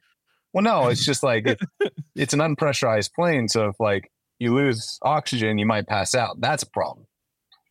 Well, 0.54 0.64
no, 0.64 0.90
it's 0.90 1.04
just 1.04 1.24
like 1.24 1.48
it, 1.48 1.60
it's 2.16 2.32
an 2.32 2.42
unpressurized 2.42 3.12
plane, 3.16 3.48
so 3.48 3.70
if 3.70 3.80
like 3.80 4.12
you 4.38 4.54
lose 4.54 5.00
oxygen, 5.02 5.58
you 5.58 5.66
might 5.66 5.88
pass 5.88 6.14
out. 6.14 6.40
That's 6.40 6.62
a 6.62 6.70
problem. 6.70 7.08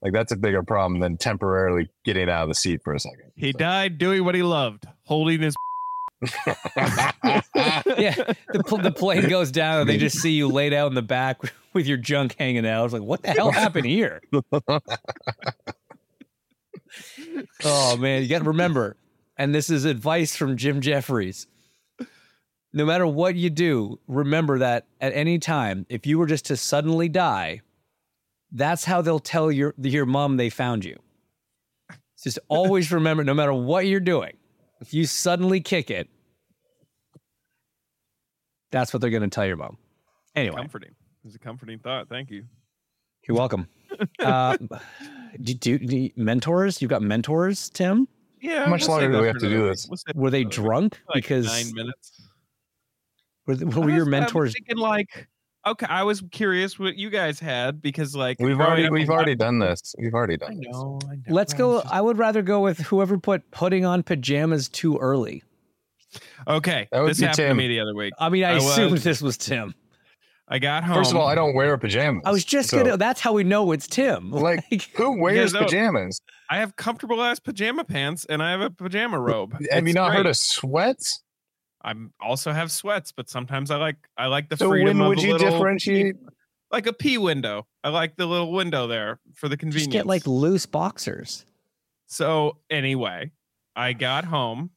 Like 0.03 0.13
that's 0.13 0.33
a 0.33 0.37
bigger 0.37 0.65
problem 0.65 0.99
than 0.99 1.17
temporarily 1.17 1.91
getting 2.05 2.29
out 2.29 2.43
of 2.43 2.49
the 2.49 2.57
seat 2.57 2.81
for 2.83 2.93
a 2.93 2.99
second. 2.99 3.31
He 3.37 3.53
died 3.53 3.99
doing 3.99 4.25
what 4.25 4.35
he 4.35 4.43
loved, 4.43 4.85
holding 5.05 5.43
his. 5.43 5.55
yeah, 6.23 8.15
the, 8.53 8.81
the 8.83 8.93
plane 8.95 9.29
goes 9.29 9.53
down 9.53 9.83
and 9.83 9.89
they 9.89 9.97
just 9.99 10.19
see 10.19 10.33
you 10.33 10.49
laid 10.49 10.73
out 10.73 10.89
in 10.89 10.95
the 10.95 11.03
back 11.03 11.41
with 11.73 11.87
your 11.87 11.97
junk 11.97 12.35
hanging 12.39 12.67
out. 12.67 12.87
It's 12.87 12.95
like, 12.95 13.03
what 13.03 13.23
the 13.23 13.29
hell 13.29 13.53
happened 13.53 13.87
here? 13.87 14.21
oh 17.65 17.97
man, 17.99 18.23
you 18.23 18.29
got 18.29 18.41
to 18.41 18.45
remember, 18.45 18.97
and 19.37 19.55
this 19.55 19.71
is 19.71 19.85
advice 19.85 20.35
from 20.35 20.57
Jim 20.57 20.81
Jefferies. 20.81 21.47
No 22.73 22.85
matter 22.85 23.07
what 23.07 23.37
you 23.37 23.49
do, 23.49 24.01
remember 24.09 24.59
that 24.59 24.87
at 25.01 25.13
any 25.15 25.39
time, 25.39 25.87
if 25.89 26.05
you 26.05 26.19
were 26.19 26.27
just 26.27 26.47
to 26.47 26.57
suddenly 26.57 27.09
die, 27.09 27.61
that's 28.51 28.85
how 28.85 29.03
they'll 29.03 29.21
tell 29.21 29.53
your 29.53 29.73
your 29.79 30.07
mom 30.07 30.37
they 30.37 30.51
found 30.51 30.85
you. 30.85 30.99
Just 32.23 32.41
always 32.49 32.91
remember, 32.91 33.23
no 33.23 33.35
matter 33.35 33.55
what 33.55 33.87
you're 33.87 34.01
doing, 34.01 34.38
you 34.91 35.07
suddenly 35.07 35.61
kick 35.61 35.91
it, 35.91 36.09
that's 38.71 38.93
what 38.93 39.01
they're 39.01 39.11
going 39.11 39.23
to 39.23 39.29
tell 39.29 39.47
your 39.47 39.57
mom. 39.57 39.77
Anyway, 40.35 40.57
Comforting. 40.57 40.95
It's 41.25 41.35
a 41.35 41.39
comforting 41.39 41.79
thought. 41.79 42.09
Thank 42.09 42.31
you. 42.31 42.45
you're 43.27 43.37
welcome. 43.37 43.69
uh, 44.21 44.57
do, 45.43 45.55
do, 45.55 45.79
do 45.79 46.11
mentors? 46.17 46.81
You've 46.81 46.91
got 46.91 47.03
mentors, 47.03 47.71
Tim? 47.71 48.07
Yeah. 48.41 48.65
How 48.65 48.71
much 48.71 48.83
we'll 48.83 48.99
longer 48.99 49.13
do 49.13 49.21
we 49.21 49.27
have 49.27 49.39
to 49.39 49.49
do 49.49 49.67
this? 49.69 49.89
We'll 49.89 49.99
Were 50.15 50.31
they 50.31 50.45
that 50.45 50.55
for 50.55 50.61
another 50.61 50.71
week. 50.71 50.91
drunk? 50.91 51.01
Like 51.09 51.15
because 51.17 51.47
nine 51.47 51.75
minutes. 51.75 52.23
were, 53.47 53.57
th- 53.57 53.75
were 53.75 53.91
your 53.91 54.05
mentors? 54.05 54.53
thinking 54.53 54.77
like, 54.77 55.27
okay, 55.71 55.87
I 55.89 56.03
was 56.03 56.23
curious 56.31 56.79
what 56.79 56.97
you 56.97 57.11
guys 57.11 57.39
had 57.41 57.81
because 57.81 58.15
like 58.15 58.39
We've 58.41 58.59
already 58.61 58.89
we've 58.91 59.09
a 59.09 59.13
already 59.13 59.35
done 59.35 59.59
this. 59.59 59.95
We've 59.99 60.15
already 60.15 60.35
I 60.35 60.37
done 60.49 60.57
this. 60.59 60.67
know. 60.71 60.99
I 61.11 61.15
know. 61.15 61.23
Let's 61.29 61.55
I 61.55 61.59
go. 61.59 61.81
just- 61.83 61.93
I 61.95 62.01
would 62.01 62.19
rather 62.19 62.43
go 62.43 62.61
with 62.61 62.79
whoever 62.79 63.19
put 63.19 63.51
putting 63.51 63.85
on 63.85 64.03
pajamas 64.03 64.69
too 64.69 64.97
early. 64.99 65.43
Okay, 66.47 66.89
That 66.91 67.01
would 67.03 67.11
this 67.11 67.19
be 67.21 67.27
happened 67.27 67.37
to 67.37 67.47
Tim. 67.49 67.57
me 67.57 67.69
the 67.69 67.81
other 67.81 67.95
week. 67.95 68.15
I 68.19 68.29
mean, 68.31 68.45
I, 68.45 68.53
I 68.53 68.57
assumed 68.57 68.93
was- 68.93 69.05
this 69.11 69.21
was 69.21 69.37
Tim. 69.37 69.75
I 70.51 70.59
got 70.59 70.83
home. 70.83 70.97
First 70.97 71.11
of 71.11 71.19
all, 71.19 71.27
I 71.27 71.35
don't 71.35 71.55
wear 71.55 71.77
pajamas. 71.77 72.23
I 72.25 72.31
was 72.31 72.43
just 72.43 72.71
so, 72.71 72.79
gonna. 72.83 72.97
That's 72.97 73.21
how 73.21 73.35
we 73.35 73.45
know 73.45 73.71
it's 73.73 73.87
Tim. 73.87 74.31
Like, 74.33 74.65
who 74.97 75.21
wears 75.21 75.53
don't. 75.53 75.65
pajamas? 75.65 76.23
I 76.49 76.57
have 76.61 76.75
comfortable 76.77 77.23
ass 77.23 77.39
pajama 77.39 77.85
pants 77.85 78.25
and 78.27 78.43
I 78.43 78.53
have 78.53 78.63
a 78.63 78.71
pajama 78.71 79.21
robe. 79.21 79.53
Have 79.71 79.85
you 79.87 79.91
It's 79.91 79.95
not 79.95 80.15
heard 80.15 80.25
of 80.25 80.35
sweats? 80.39 81.23
I 81.85 81.95
also 82.21 82.53
have 82.53 82.71
sweats, 82.73 83.13
but 83.13 83.29
sometimes 83.31 83.71
I 83.71 83.77
like 83.77 83.97
I 84.17 84.27
like 84.27 84.49
the 84.49 84.57
So 84.57 84.69
freedom 84.71 84.99
when 84.99 85.07
of 85.07 85.09
would 85.11 85.19
a 85.19 85.23
you 85.27 85.33
little- 85.33 85.51
differentiate? 85.51 86.17
like 86.71 86.87
a 86.87 86.93
pee 86.93 87.17
window. 87.19 87.67
I 87.83 87.89
like 87.89 88.17
the 88.17 88.27
little 88.27 88.53
window 88.53 88.87
there 88.87 89.21
for 89.35 89.49
the 89.49 89.57
convenience. 89.57 89.87
Just 89.87 89.93
get 89.93 90.07
like 90.07 90.27
loose 90.27 90.67
boxers. 90.67 91.47
So 92.07 92.59
anyway, 92.71 93.31
I 93.77 93.93
got 93.93 94.25
home 94.25 94.71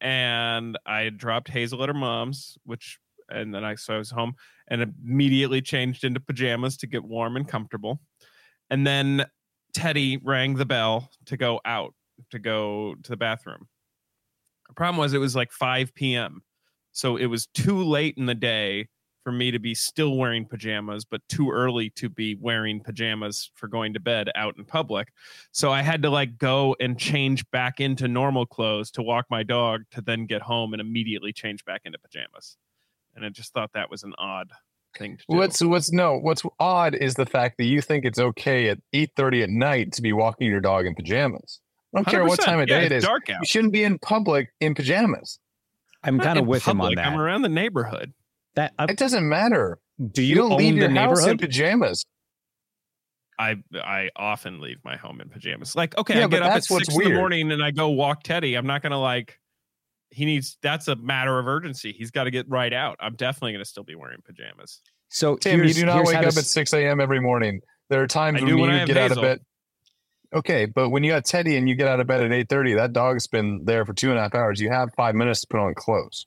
and 0.00 0.78
I 0.84 1.08
dropped 1.10 1.48
Hazel 1.48 1.82
at 1.82 1.88
her 1.88 1.94
mom's, 1.94 2.58
which 2.64 2.98
and 3.30 3.54
then 3.54 3.64
I 3.64 3.74
so 3.76 3.94
I 3.94 3.98
was 3.98 4.10
home 4.10 4.34
and 4.68 4.94
immediately 5.04 5.60
changed 5.62 6.04
into 6.04 6.20
pajamas 6.20 6.76
to 6.78 6.86
get 6.86 7.02
warm 7.04 7.36
and 7.36 7.46
comfortable. 7.48 8.00
And 8.70 8.86
then 8.86 9.26
Teddy 9.74 10.16
rang 10.18 10.54
the 10.54 10.66
bell 10.66 11.10
to 11.26 11.36
go 11.36 11.60
out 11.64 11.94
to 12.30 12.38
go 12.38 12.94
to 13.02 13.10
the 13.10 13.16
bathroom. 13.16 13.68
The 14.68 14.74
problem 14.74 14.98
was 14.98 15.12
it 15.14 15.18
was 15.18 15.36
like 15.36 15.52
5 15.52 15.94
p.m. 15.94 16.42
So 16.92 17.16
it 17.16 17.26
was 17.26 17.46
too 17.46 17.82
late 17.82 18.14
in 18.16 18.26
the 18.26 18.34
day 18.34 18.88
for 19.26 19.32
me 19.32 19.50
to 19.50 19.58
be 19.58 19.74
still 19.74 20.16
wearing 20.16 20.46
pajamas, 20.46 21.04
but 21.04 21.20
too 21.28 21.50
early 21.50 21.90
to 21.90 22.08
be 22.08 22.36
wearing 22.36 22.80
pajamas 22.80 23.50
for 23.56 23.66
going 23.66 23.92
to 23.92 23.98
bed 23.98 24.30
out 24.36 24.54
in 24.56 24.64
public. 24.64 25.08
So 25.50 25.72
I 25.72 25.82
had 25.82 26.00
to 26.02 26.10
like 26.10 26.38
go 26.38 26.76
and 26.78 26.96
change 26.96 27.44
back 27.50 27.80
into 27.80 28.06
normal 28.06 28.46
clothes 28.46 28.88
to 28.92 29.02
walk 29.02 29.26
my 29.28 29.42
dog 29.42 29.82
to 29.90 30.00
then 30.00 30.26
get 30.26 30.42
home 30.42 30.74
and 30.74 30.80
immediately 30.80 31.32
change 31.32 31.64
back 31.64 31.80
into 31.84 31.98
pajamas. 31.98 32.56
And 33.16 33.24
I 33.24 33.30
just 33.30 33.52
thought 33.52 33.70
that 33.74 33.90
was 33.90 34.04
an 34.04 34.12
odd 34.16 34.52
thing 34.96 35.16
to 35.16 35.24
do. 35.28 35.36
What's 35.36 35.60
what's 35.60 35.90
no 35.90 36.18
what's 36.18 36.42
odd 36.60 36.94
is 36.94 37.14
the 37.14 37.26
fact 37.26 37.58
that 37.58 37.64
you 37.64 37.80
think 37.80 38.04
it's 38.04 38.20
okay 38.20 38.68
at 38.68 38.78
eight 38.92 39.10
thirty 39.16 39.42
at 39.42 39.50
night 39.50 39.92
to 39.94 40.02
be 40.02 40.12
walking 40.12 40.46
your 40.48 40.60
dog 40.60 40.86
in 40.86 40.94
pajamas. 40.94 41.60
I 41.94 41.98
don't 41.98 42.08
care 42.08 42.24
what 42.24 42.40
time 42.40 42.60
of 42.60 42.68
Yeah, 42.68 42.78
day 42.80 42.86
it 42.86 42.92
it's 42.92 43.04
is. 43.04 43.08
dark 43.08 43.30
out. 43.30 43.40
You 43.40 43.46
shouldn't 43.46 43.72
be 43.72 43.84
in 43.84 43.98
public 43.98 44.48
in 44.60 44.74
pajamas. 44.74 45.38
I'm 46.02 46.18
kind 46.18 46.38
of 46.38 46.44
in 46.44 46.48
with 46.48 46.64
him 46.66 46.80
on 46.80 46.94
that. 46.94 47.06
I'm 47.06 47.18
around 47.18 47.42
the 47.42 47.48
neighborhood. 47.48 48.12
that 48.54 48.72
I, 48.78 48.84
It 48.84 48.98
doesn't 48.98 49.28
matter. 49.28 49.78
do 50.12 50.22
You, 50.22 50.28
you, 50.28 50.34
don't 50.36 50.52
own 50.52 50.58
leave 50.58 50.74
the 50.74 50.80
your 50.80 50.90
house 50.90 51.20
in 51.20 51.24
neighborhood? 51.32 51.40
pajamas. 51.40 52.04
I 53.38 53.56
I 53.74 54.10
often 54.16 54.60
leave 54.60 54.78
my 54.84 54.96
home 54.96 55.20
in 55.20 55.28
pajamas. 55.28 55.76
Like, 55.76 55.96
okay, 55.98 56.18
Yeah, 56.18 56.24
I 56.24 56.28
get 56.28 56.42
up 56.42 56.48
at 56.48 56.54
that's 56.54 56.70
what's 56.70 56.86
six 56.86 56.94
in 56.96 57.02
the 57.04 57.08
weird. 57.10 57.18
morning 57.20 57.52
and 57.52 57.62
I 57.62 57.70
go 57.70 57.90
walk 57.90 58.22
Teddy. 58.22 58.54
I'm 58.54 58.66
not 58.66 58.82
gonna 58.82 59.00
like. 59.00 59.38
He 60.10 60.24
needs. 60.24 60.56
That's 60.62 60.88
a 60.88 60.96
matter 60.96 61.38
of 61.38 61.46
urgency. 61.46 61.92
He's 61.92 62.10
got 62.10 62.24
to 62.24 62.30
get 62.30 62.48
right 62.48 62.72
out. 62.72 62.96
I'm 63.00 63.14
definitely 63.16 63.52
gonna 63.52 63.64
still 63.66 63.82
be 63.84 63.94
wearing 63.94 64.20
pajamas. 64.24 64.80
So 65.08 65.36
Tim, 65.36 65.62
you 65.64 65.74
do 65.74 65.84
not 65.84 66.04
wake 66.06 66.14
how 66.14 66.22
to 66.22 66.28
up 66.28 66.36
at 66.36 66.44
6 66.44 66.72
a.m. 66.72 67.00
every 67.00 67.20
morning. 67.20 67.60
There 67.90 68.02
are 68.02 68.06
times 68.06 68.36
I 68.40 68.44
when 68.44 68.48
do 68.48 68.58
when 68.58 68.70
I 68.70 68.74
you 68.74 68.78
have 68.80 68.88
get 68.88 68.96
out 68.96 69.04
of 69.04 69.10
Hazel. 69.18 69.22
bed. 69.22 69.40
Okay, 70.34 70.66
but 70.66 70.90
when 70.90 71.02
you 71.04 71.12
got 71.12 71.24
Teddy 71.24 71.56
and 71.56 71.68
you 71.68 71.74
get 71.74 71.88
out 71.88 72.00
of 72.00 72.06
bed 72.06 72.20
at 72.22 72.30
8:30, 72.32 72.74
that 72.76 72.92
dog's 72.92 73.26
been 73.26 73.64
there 73.64 73.84
for 73.84 73.92
two 73.94 74.10
and 74.10 74.18
a 74.18 74.22
half 74.22 74.34
hours. 74.34 74.60
You 74.60 74.70
have 74.70 74.90
five 74.96 75.14
minutes 75.14 75.40
to 75.42 75.46
put 75.48 75.60
on 75.60 75.74
clothes. 75.74 76.26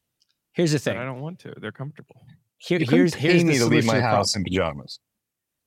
Here's 0.54 0.72
the 0.72 0.78
But 0.78 0.84
thing. 0.84 0.98
I 0.98 1.06
don't 1.06 1.22
want 1.22 1.40
to. 1.40 1.54
They're 1.60 1.72
comfortable. 1.72 2.26
Here, 2.58 2.80
You 2.80 2.86
here's 2.88 3.14
pay 3.16 3.30
here's 3.30 3.44
me 3.44 3.54
the 3.54 3.60
to 3.60 3.66
leave 3.66 3.84
solution 3.84 3.88
my 3.88 4.00
house 4.02 4.34
problem. 4.34 4.42
in 4.48 4.52
pajamas. 4.52 5.00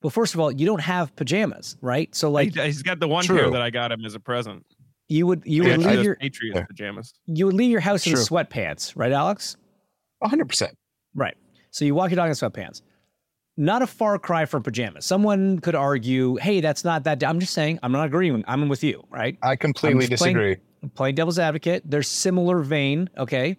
Well, 0.02 0.10
first 0.10 0.34
of 0.34 0.40
all, 0.40 0.50
you 0.50 0.66
don't 0.66 0.80
have 0.80 1.14
pajamas, 1.14 1.76
right? 1.80 2.12
So 2.14 2.30
like 2.30 2.54
He- 2.54 2.60
he's 2.62 2.82
got 2.82 2.98
the 3.00 3.08
one 3.08 3.24
pair 3.26 3.48
that 3.50 3.62
I 3.62 3.70
got 3.70 3.92
him 3.92 4.04
as 4.04 4.14
a 4.14 4.20
present. 4.20 4.66
you 5.08 5.26
would 5.26 5.42
you 5.44 5.64
Yeah, 5.64 5.76
would 5.76 5.86
leave 5.86 6.02
your 6.02 6.16
Patriots 6.16 6.60
pajamas. 6.68 7.12
you 7.26 7.46
would 7.46 7.54
leave 7.54 7.70
your 7.70 7.80
house 7.80 8.06
in 8.06 8.14
sweatpants, 8.14 8.94
right, 8.96 9.12
Alex? 9.12 9.56
100. 10.20 10.48
percent 10.48 10.76
Right. 11.14 11.36
So 11.70 11.84
you 11.84 11.94
walk 11.94 12.10
your 12.10 12.16
dog 12.16 12.28
in 12.28 12.32
sweatpants. 12.34 12.80
Not 13.56 13.82
a 13.82 13.86
far 13.86 14.18
cry 14.18 14.46
from 14.46 14.62
pajamas. 14.62 15.04
Someone 15.04 15.58
could 15.58 15.74
argue, 15.74 16.36
"Hey, 16.36 16.60
that's 16.60 16.84
not 16.84 17.04
that." 17.04 17.22
I'm 17.22 17.38
just 17.38 17.52
saying. 17.52 17.78
I'm 17.82 17.92
not 17.92 18.06
agreeing. 18.06 18.42
I'm 18.48 18.68
with 18.68 18.82
you, 18.82 19.04
right? 19.10 19.36
I 19.42 19.56
completely 19.56 20.06
just 20.06 20.22
playing- 20.22 20.36
disagree. 20.36 20.56
I'm 20.82 20.90
playing 20.90 21.14
devil's 21.14 21.38
advocate. 21.38 21.82
They're 21.84 22.02
similar 22.02 22.60
vein. 22.60 23.10
Okay. 23.18 23.56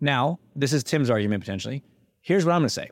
Now, 0.00 0.40
this 0.56 0.72
is 0.72 0.82
Tim's 0.82 1.10
argument 1.10 1.42
potentially. 1.42 1.82
Here's 2.22 2.44
what 2.44 2.52
I'm 2.52 2.60
going 2.62 2.68
to 2.68 2.74
say. 2.74 2.90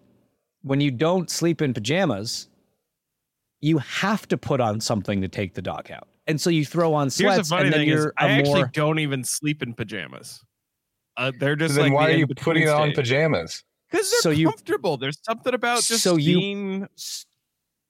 When 0.62 0.80
you 0.80 0.90
don't 0.90 1.28
sleep 1.30 1.60
in 1.62 1.74
pajamas, 1.74 2.48
you 3.60 3.78
have 3.78 4.28
to 4.28 4.38
put 4.38 4.60
on 4.60 4.80
something 4.80 5.20
to 5.22 5.28
take 5.28 5.54
the 5.54 5.62
dog 5.62 5.90
out. 5.90 6.08
And 6.26 6.40
so 6.40 6.50
you 6.50 6.64
throw 6.64 6.94
on 6.94 7.06
Here's 7.06 7.14
sweats 7.16 7.48
the 7.48 7.56
funny 7.56 7.64
and 7.66 7.72
then 7.72 7.80
thing: 7.80 7.88
is 7.88 7.94
you're 7.94 8.12
I 8.16 8.26
a 8.28 8.30
actually 8.30 8.60
more 8.60 8.70
don't 8.72 8.98
even 8.98 9.24
sleep 9.24 9.62
in 9.62 9.74
pajamas. 9.74 10.44
Uh, 11.16 11.32
they're 11.40 11.56
just 11.56 11.74
then 11.74 11.84
like 11.86 11.92
why 11.92 12.06
the 12.06 12.12
are 12.12 12.16
you 12.16 12.22
in-between 12.22 12.44
putting 12.44 12.68
on 12.68 12.92
pajamas? 12.92 13.64
Because 13.90 14.10
they're 14.10 14.20
So 14.20 14.30
you- 14.30 14.48
comfortable. 14.48 14.96
There's 14.96 15.18
something 15.22 15.54
about 15.54 15.82
just 15.82 16.02
So 16.02 16.16
you- 16.16 16.38
being. 16.38 16.88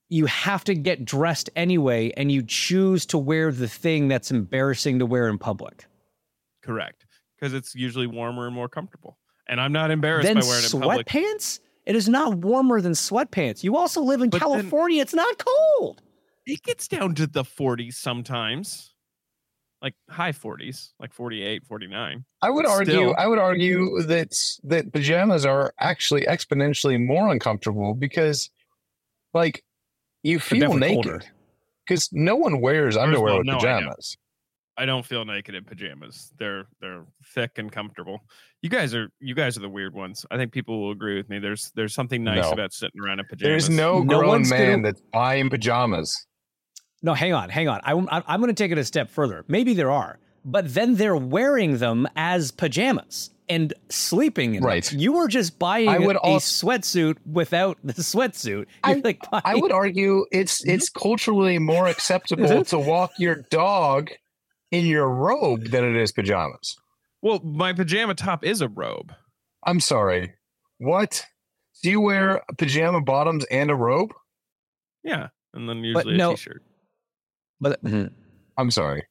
you 0.08 0.26
have 0.26 0.64
to 0.64 0.74
get 0.74 1.04
dressed 1.04 1.50
anyway 1.56 2.12
and 2.16 2.30
you 2.32 2.42
choose 2.42 3.04
to 3.06 3.18
wear 3.18 3.50
the 3.52 3.68
thing 3.68 4.08
that's 4.08 4.30
embarrassing 4.30 4.98
to 5.00 5.06
wear 5.06 5.28
in 5.28 5.38
public. 5.38 5.86
Correct. 6.62 7.04
Because 7.36 7.52
it's 7.54 7.74
usually 7.74 8.06
warmer 8.06 8.46
and 8.46 8.54
more 8.54 8.68
comfortable. 8.68 9.18
And 9.48 9.60
I'm 9.60 9.72
not 9.72 9.90
embarrassed 9.90 10.26
Then 10.26 10.40
by 10.40 10.46
wearing 10.46 10.64
it 10.64 10.74
in 10.74 10.80
public. 10.80 11.06
sweatpants? 11.06 11.60
It 11.86 11.96
is 11.96 12.08
not 12.08 12.34
warmer 12.36 12.80
than 12.80 12.92
sweatpants. 12.92 13.64
You 13.64 13.76
also 13.76 14.02
live 14.02 14.20
in 14.20 14.28
But 14.30 14.40
then- 14.40 14.48
California. 14.50 15.00
it's 15.02 15.14
not 15.14 15.38
cold. 15.38 16.02
It 16.46 16.62
gets 16.62 16.86
down 16.88 17.14
to 17.16 17.26
the 17.26 17.44
40s 17.44 17.96
sometimes. 17.96 18.94
Like 19.80 19.94
high 20.10 20.32
40s, 20.32 20.90
like 20.98 21.12
48, 21.12 21.64
49. 21.64 22.24
I 22.42 22.50
would 22.50 22.64
But 22.64 22.70
argue. 22.70 22.92
still- 22.94 23.14
I 23.16 23.28
would 23.28 23.38
argue 23.38 24.02
that 24.02 24.34
that 24.64 24.92
pajamas 24.92 25.46
are 25.46 25.72
actually 25.78 26.22
exponentially 26.22 27.00
more 27.00 27.30
uncomfortable 27.30 27.94
because, 27.94 28.50
like, 29.34 29.64
you 30.24 30.40
feel 30.40 30.74
naked 30.74 31.26
because 31.86 32.08
no 32.12 32.34
one 32.34 32.60
wears 32.60 32.96
of 32.96 33.02
underwear 33.04 33.32
all, 33.34 33.38
with 33.38 33.46
no, 33.46 33.54
pajamas. 33.54 34.16
I 34.76 34.84
don't 34.84 35.04
feel 35.06 35.24
naked 35.24 35.54
in 35.54 35.64
pajamas. 35.64 36.32
They're 36.38 36.66
they're 36.80 37.04
thick 37.34 37.52
and 37.58 37.70
comfortable. 37.70 38.20
You 38.62 38.70
guys 38.70 38.94
are 38.96 39.08
you 39.20 39.34
guys 39.36 39.56
are 39.56 39.60
the 39.60 39.68
weird 39.68 39.94
ones. 39.94 40.26
I 40.30 40.36
think 40.36 40.50
people 40.52 40.80
will 40.80 40.90
agree 40.90 41.16
with 41.16 41.28
me. 41.28 41.38
There's 41.38 41.70
there's 41.76 41.94
something 41.94 42.24
nice 42.24 42.44
No. 42.44 42.50
about 42.50 42.72
sitting 42.72 43.00
around 43.00 43.20
in 43.20 43.26
pajamas. 43.26 43.66
There's 43.66 43.70
no, 43.70 44.02
No 44.02 44.18
grown 44.20 44.48
man 44.48 44.70
gonna- 44.80 44.82
that's 44.88 45.00
buying 45.12 45.50
pajamas. 45.50 46.26
No, 47.02 47.14
hang 47.14 47.32
on, 47.32 47.48
hang 47.48 47.68
on. 47.68 47.80
I, 47.84 47.92
am 47.92 48.08
I'm 48.10 48.40
going 48.40 48.54
to 48.54 48.62
take 48.62 48.72
it 48.72 48.78
a 48.78 48.84
step 48.84 49.10
further. 49.10 49.44
Maybe 49.48 49.74
there 49.74 49.90
are, 49.90 50.18
but 50.44 50.74
then 50.74 50.96
they're 50.96 51.16
wearing 51.16 51.78
them 51.78 52.08
as 52.16 52.50
pajamas 52.50 53.30
and 53.48 53.72
sleeping 53.88 54.56
in 54.56 54.62
Right. 54.62 54.84
them. 54.84 54.98
You 54.98 55.12
were 55.12 55.28
just 55.28 55.58
buying 55.58 55.88
I 55.88 55.98
would 55.98 56.16
a 56.16 56.20
als- 56.20 56.62
sweatsuit 56.62 57.16
without 57.30 57.78
the 57.82 57.94
sweatsuit. 57.94 58.66
You're 58.86 59.00
like 59.00 59.20
I 59.32 59.54
would 59.54 59.72
argue 59.72 60.26
it's 60.32 60.60
mm-hmm. 60.60 60.70
it's 60.70 60.88
culturally 60.90 61.58
more 61.58 61.86
acceptable 61.88 62.44
mm-hmm. 62.44 62.62
to 62.62 62.78
walk 62.78 63.12
your 63.18 63.36
dog 63.50 64.10
in 64.70 64.84
your 64.84 65.08
robe 65.08 65.68
than 65.70 65.84
it 65.84 65.96
is 65.96 66.12
pajamas. 66.12 66.76
well, 67.22 67.40
my 67.42 67.72
pajama 67.72 68.14
top 68.14 68.44
is 68.44 68.60
a 68.60 68.68
robe. 68.68 69.12
I'm 69.64 69.80
sorry. 69.80 70.34
What? 70.78 71.24
Do 71.82 71.90
you 71.90 72.00
wear 72.00 72.42
pajama 72.58 73.00
bottoms 73.00 73.44
and 73.50 73.70
a 73.70 73.74
robe? 73.74 74.12
Yeah. 75.04 75.28
And 75.54 75.68
then 75.68 75.80
But 75.92 76.06
usually 76.06 76.16
no- 76.16 76.32
a 76.32 76.34
t-shirt. 76.34 76.62
But 77.60 77.82
mm-hmm. 77.84 78.06
I'm 78.56 78.70
sorry. 78.70 79.04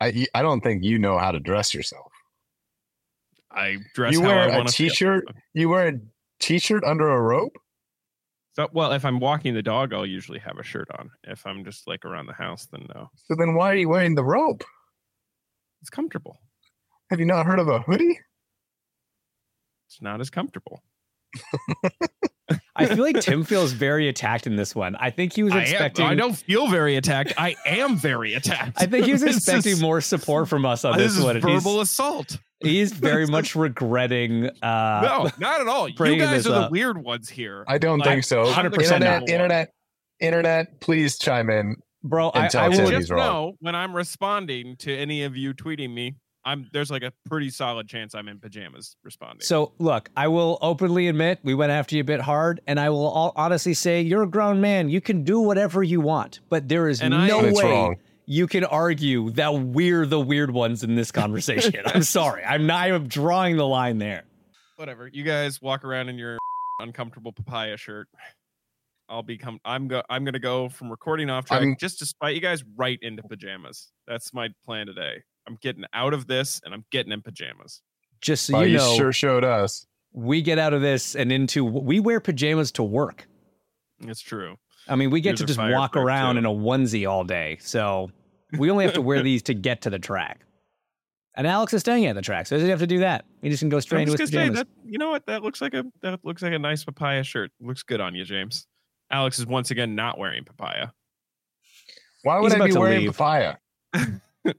I 0.00 0.26
I 0.34 0.42
don't 0.42 0.60
think 0.60 0.84
you 0.84 0.98
know 0.98 1.18
how 1.18 1.30
to 1.30 1.40
dress 1.40 1.74
yourself. 1.74 2.12
I 3.50 3.78
dress 3.94 4.12
you 4.12 4.22
how 4.22 4.28
wear 4.28 4.40
I 4.40 4.46
a 4.46 4.56
want 4.58 4.68
to 4.68 4.74
t-shirt. 4.74 5.24
You 5.54 5.68
wear 5.68 5.88
a 5.88 5.92
t-shirt 6.40 6.84
under 6.84 7.08
a 7.08 7.20
robe. 7.20 7.52
So, 8.52 8.68
well, 8.72 8.92
if 8.92 9.04
I'm 9.04 9.20
walking 9.20 9.52
the 9.52 9.62
dog, 9.62 9.92
I'll 9.92 10.06
usually 10.06 10.38
have 10.38 10.58
a 10.58 10.62
shirt 10.62 10.88
on. 10.98 11.10
If 11.24 11.46
I'm 11.46 11.62
just 11.62 11.86
like 11.86 12.06
around 12.06 12.26
the 12.26 12.32
house, 12.32 12.66
then 12.72 12.86
no. 12.94 13.10
So 13.26 13.34
then 13.36 13.54
why 13.54 13.72
are 13.72 13.76
you 13.76 13.90
wearing 13.90 14.14
the 14.14 14.24
robe? 14.24 14.64
It's 15.82 15.90
comfortable. 15.90 16.38
Have 17.10 17.20
you 17.20 17.26
not 17.26 17.44
heard 17.44 17.58
of 17.58 17.68
a 17.68 17.80
hoodie? 17.80 18.18
It's 19.88 20.00
not 20.00 20.20
as 20.20 20.30
comfortable. 20.30 20.82
I 22.76 22.86
feel 22.86 23.02
like 23.02 23.20
Tim 23.20 23.42
feels 23.44 23.72
very 23.72 24.08
attacked 24.08 24.46
in 24.46 24.56
this 24.56 24.74
one. 24.74 24.96
I 24.96 25.10
think 25.10 25.32
he 25.32 25.42
was 25.42 25.52
I, 25.52 25.56
am, 25.58 25.62
expecting. 25.62 26.04
I 26.06 26.14
don't 26.14 26.34
feel 26.34 26.68
very 26.68 26.96
attacked. 26.96 27.32
I 27.38 27.56
am 27.66 27.96
very 27.96 28.34
attacked. 28.34 28.80
I 28.80 28.86
think 28.86 29.06
he 29.06 29.12
was 29.12 29.22
expecting 29.24 29.72
is- 29.72 29.82
more 29.82 30.00
support 30.00 30.48
from 30.48 30.64
us 30.64 30.84
on 30.84 30.96
This 30.96 31.12
this, 31.12 31.18
is 31.18 31.24
one. 31.24 31.36
and 31.36 31.44
he's- 31.44 31.62
verbal 31.62 31.80
assault. 31.80 32.38
He's 32.60 32.92
very 32.92 33.26
much 33.36 33.54
regretting. 33.54 34.46
Uh, 34.62 35.00
no, 35.02 35.30
not 35.38 35.60
at 35.60 35.68
all. 35.68 35.88
You 35.88 35.94
guys 36.16 36.46
are 36.46 36.50
the 36.50 36.60
up. 36.62 36.70
weird 36.72 36.96
ones 37.02 37.28
here. 37.28 37.64
I 37.68 37.78
don't 37.78 38.00
I- 38.02 38.04
think 38.04 38.24
so. 38.24 38.44
100% 38.44 38.80
Internet, 38.82 39.28
internet, 39.28 39.70
internet. 40.20 40.80
Please 40.80 41.18
chime 41.18 41.50
in. 41.50 41.76
bro, 42.02 42.30
I, 42.30 42.48
I 42.54 42.68
will. 42.68 42.88
just 42.90 43.10
know 43.10 43.52
when 43.60 43.74
I'm 43.74 43.94
responding 43.94 44.76
to 44.78 44.94
any 44.96 45.24
of 45.24 45.36
you 45.36 45.52
tweeting 45.52 45.92
me, 45.92 46.14
I'm 46.46 46.68
there's 46.72 46.90
like 46.90 47.02
a 47.02 47.12
pretty 47.28 47.50
solid 47.50 47.88
chance 47.88 48.14
I'm 48.14 48.28
in 48.28 48.38
pajamas 48.38 48.96
responding. 49.02 49.40
So 49.42 49.72
look, 49.78 50.08
I 50.16 50.28
will 50.28 50.58
openly 50.62 51.08
admit 51.08 51.40
we 51.42 51.54
went 51.54 51.72
after 51.72 51.96
you 51.96 52.00
a 52.00 52.04
bit 52.04 52.20
hard, 52.20 52.60
and 52.66 52.78
I 52.80 52.88
will 52.90 53.06
all 53.08 53.32
honestly 53.36 53.74
say 53.74 54.00
you're 54.00 54.22
a 54.22 54.28
grown 54.30 54.60
man. 54.60 54.88
You 54.88 55.00
can 55.00 55.24
do 55.24 55.40
whatever 55.40 55.82
you 55.82 56.00
want, 56.00 56.40
but 56.48 56.68
there 56.68 56.88
is 56.88 57.02
And 57.02 57.10
no 57.10 57.40
But 57.40 57.48
it's 57.48 57.58
way 57.62 57.70
wrong. 57.70 57.96
you 58.26 58.46
can 58.46 58.64
argue 58.64 59.30
that 59.32 59.52
we're 59.54 60.06
the 60.06 60.20
weird 60.20 60.52
ones 60.52 60.82
in 60.84 60.94
this 60.94 61.10
conversation. 61.12 61.82
I'm 61.86 62.02
sorry. 62.18 62.44
I'm 62.44 62.66
not. 62.66 62.90
I'm 62.92 63.08
drawing 63.08 63.56
the 63.56 63.66
line 63.66 63.98
there. 63.98 64.22
whatever. 64.76 65.08
You 65.08 65.24
guys 65.24 65.60
walk 65.60 65.84
around 65.84 66.08
in 66.10 66.16
your 66.16 66.38
uncomfortable 66.80 67.32
papaya 67.32 67.76
shirt. 67.76 68.08
I'll 69.08 69.22
become. 69.22 69.58
I'm 69.64 69.88
go. 69.88 70.02
I'm 70.08 70.24
gonna 70.24 70.38
go 70.38 70.68
from 70.68 70.90
recording 70.90 71.28
off 71.30 71.46
track 71.46 71.60
I'm- 71.60 71.76
just 71.80 71.98
to 72.00 72.06
spite 72.06 72.34
you 72.36 72.40
guys 72.40 72.62
right 72.76 72.98
into 73.02 73.22
pajamas. 73.24 73.90
That's 74.06 74.32
my 74.32 74.48
plan 74.64 74.86
today. 74.86 75.22
I'm 75.46 75.58
getting 75.62 75.84
out 75.92 76.12
of 76.14 76.26
this 76.26 76.60
and 76.64 76.74
I'm 76.74 76.84
getting 76.90 77.12
in 77.12 77.22
pajamas. 77.22 77.82
Just 78.20 78.46
so 78.46 78.54
Well, 78.54 78.64
you 78.66 78.72
you 78.72 78.78
know, 78.78 78.96
sure 78.96 79.12
showed 79.12 79.44
us. 79.44 79.86
we 80.12 80.42
get 80.42 80.58
out 80.58 80.72
of 80.72 80.80
this 80.82 81.14
and 81.14 81.30
into 81.30 81.64
we 81.64 82.00
wear 82.00 82.20
pajamas 82.20 82.72
to 82.72 82.82
work. 82.82 83.28
It's 84.00 84.20
true. 84.20 84.56
I 84.88 84.96
mean, 84.96 85.10
we 85.10 85.20
get 85.20 85.30
Yours 85.30 85.40
to 85.40 85.46
just 85.46 85.58
walk 85.58 85.96
around 85.96 86.34
too. 86.34 86.38
in 86.40 86.46
a 86.46 86.50
onesie 86.50 87.08
all 87.08 87.24
day. 87.24 87.58
So 87.60 88.10
we 88.58 88.70
only 88.70 88.84
have 88.84 88.94
to 88.94 89.02
wear 89.02 89.22
these 89.24 89.42
to 89.44 89.54
get 89.54 89.82
to 89.82 89.90
the 89.90 89.98
track. 89.98 90.40
And 91.34 91.46
Alex 91.46 91.74
is 91.74 91.80
staying 91.80 92.06
at 92.06 92.14
the 92.14 92.22
track, 92.22 92.46
so 92.46 92.54
he 92.56 92.60
doesn't 92.60 92.70
have 92.70 92.78
to 92.78 92.86
do 92.86 93.00
that. 93.00 93.26
He 93.42 93.50
just 93.50 93.60
can 93.60 93.68
go 93.68 93.78
straight 93.80 93.98
I 93.98 94.02
into 94.02 94.12
his 94.12 94.30
gonna 94.30 94.30
say 94.30 94.48
pajamas. 94.50 94.58
that. 94.60 94.68
You 94.90 94.96
know 94.98 95.10
what? 95.10 95.26
That 95.26 95.42
looks 95.42 95.60
like 95.60 95.74
a 95.74 95.84
that 96.00 96.24
looks 96.24 96.40
like 96.42 96.54
a 96.54 96.58
nice 96.58 96.82
papaya 96.84 97.22
shirt. 97.22 97.50
Looks 97.60 97.82
good 97.82 98.00
on 98.00 98.14
you, 98.14 98.24
James. 98.24 98.66
Alex 99.10 99.38
is 99.38 99.44
once 99.46 99.70
again 99.70 99.94
not 99.94 100.18
wearing 100.18 100.44
papaya. 100.44 100.88
Why 102.22 102.40
would 102.40 102.52
He's 102.52 102.60
I 102.60 102.66
be 102.68 102.72
wearing 102.72 103.00
leave. 103.02 103.12
papaya? 103.16 103.56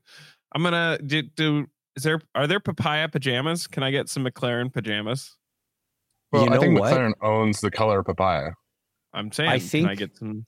I'm 0.57 0.63
gonna 0.63 0.97
do, 1.05 1.21
do. 1.21 1.67
Is 1.95 2.01
there 2.01 2.19
are 2.33 2.47
there 2.47 2.59
papaya 2.59 3.07
pajamas? 3.07 3.67
Can 3.67 3.83
I 3.83 3.91
get 3.91 4.09
some 4.09 4.25
McLaren 4.25 4.73
pajamas? 4.73 5.35
Well, 6.31 6.45
You 6.45 6.51
I 6.51 6.57
think 6.57 6.79
what? 6.79 6.91
McLaren 6.91 7.13
owns 7.21 7.61
the 7.61 7.69
color 7.69 8.01
papaya. 8.01 8.53
I'm 9.13 9.31
saying. 9.31 9.49
I 9.51 9.59
can 9.59 9.65
I 9.65 9.69
think- 9.69 9.99
get 9.99 10.17
some? 10.17 10.45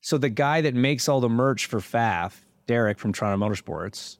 So 0.00 0.18
the 0.18 0.28
guy 0.28 0.60
that 0.62 0.74
makes 0.74 1.08
all 1.08 1.20
the 1.20 1.28
merch 1.28 1.66
for 1.66 1.78
FAF, 1.78 2.44
Derek 2.66 2.98
from 2.98 3.12
Toronto 3.12 3.46
Motorsports, 3.46 4.18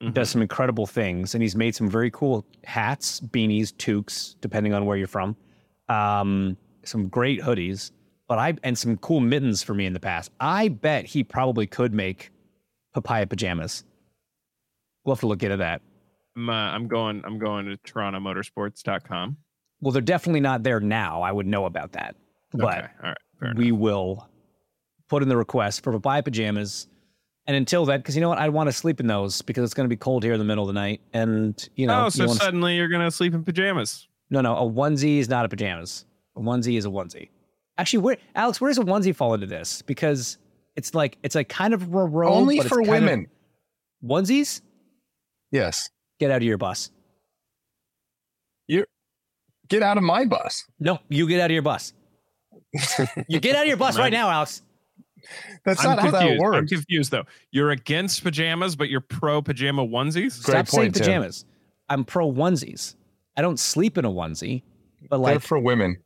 Mhm. 0.00 0.14
does 0.14 0.30
some 0.30 0.42
incredible 0.42 0.86
things, 0.86 1.34
and 1.34 1.42
he's 1.42 1.56
made 1.56 1.74
some 1.74 1.88
very 1.90 2.10
cool 2.12 2.46
hats, 2.62 3.20
beanies, 3.20 3.72
toques, 3.78 4.36
depending 4.40 4.74
on 4.74 4.86
where 4.86 4.96
you're 4.96 5.08
from. 5.08 5.36
Um, 5.88 6.56
some 6.84 7.08
great 7.08 7.40
hoodies, 7.40 7.90
but 8.28 8.38
I 8.38 8.54
and 8.62 8.78
some 8.78 8.96
cool 8.98 9.18
mittens 9.18 9.60
for 9.64 9.74
me 9.74 9.86
in 9.86 9.92
the 9.92 9.98
past. 10.00 10.30
I 10.38 10.68
bet 10.68 11.04
he 11.04 11.24
probably 11.24 11.66
could 11.66 11.92
make 11.92 12.30
papaya 12.94 13.26
pajamas. 13.26 13.82
We'll 15.08 15.14
have 15.14 15.20
to 15.20 15.26
look 15.26 15.42
into 15.42 15.56
that. 15.56 15.80
I'm, 16.36 16.50
uh, 16.50 16.52
I'm 16.52 16.86
going. 16.86 17.22
I'm 17.24 17.38
going 17.38 17.64
to 17.64 17.78
TorontoMotorsports.com. 17.78 19.38
Well, 19.80 19.92
they're 19.92 20.02
definitely 20.02 20.40
not 20.40 20.62
there 20.64 20.80
now. 20.80 21.22
I 21.22 21.32
would 21.32 21.46
know 21.46 21.64
about 21.64 21.92
that, 21.92 22.14
but 22.52 22.62
okay. 22.78 22.86
All 23.02 23.08
right. 23.08 23.16
Fair 23.40 23.54
we 23.56 23.72
will 23.72 24.28
put 25.08 25.22
in 25.22 25.30
the 25.30 25.36
request 25.38 25.82
for 25.82 25.92
papaya 25.92 26.22
pajamas. 26.22 26.88
And 27.46 27.56
until 27.56 27.86
then, 27.86 28.00
because 28.00 28.16
you 28.16 28.20
know 28.20 28.28
what, 28.28 28.36
I 28.36 28.50
want 28.50 28.68
to 28.68 28.72
sleep 28.74 29.00
in 29.00 29.06
those 29.06 29.40
because 29.40 29.64
it's 29.64 29.72
going 29.72 29.86
to 29.86 29.88
be 29.88 29.96
cold 29.96 30.24
here 30.24 30.34
in 30.34 30.38
the 30.38 30.44
middle 30.44 30.64
of 30.64 30.68
the 30.68 30.78
night, 30.78 31.00
and 31.14 31.66
you 31.74 31.86
know, 31.86 32.04
oh, 32.04 32.08
so 32.10 32.26
wanna- 32.26 32.38
suddenly 32.38 32.76
you're 32.76 32.88
gonna 32.88 33.10
sleep 33.10 33.32
in 33.32 33.44
pajamas? 33.44 34.08
no, 34.28 34.42
no, 34.42 34.56
a 34.56 34.70
onesie 34.70 35.20
is 35.20 35.30
not 35.30 35.46
a 35.46 35.48
pajamas. 35.48 36.04
A 36.36 36.40
onesie 36.40 36.76
is 36.76 36.84
a 36.84 36.90
onesie. 36.90 37.30
Actually, 37.78 38.00
where 38.00 38.18
Alex, 38.34 38.60
where 38.60 38.68
does 38.68 38.76
a 38.76 38.82
onesie 38.82 39.16
fall 39.16 39.32
into 39.32 39.46
this? 39.46 39.80
Because 39.80 40.36
it's 40.76 40.94
like 40.94 41.16
it's 41.22 41.34
like 41.34 41.48
kind 41.48 41.72
of 41.72 41.82
a 41.94 42.04
robe, 42.04 42.30
Only 42.34 42.56
but 42.58 42.66
it's 42.66 42.68
for 42.68 42.82
kind 42.82 42.88
of- 42.88 42.94
women. 43.02 43.26
onesies, 44.04 44.60
Yes. 45.50 45.88
get 46.18 46.30
out 46.30 46.38
of 46.38 46.42
your 46.42 46.58
bus. 46.58 46.90
You 48.66 48.84
Get 49.68 49.82
out 49.82 49.96
of 49.98 50.02
my 50.02 50.24
bus. 50.24 50.64
No, 50.80 50.98
you 51.08 51.28
get 51.28 51.40
out 51.40 51.46
of 51.50 51.54
your 51.54 51.62
bus. 51.62 51.92
You 53.28 53.40
get 53.40 53.56
out 53.56 53.62
of 53.62 53.68
your 53.68 53.76
bus 53.76 53.98
right 53.98 54.12
now, 54.12 54.28
Alex. 54.30 54.62
That's 55.64 55.84
I'm 55.84 55.96
not 55.96 55.98
how 56.04 56.10
that 56.12 56.20
confused. 56.28 56.54
I'm 56.54 56.66
confused 56.66 57.10
though. 57.10 57.24
You're 57.50 57.70
against 57.70 58.22
pajamas, 58.22 58.76
but 58.76 58.88
you're 58.88 59.00
pro 59.00 59.42
pajama 59.42 59.86
onesies. 59.86 60.42
Great 60.44 60.66
Stop 60.66 60.68
saying 60.68 60.82
point, 60.84 60.94
Tim. 60.94 61.04
pajamas. 61.06 61.44
I'm 61.88 62.04
pro 62.04 62.30
onesies. 62.30 62.94
I 63.36 63.42
don't 63.42 63.58
sleep 63.58 63.98
in 63.98 64.04
a 64.04 64.10
onesie, 64.10 64.62
but 65.10 65.18
They're 65.18 65.34
like 65.34 65.42
for 65.42 65.58
women. 65.58 65.96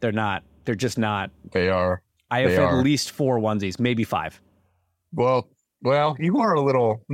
they're 0.00 0.12
not. 0.12 0.42
They're 0.64 0.74
just 0.74 0.96
not. 0.98 1.30
They 1.52 1.68
are. 1.68 2.02
I 2.30 2.40
have 2.40 2.50
They 2.50 2.56
at 2.56 2.62
are. 2.62 2.82
least 2.82 3.10
four 3.10 3.38
onesies, 3.40 3.78
maybe 3.80 4.04
five. 4.04 4.40
Well, 5.12 5.48
well, 5.82 6.16
you 6.18 6.38
are 6.40 6.54
a 6.54 6.60
little. 6.60 7.04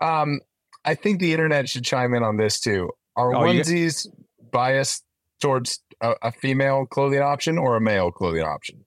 Um, 0.00 0.40
I 0.84 0.94
think 0.94 1.20
the 1.20 1.32
internet 1.32 1.68
should 1.68 1.84
chime 1.84 2.14
in 2.14 2.22
on 2.22 2.36
this 2.36 2.60
too. 2.60 2.90
Are 3.16 3.34
Oh, 3.34 3.44
you- 3.50 3.60
onesies 3.62 4.06
biased 4.50 5.04
towards 5.40 5.80
a, 6.00 6.14
a 6.22 6.32
female 6.32 6.86
clothing 6.86 7.20
option 7.20 7.58
or 7.58 7.76
a 7.76 7.80
male 7.80 8.10
clothing 8.10 8.42
option? 8.42 8.84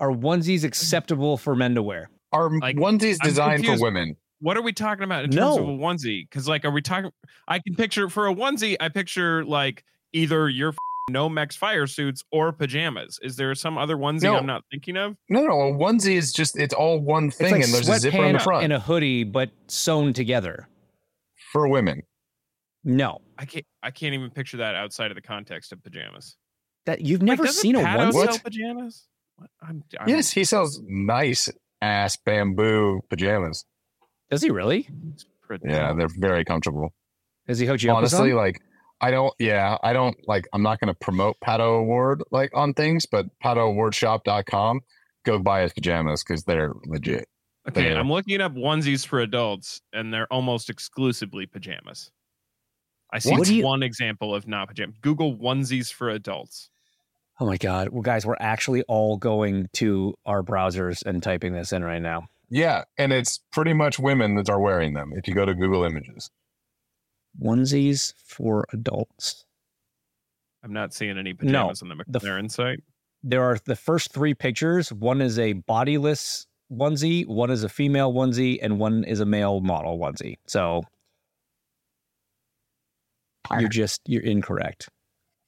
Are 0.00 0.10
onesies 0.10 0.64
acceptable 0.64 1.36
for 1.36 1.56
men 1.56 1.74
to 1.74 1.82
wear? 1.82 2.10
Are 2.32 2.50
Like, 2.58 2.76
onesies 2.76 3.18
designed 3.22 3.64
for 3.64 3.80
women? 3.80 4.16
What 4.40 4.56
are 4.56 4.62
we 4.62 4.72
talking 4.72 5.02
about 5.02 5.24
in 5.24 5.30
terms 5.30 5.56
of 5.56 5.64
a 5.64 5.72
onesie? 5.72 6.28
Because 6.28 6.46
like, 6.46 6.64
are 6.64 6.70
we 6.70 6.80
talking? 6.82 7.10
I 7.48 7.58
can 7.58 7.74
picture 7.74 8.08
for 8.08 8.28
a 8.28 8.34
onesie. 8.34 8.76
I 8.78 8.88
picture 8.88 9.44
like 9.44 9.84
either 10.12 10.48
your 10.48 10.74
no 11.10 11.28
Nomex 11.28 11.56
fire 11.56 11.86
suits 11.88 12.22
or 12.30 12.52
pajamas. 12.52 13.18
Is 13.22 13.34
there 13.36 13.52
some 13.56 13.76
other 13.78 13.96
onesie 13.96 14.24
No. 14.24 14.36
I'm 14.36 14.46
not 14.46 14.62
thinking 14.70 14.96
of? 14.96 15.16
No, 15.28 15.40
no. 15.42 15.60
A 15.60 15.72
onesie 15.72 16.14
is 16.16 16.32
just 16.32 16.56
it's 16.56 16.74
all 16.74 17.00
one 17.00 17.30
thing, 17.32 17.50
like 17.52 17.64
and 17.64 17.72
there's 17.74 17.88
a 17.88 17.98
zipper 17.98 18.24
in 18.24 18.34
the 18.34 18.38
front 18.38 18.62
and 18.64 18.72
a 18.72 18.78
hoodie, 18.78 19.24
but 19.24 19.50
sewn 19.66 20.12
together. 20.12 20.68
For 21.52 21.68
women. 21.68 22.02
No, 22.84 23.20
I 23.38 23.44
can't. 23.44 23.66
I 23.82 23.90
can't 23.90 24.14
even 24.14 24.30
picture 24.30 24.58
that 24.58 24.74
outside 24.74 25.10
of 25.10 25.14
the 25.14 25.22
context 25.22 25.72
of 25.72 25.82
pajamas. 25.82 26.36
that 26.86 27.00
you've 27.00 27.22
never 27.22 27.44
doesn't 27.44 27.60
seen 27.60 27.76
a 27.76 27.80
Pato 27.80 28.12
onesie. 28.12 28.24
sell 28.26 28.38
pajamas? 28.38 29.06
What? 29.36 29.50
I'm, 29.62 29.84
I'm, 30.00 30.08
Yes, 30.08 30.30
he 30.30 30.44
sells 30.44 30.80
nice 30.86 31.48
ass 31.82 32.16
bamboo 32.16 33.00
pajamas. 33.10 33.64
Does 34.30 34.42
he 34.42 34.50
really? 34.50 34.88
Yeah, 35.64 35.92
they're 35.94 36.08
very 36.08 36.44
comfortable. 36.44 36.92
Does 37.46 37.58
he 37.58 37.66
hook 37.66 37.82
you 37.82 37.90
up 37.90 37.98
Honestly, 37.98 38.30
some? 38.30 38.36
like 38.36 38.60
I 39.00 39.10
don't. 39.10 39.32
Yeah, 39.38 39.78
I 39.82 39.92
don't 39.92 40.16
like. 40.28 40.46
I'm 40.52 40.62
not 40.62 40.80
going 40.80 40.88
to 40.88 40.98
promote 41.00 41.36
Pato 41.44 41.80
O'Ward 41.80 42.22
like 42.30 42.50
on 42.54 42.74
things, 42.74 43.06
but 43.06 43.26
PatoAwardShop.com. 43.44 44.80
Go 45.24 45.38
buy 45.38 45.62
his 45.62 45.72
pajamas 45.72 46.22
because 46.22 46.44
they're 46.44 46.72
legit. 46.86 47.28
Okay, 47.68 47.82
There. 47.90 47.98
I'm 47.98 48.10
looking 48.10 48.40
up 48.40 48.54
onesies 48.54 49.06
for 49.06 49.20
adults, 49.20 49.82
and 49.92 50.12
they're 50.12 50.32
almost 50.32 50.70
exclusively 50.70 51.46
pajamas. 51.46 52.10
I 53.12 53.18
see 53.18 53.58
you- 53.58 53.64
one 53.64 53.82
example 53.82 54.34
of 54.34 54.46
not 54.46 54.68
pajamas. 54.68 54.96
Google 55.00 55.36
onesies 55.36 55.92
for 55.92 56.08
adults. 56.08 56.70
Oh 57.40 57.46
my 57.46 57.56
god! 57.56 57.90
Well, 57.90 58.02
guys, 58.02 58.26
we're 58.26 58.36
actually 58.40 58.82
all 58.84 59.16
going 59.16 59.68
to 59.74 60.14
our 60.26 60.42
browsers 60.42 61.04
and 61.06 61.22
typing 61.22 61.52
this 61.52 61.72
in 61.72 61.84
right 61.84 62.02
now. 62.02 62.28
Yeah, 62.50 62.84
and 62.96 63.12
it's 63.12 63.38
pretty 63.52 63.74
much 63.74 63.98
women 63.98 64.34
that 64.36 64.48
are 64.50 64.58
wearing 64.60 64.94
them. 64.94 65.12
If 65.14 65.28
you 65.28 65.34
go 65.34 65.44
to 65.44 65.54
Google 65.54 65.84
Images, 65.84 66.30
Onesies 67.40 68.14
for 68.24 68.64
adults. 68.72 69.44
I'm 70.64 70.72
not 70.72 70.92
seeing 70.92 71.16
any 71.16 71.32
No, 71.34 71.36
pajamas 71.68 71.82
on 71.82 71.88
the 71.90 71.94
the 72.08 72.18
f- 72.18 72.22
McLaren 72.24 72.50
site. 72.50 72.80
there 73.22 73.44
are 73.44 73.58
the 73.64 73.76
first 73.76 74.12
three 74.12 74.34
pictures. 74.34 74.92
One 74.92 75.20
is 75.20 75.38
a 75.38 75.52
bodiless 75.52 76.47
onesie, 76.72 77.26
one 77.26 77.50
is 77.50 77.64
a 77.64 77.68
female 77.68 78.12
onesie, 78.12 78.58
and 78.62 78.78
one 78.78 79.04
is 79.04 79.20
a 79.20 79.26
male 79.26 79.60
model 79.60 79.98
onesie. 79.98 80.36
So 80.46 80.82
you're 83.58 83.68
just 83.68 84.00
you're 84.06 84.22
incorrect. 84.22 84.88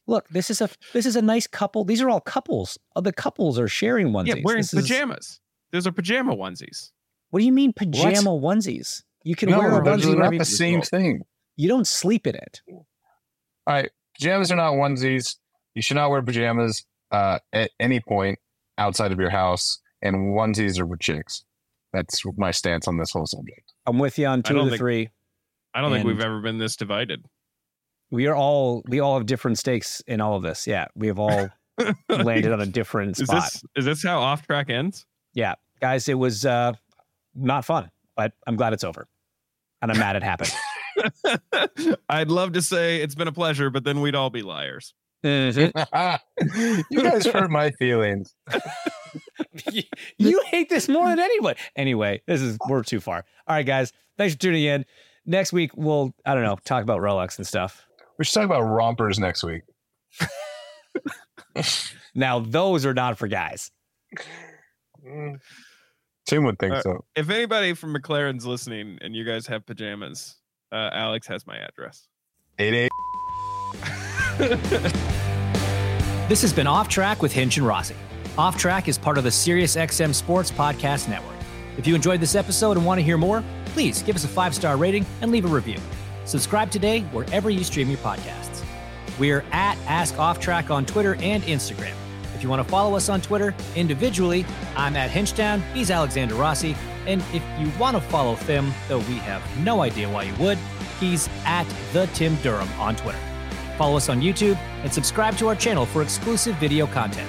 Look, 0.07 0.29
this 0.31 0.51
is 0.51 0.61
a 0.61 0.71
this 0.93 1.07
is 1.07 1.17
a 1.17 1.23
nice 1.23 1.47
couple. 1.47 1.85
These 1.85 2.01
are 2.03 2.09
all 2.09 2.21
couples. 2.21 2.79
Uh, 2.97 3.01
The 3.01 3.13
couples 3.13 3.59
are 3.59 3.69
sharing 3.69 4.09
onesies. 4.09 4.27
Yeah, 4.27 4.35
wearing 4.45 4.61
This 4.61 4.75
is- 4.75 4.83
pajamas. 4.89 5.41
Those 5.73 5.87
are 5.87 5.93
pajama 5.93 6.35
onesies. 6.35 6.91
what 7.31 7.39
do 7.41 7.47
you 7.47 7.53
mean 7.53 7.73
pajama 7.73 8.31
onesies? 8.31 9.05
You 9.23 9.37
can 9.37 9.51
wear 9.51 9.81
a 9.81 9.85
onesie 9.85 10.13
are 10.15 10.17
not 10.31 10.37
the 10.39 10.45
same 10.45 10.83
thing. 10.83 11.23
you 11.57 11.69
don't 11.69 11.87
sleep 11.87 12.27
in 12.27 12.35
it. 12.35 12.61
All 12.69 12.87
right, 13.69 13.91
pajamas 14.15 14.51
are 14.51 14.57
not 14.57 14.73
onesies. 14.73 15.37
You 15.75 15.83
should 15.83 15.95
not 15.97 16.11
wear 16.11 16.23
pajamas 16.23 16.85
uh, 17.13 17.39
at 17.53 17.71
any 17.79 18.01
point 18.01 18.39
outside 18.79 19.13
of 19.13 19.21
your 19.21 19.31
house, 19.31 19.79
and 20.03 20.35
onesies 20.35 20.79
are 20.79 20.87
with 20.87 21.01
chicks. 21.01 21.45
That's 21.93 22.23
my 22.37 22.51
stance 22.53 22.87
on 22.87 22.99
this 22.99 23.11
whole 23.11 23.27
subject. 23.27 23.73
I'm 23.87 23.99
with 23.99 24.19
you 24.19 24.27
on 24.27 24.43
two 24.43 24.55
don't 24.55 24.61
of 24.61 24.67
the 24.67 24.71
think- 24.73 24.81
three. 24.81 25.09
I 25.75 25.81
don't 25.81 25.93
think 25.93 26.05
we've 26.07 26.21
ever 26.21 26.41
been 26.41 26.59
this 26.59 26.75
divided. 26.77 27.25
We 28.11 28.27
are 28.27 28.35
all 28.35 28.83
we 28.89 28.99
all 28.99 29.17
have 29.17 29.27
different 29.27 29.57
stakes 29.59 30.01
in 30.09 30.21
all 30.21 30.35
of 30.35 30.43
this. 30.43 30.67
Yeah, 30.67 30.87
we 30.97 31.07
have 31.07 31.19
all 31.21 31.49
landed 32.09 32.53
on 32.53 32.61
a 32.61 32.67
different 32.67 33.21
Is 33.21 33.29
spot. 33.29 33.45
this 33.45 33.63
is 33.77 33.85
this 33.85 34.03
how 34.03 34.19
off 34.21 34.45
track 34.47 34.69
ends? 34.69 35.07
Yeah, 35.33 35.55
guys, 35.81 36.09
it 36.09 36.15
was 36.19 36.45
uh, 36.45 36.73
not 37.37 37.65
fun, 37.65 37.89
but 38.17 38.33
I'm 38.49 38.57
glad 38.57 38.73
it's 38.73 38.83
over, 38.83 39.07
and 39.81 39.93
I'm 39.93 39.99
mad 39.99 40.17
it 40.17 40.25
happened. 40.25 40.53
I'd 42.09 42.31
love 42.33 42.53
to 42.55 42.63
say 42.63 43.01
it's 43.01 43.15
been 43.15 43.29
a 43.29 43.33
pleasure, 43.33 43.71
but 43.71 43.85
then 43.85 44.01
we'd 44.01 44.17
all 44.17 44.31
be 44.31 44.43
liars. 44.43 44.93
Mhm. 45.25 45.71
you 46.91 47.03
guys 47.03 47.27
hurt 47.27 47.51
my 47.51 47.71
feelings. 47.73 48.35
you 50.19 50.43
hate 50.47 50.69
this 50.69 50.89
more 50.89 51.09
than 51.09 51.19
anyone. 51.19 51.55
Anyway, 51.77 52.23
this 52.27 52.41
is 52.41 52.59
we're 52.69 52.83
too 52.83 53.01
far. 53.01 53.25
All 53.47 53.57
right, 53.57 53.67
guys, 53.67 53.93
thanks 54.19 54.35
for 54.35 54.41
tuning 54.41 54.65
in. 54.65 54.85
Next 55.27 55.53
week 55.53 55.71
we'll 55.77 56.15
I 56.25 56.35
don't 56.35 56.45
know 56.45 56.57
talk 56.65 56.83
about 56.83 57.01
Rolex 57.01 57.37
and 57.39 57.47
stuff. 57.47 57.87
We 58.19 58.25
should 58.25 58.35
talk 58.35 58.45
about 58.45 58.63
rompers 58.63 59.19
next 59.19 59.43
week. 59.45 59.63
Now 62.15 62.41
those 62.41 62.85
are 62.87 62.95
not 62.95 63.19
for 63.19 63.29
guys. 63.29 63.71
Tim 66.27 66.45
would 66.45 66.59
think 66.59 66.75
Uh, 66.75 66.83
so. 66.83 67.05
If 67.17 67.31
anybody 67.31 67.75
from 67.75 67.95
McLaren's 67.95 68.45
listening 68.47 68.99
and 69.01 69.15
you 69.15 69.25
guys 69.25 69.47
have 69.47 69.65
pajamas, 69.67 70.37
uh, 70.73 70.91
Alex 70.93 71.27
has 71.29 71.47
my 71.47 71.57
address. 71.57 72.09
Eight 72.59 72.75
eight. 72.75 72.91
This 76.29 76.43
has 76.43 76.53
been 76.53 76.67
Off 76.67 76.89
Track 76.89 77.23
with 77.23 77.33
Hinch 77.33 77.57
and 77.59 77.67
Rossi. 77.67 77.95
Off 78.39 78.57
Track 78.57 78.89
is 78.89 78.97
part 78.97 79.19
of 79.19 79.25
the 79.25 79.31
SiriusXM 79.31 80.15
Sports 80.15 80.51
Podcast 80.51 81.09
Network. 81.09 81.37
If 81.77 81.87
you 81.87 81.95
enjoyed 81.95 82.21
this 82.21 82.35
episode 82.35 82.77
and 82.77 82.87
want 82.87 82.99
to 82.99 83.03
hear 83.03 83.19
more, 83.19 83.43
please 83.67 84.03
give 84.03 84.17
us 84.17 84.25
a 84.25 84.29
five 84.29 84.55
star 84.55 84.77
rating 84.77 85.05
and 85.21 85.31
leave 85.31 85.45
a 85.45 85.49
review. 85.49 85.79
Subscribe 86.25 86.71
today 86.71 87.01
wherever 87.13 87.51
you 87.51 87.65
stream 87.65 87.89
your 87.89 87.99
podcasts. 87.99 88.65
We're 89.19 89.45
at 89.53 89.77
Ask 89.87 90.19
Off 90.19 90.39
Track 90.41 90.71
on 90.71 90.87
Twitter 90.87 91.17
and 91.17 91.43
Instagram. 91.43 91.95
If 92.35 92.43
you 92.43 92.49
want 92.49 92.63
to 92.63 92.69
follow 92.69 92.97
us 92.97 93.09
on 93.09 93.21
Twitter 93.21 93.55
individually, 93.75 94.47
I'm 94.77 94.97
at 94.97 95.11
Hinchtown, 95.11 95.61
he's 95.75 95.91
Alexander 95.91 96.35
Rossi. 96.37 96.77
And 97.07 97.23
if 97.35 97.43
you 97.59 97.71
want 97.79 97.97
to 97.97 98.01
follow 98.01 98.37
Thim, 98.37 98.73
though 98.89 98.99
we 98.99 99.17
have 99.17 99.43
no 99.59 99.83
idea 99.83 100.09
why 100.09 100.23
you 100.23 100.35
would, 100.37 100.57
he's 101.01 101.29
at 101.45 101.67
the 101.93 102.07
Tim 102.15 102.37
Durham 102.37 102.69
on 102.79 102.95
Twitter. 102.97 103.19
Follow 103.77 103.97
us 103.97 104.09
on 104.09 104.21
YouTube 104.21 104.57
and 104.83 104.93
subscribe 104.93 105.37
to 105.39 105.49
our 105.49 105.57
channel 105.57 105.85
for 105.85 106.03
exclusive 106.03 106.55
video 106.57 106.87
content. 106.87 107.29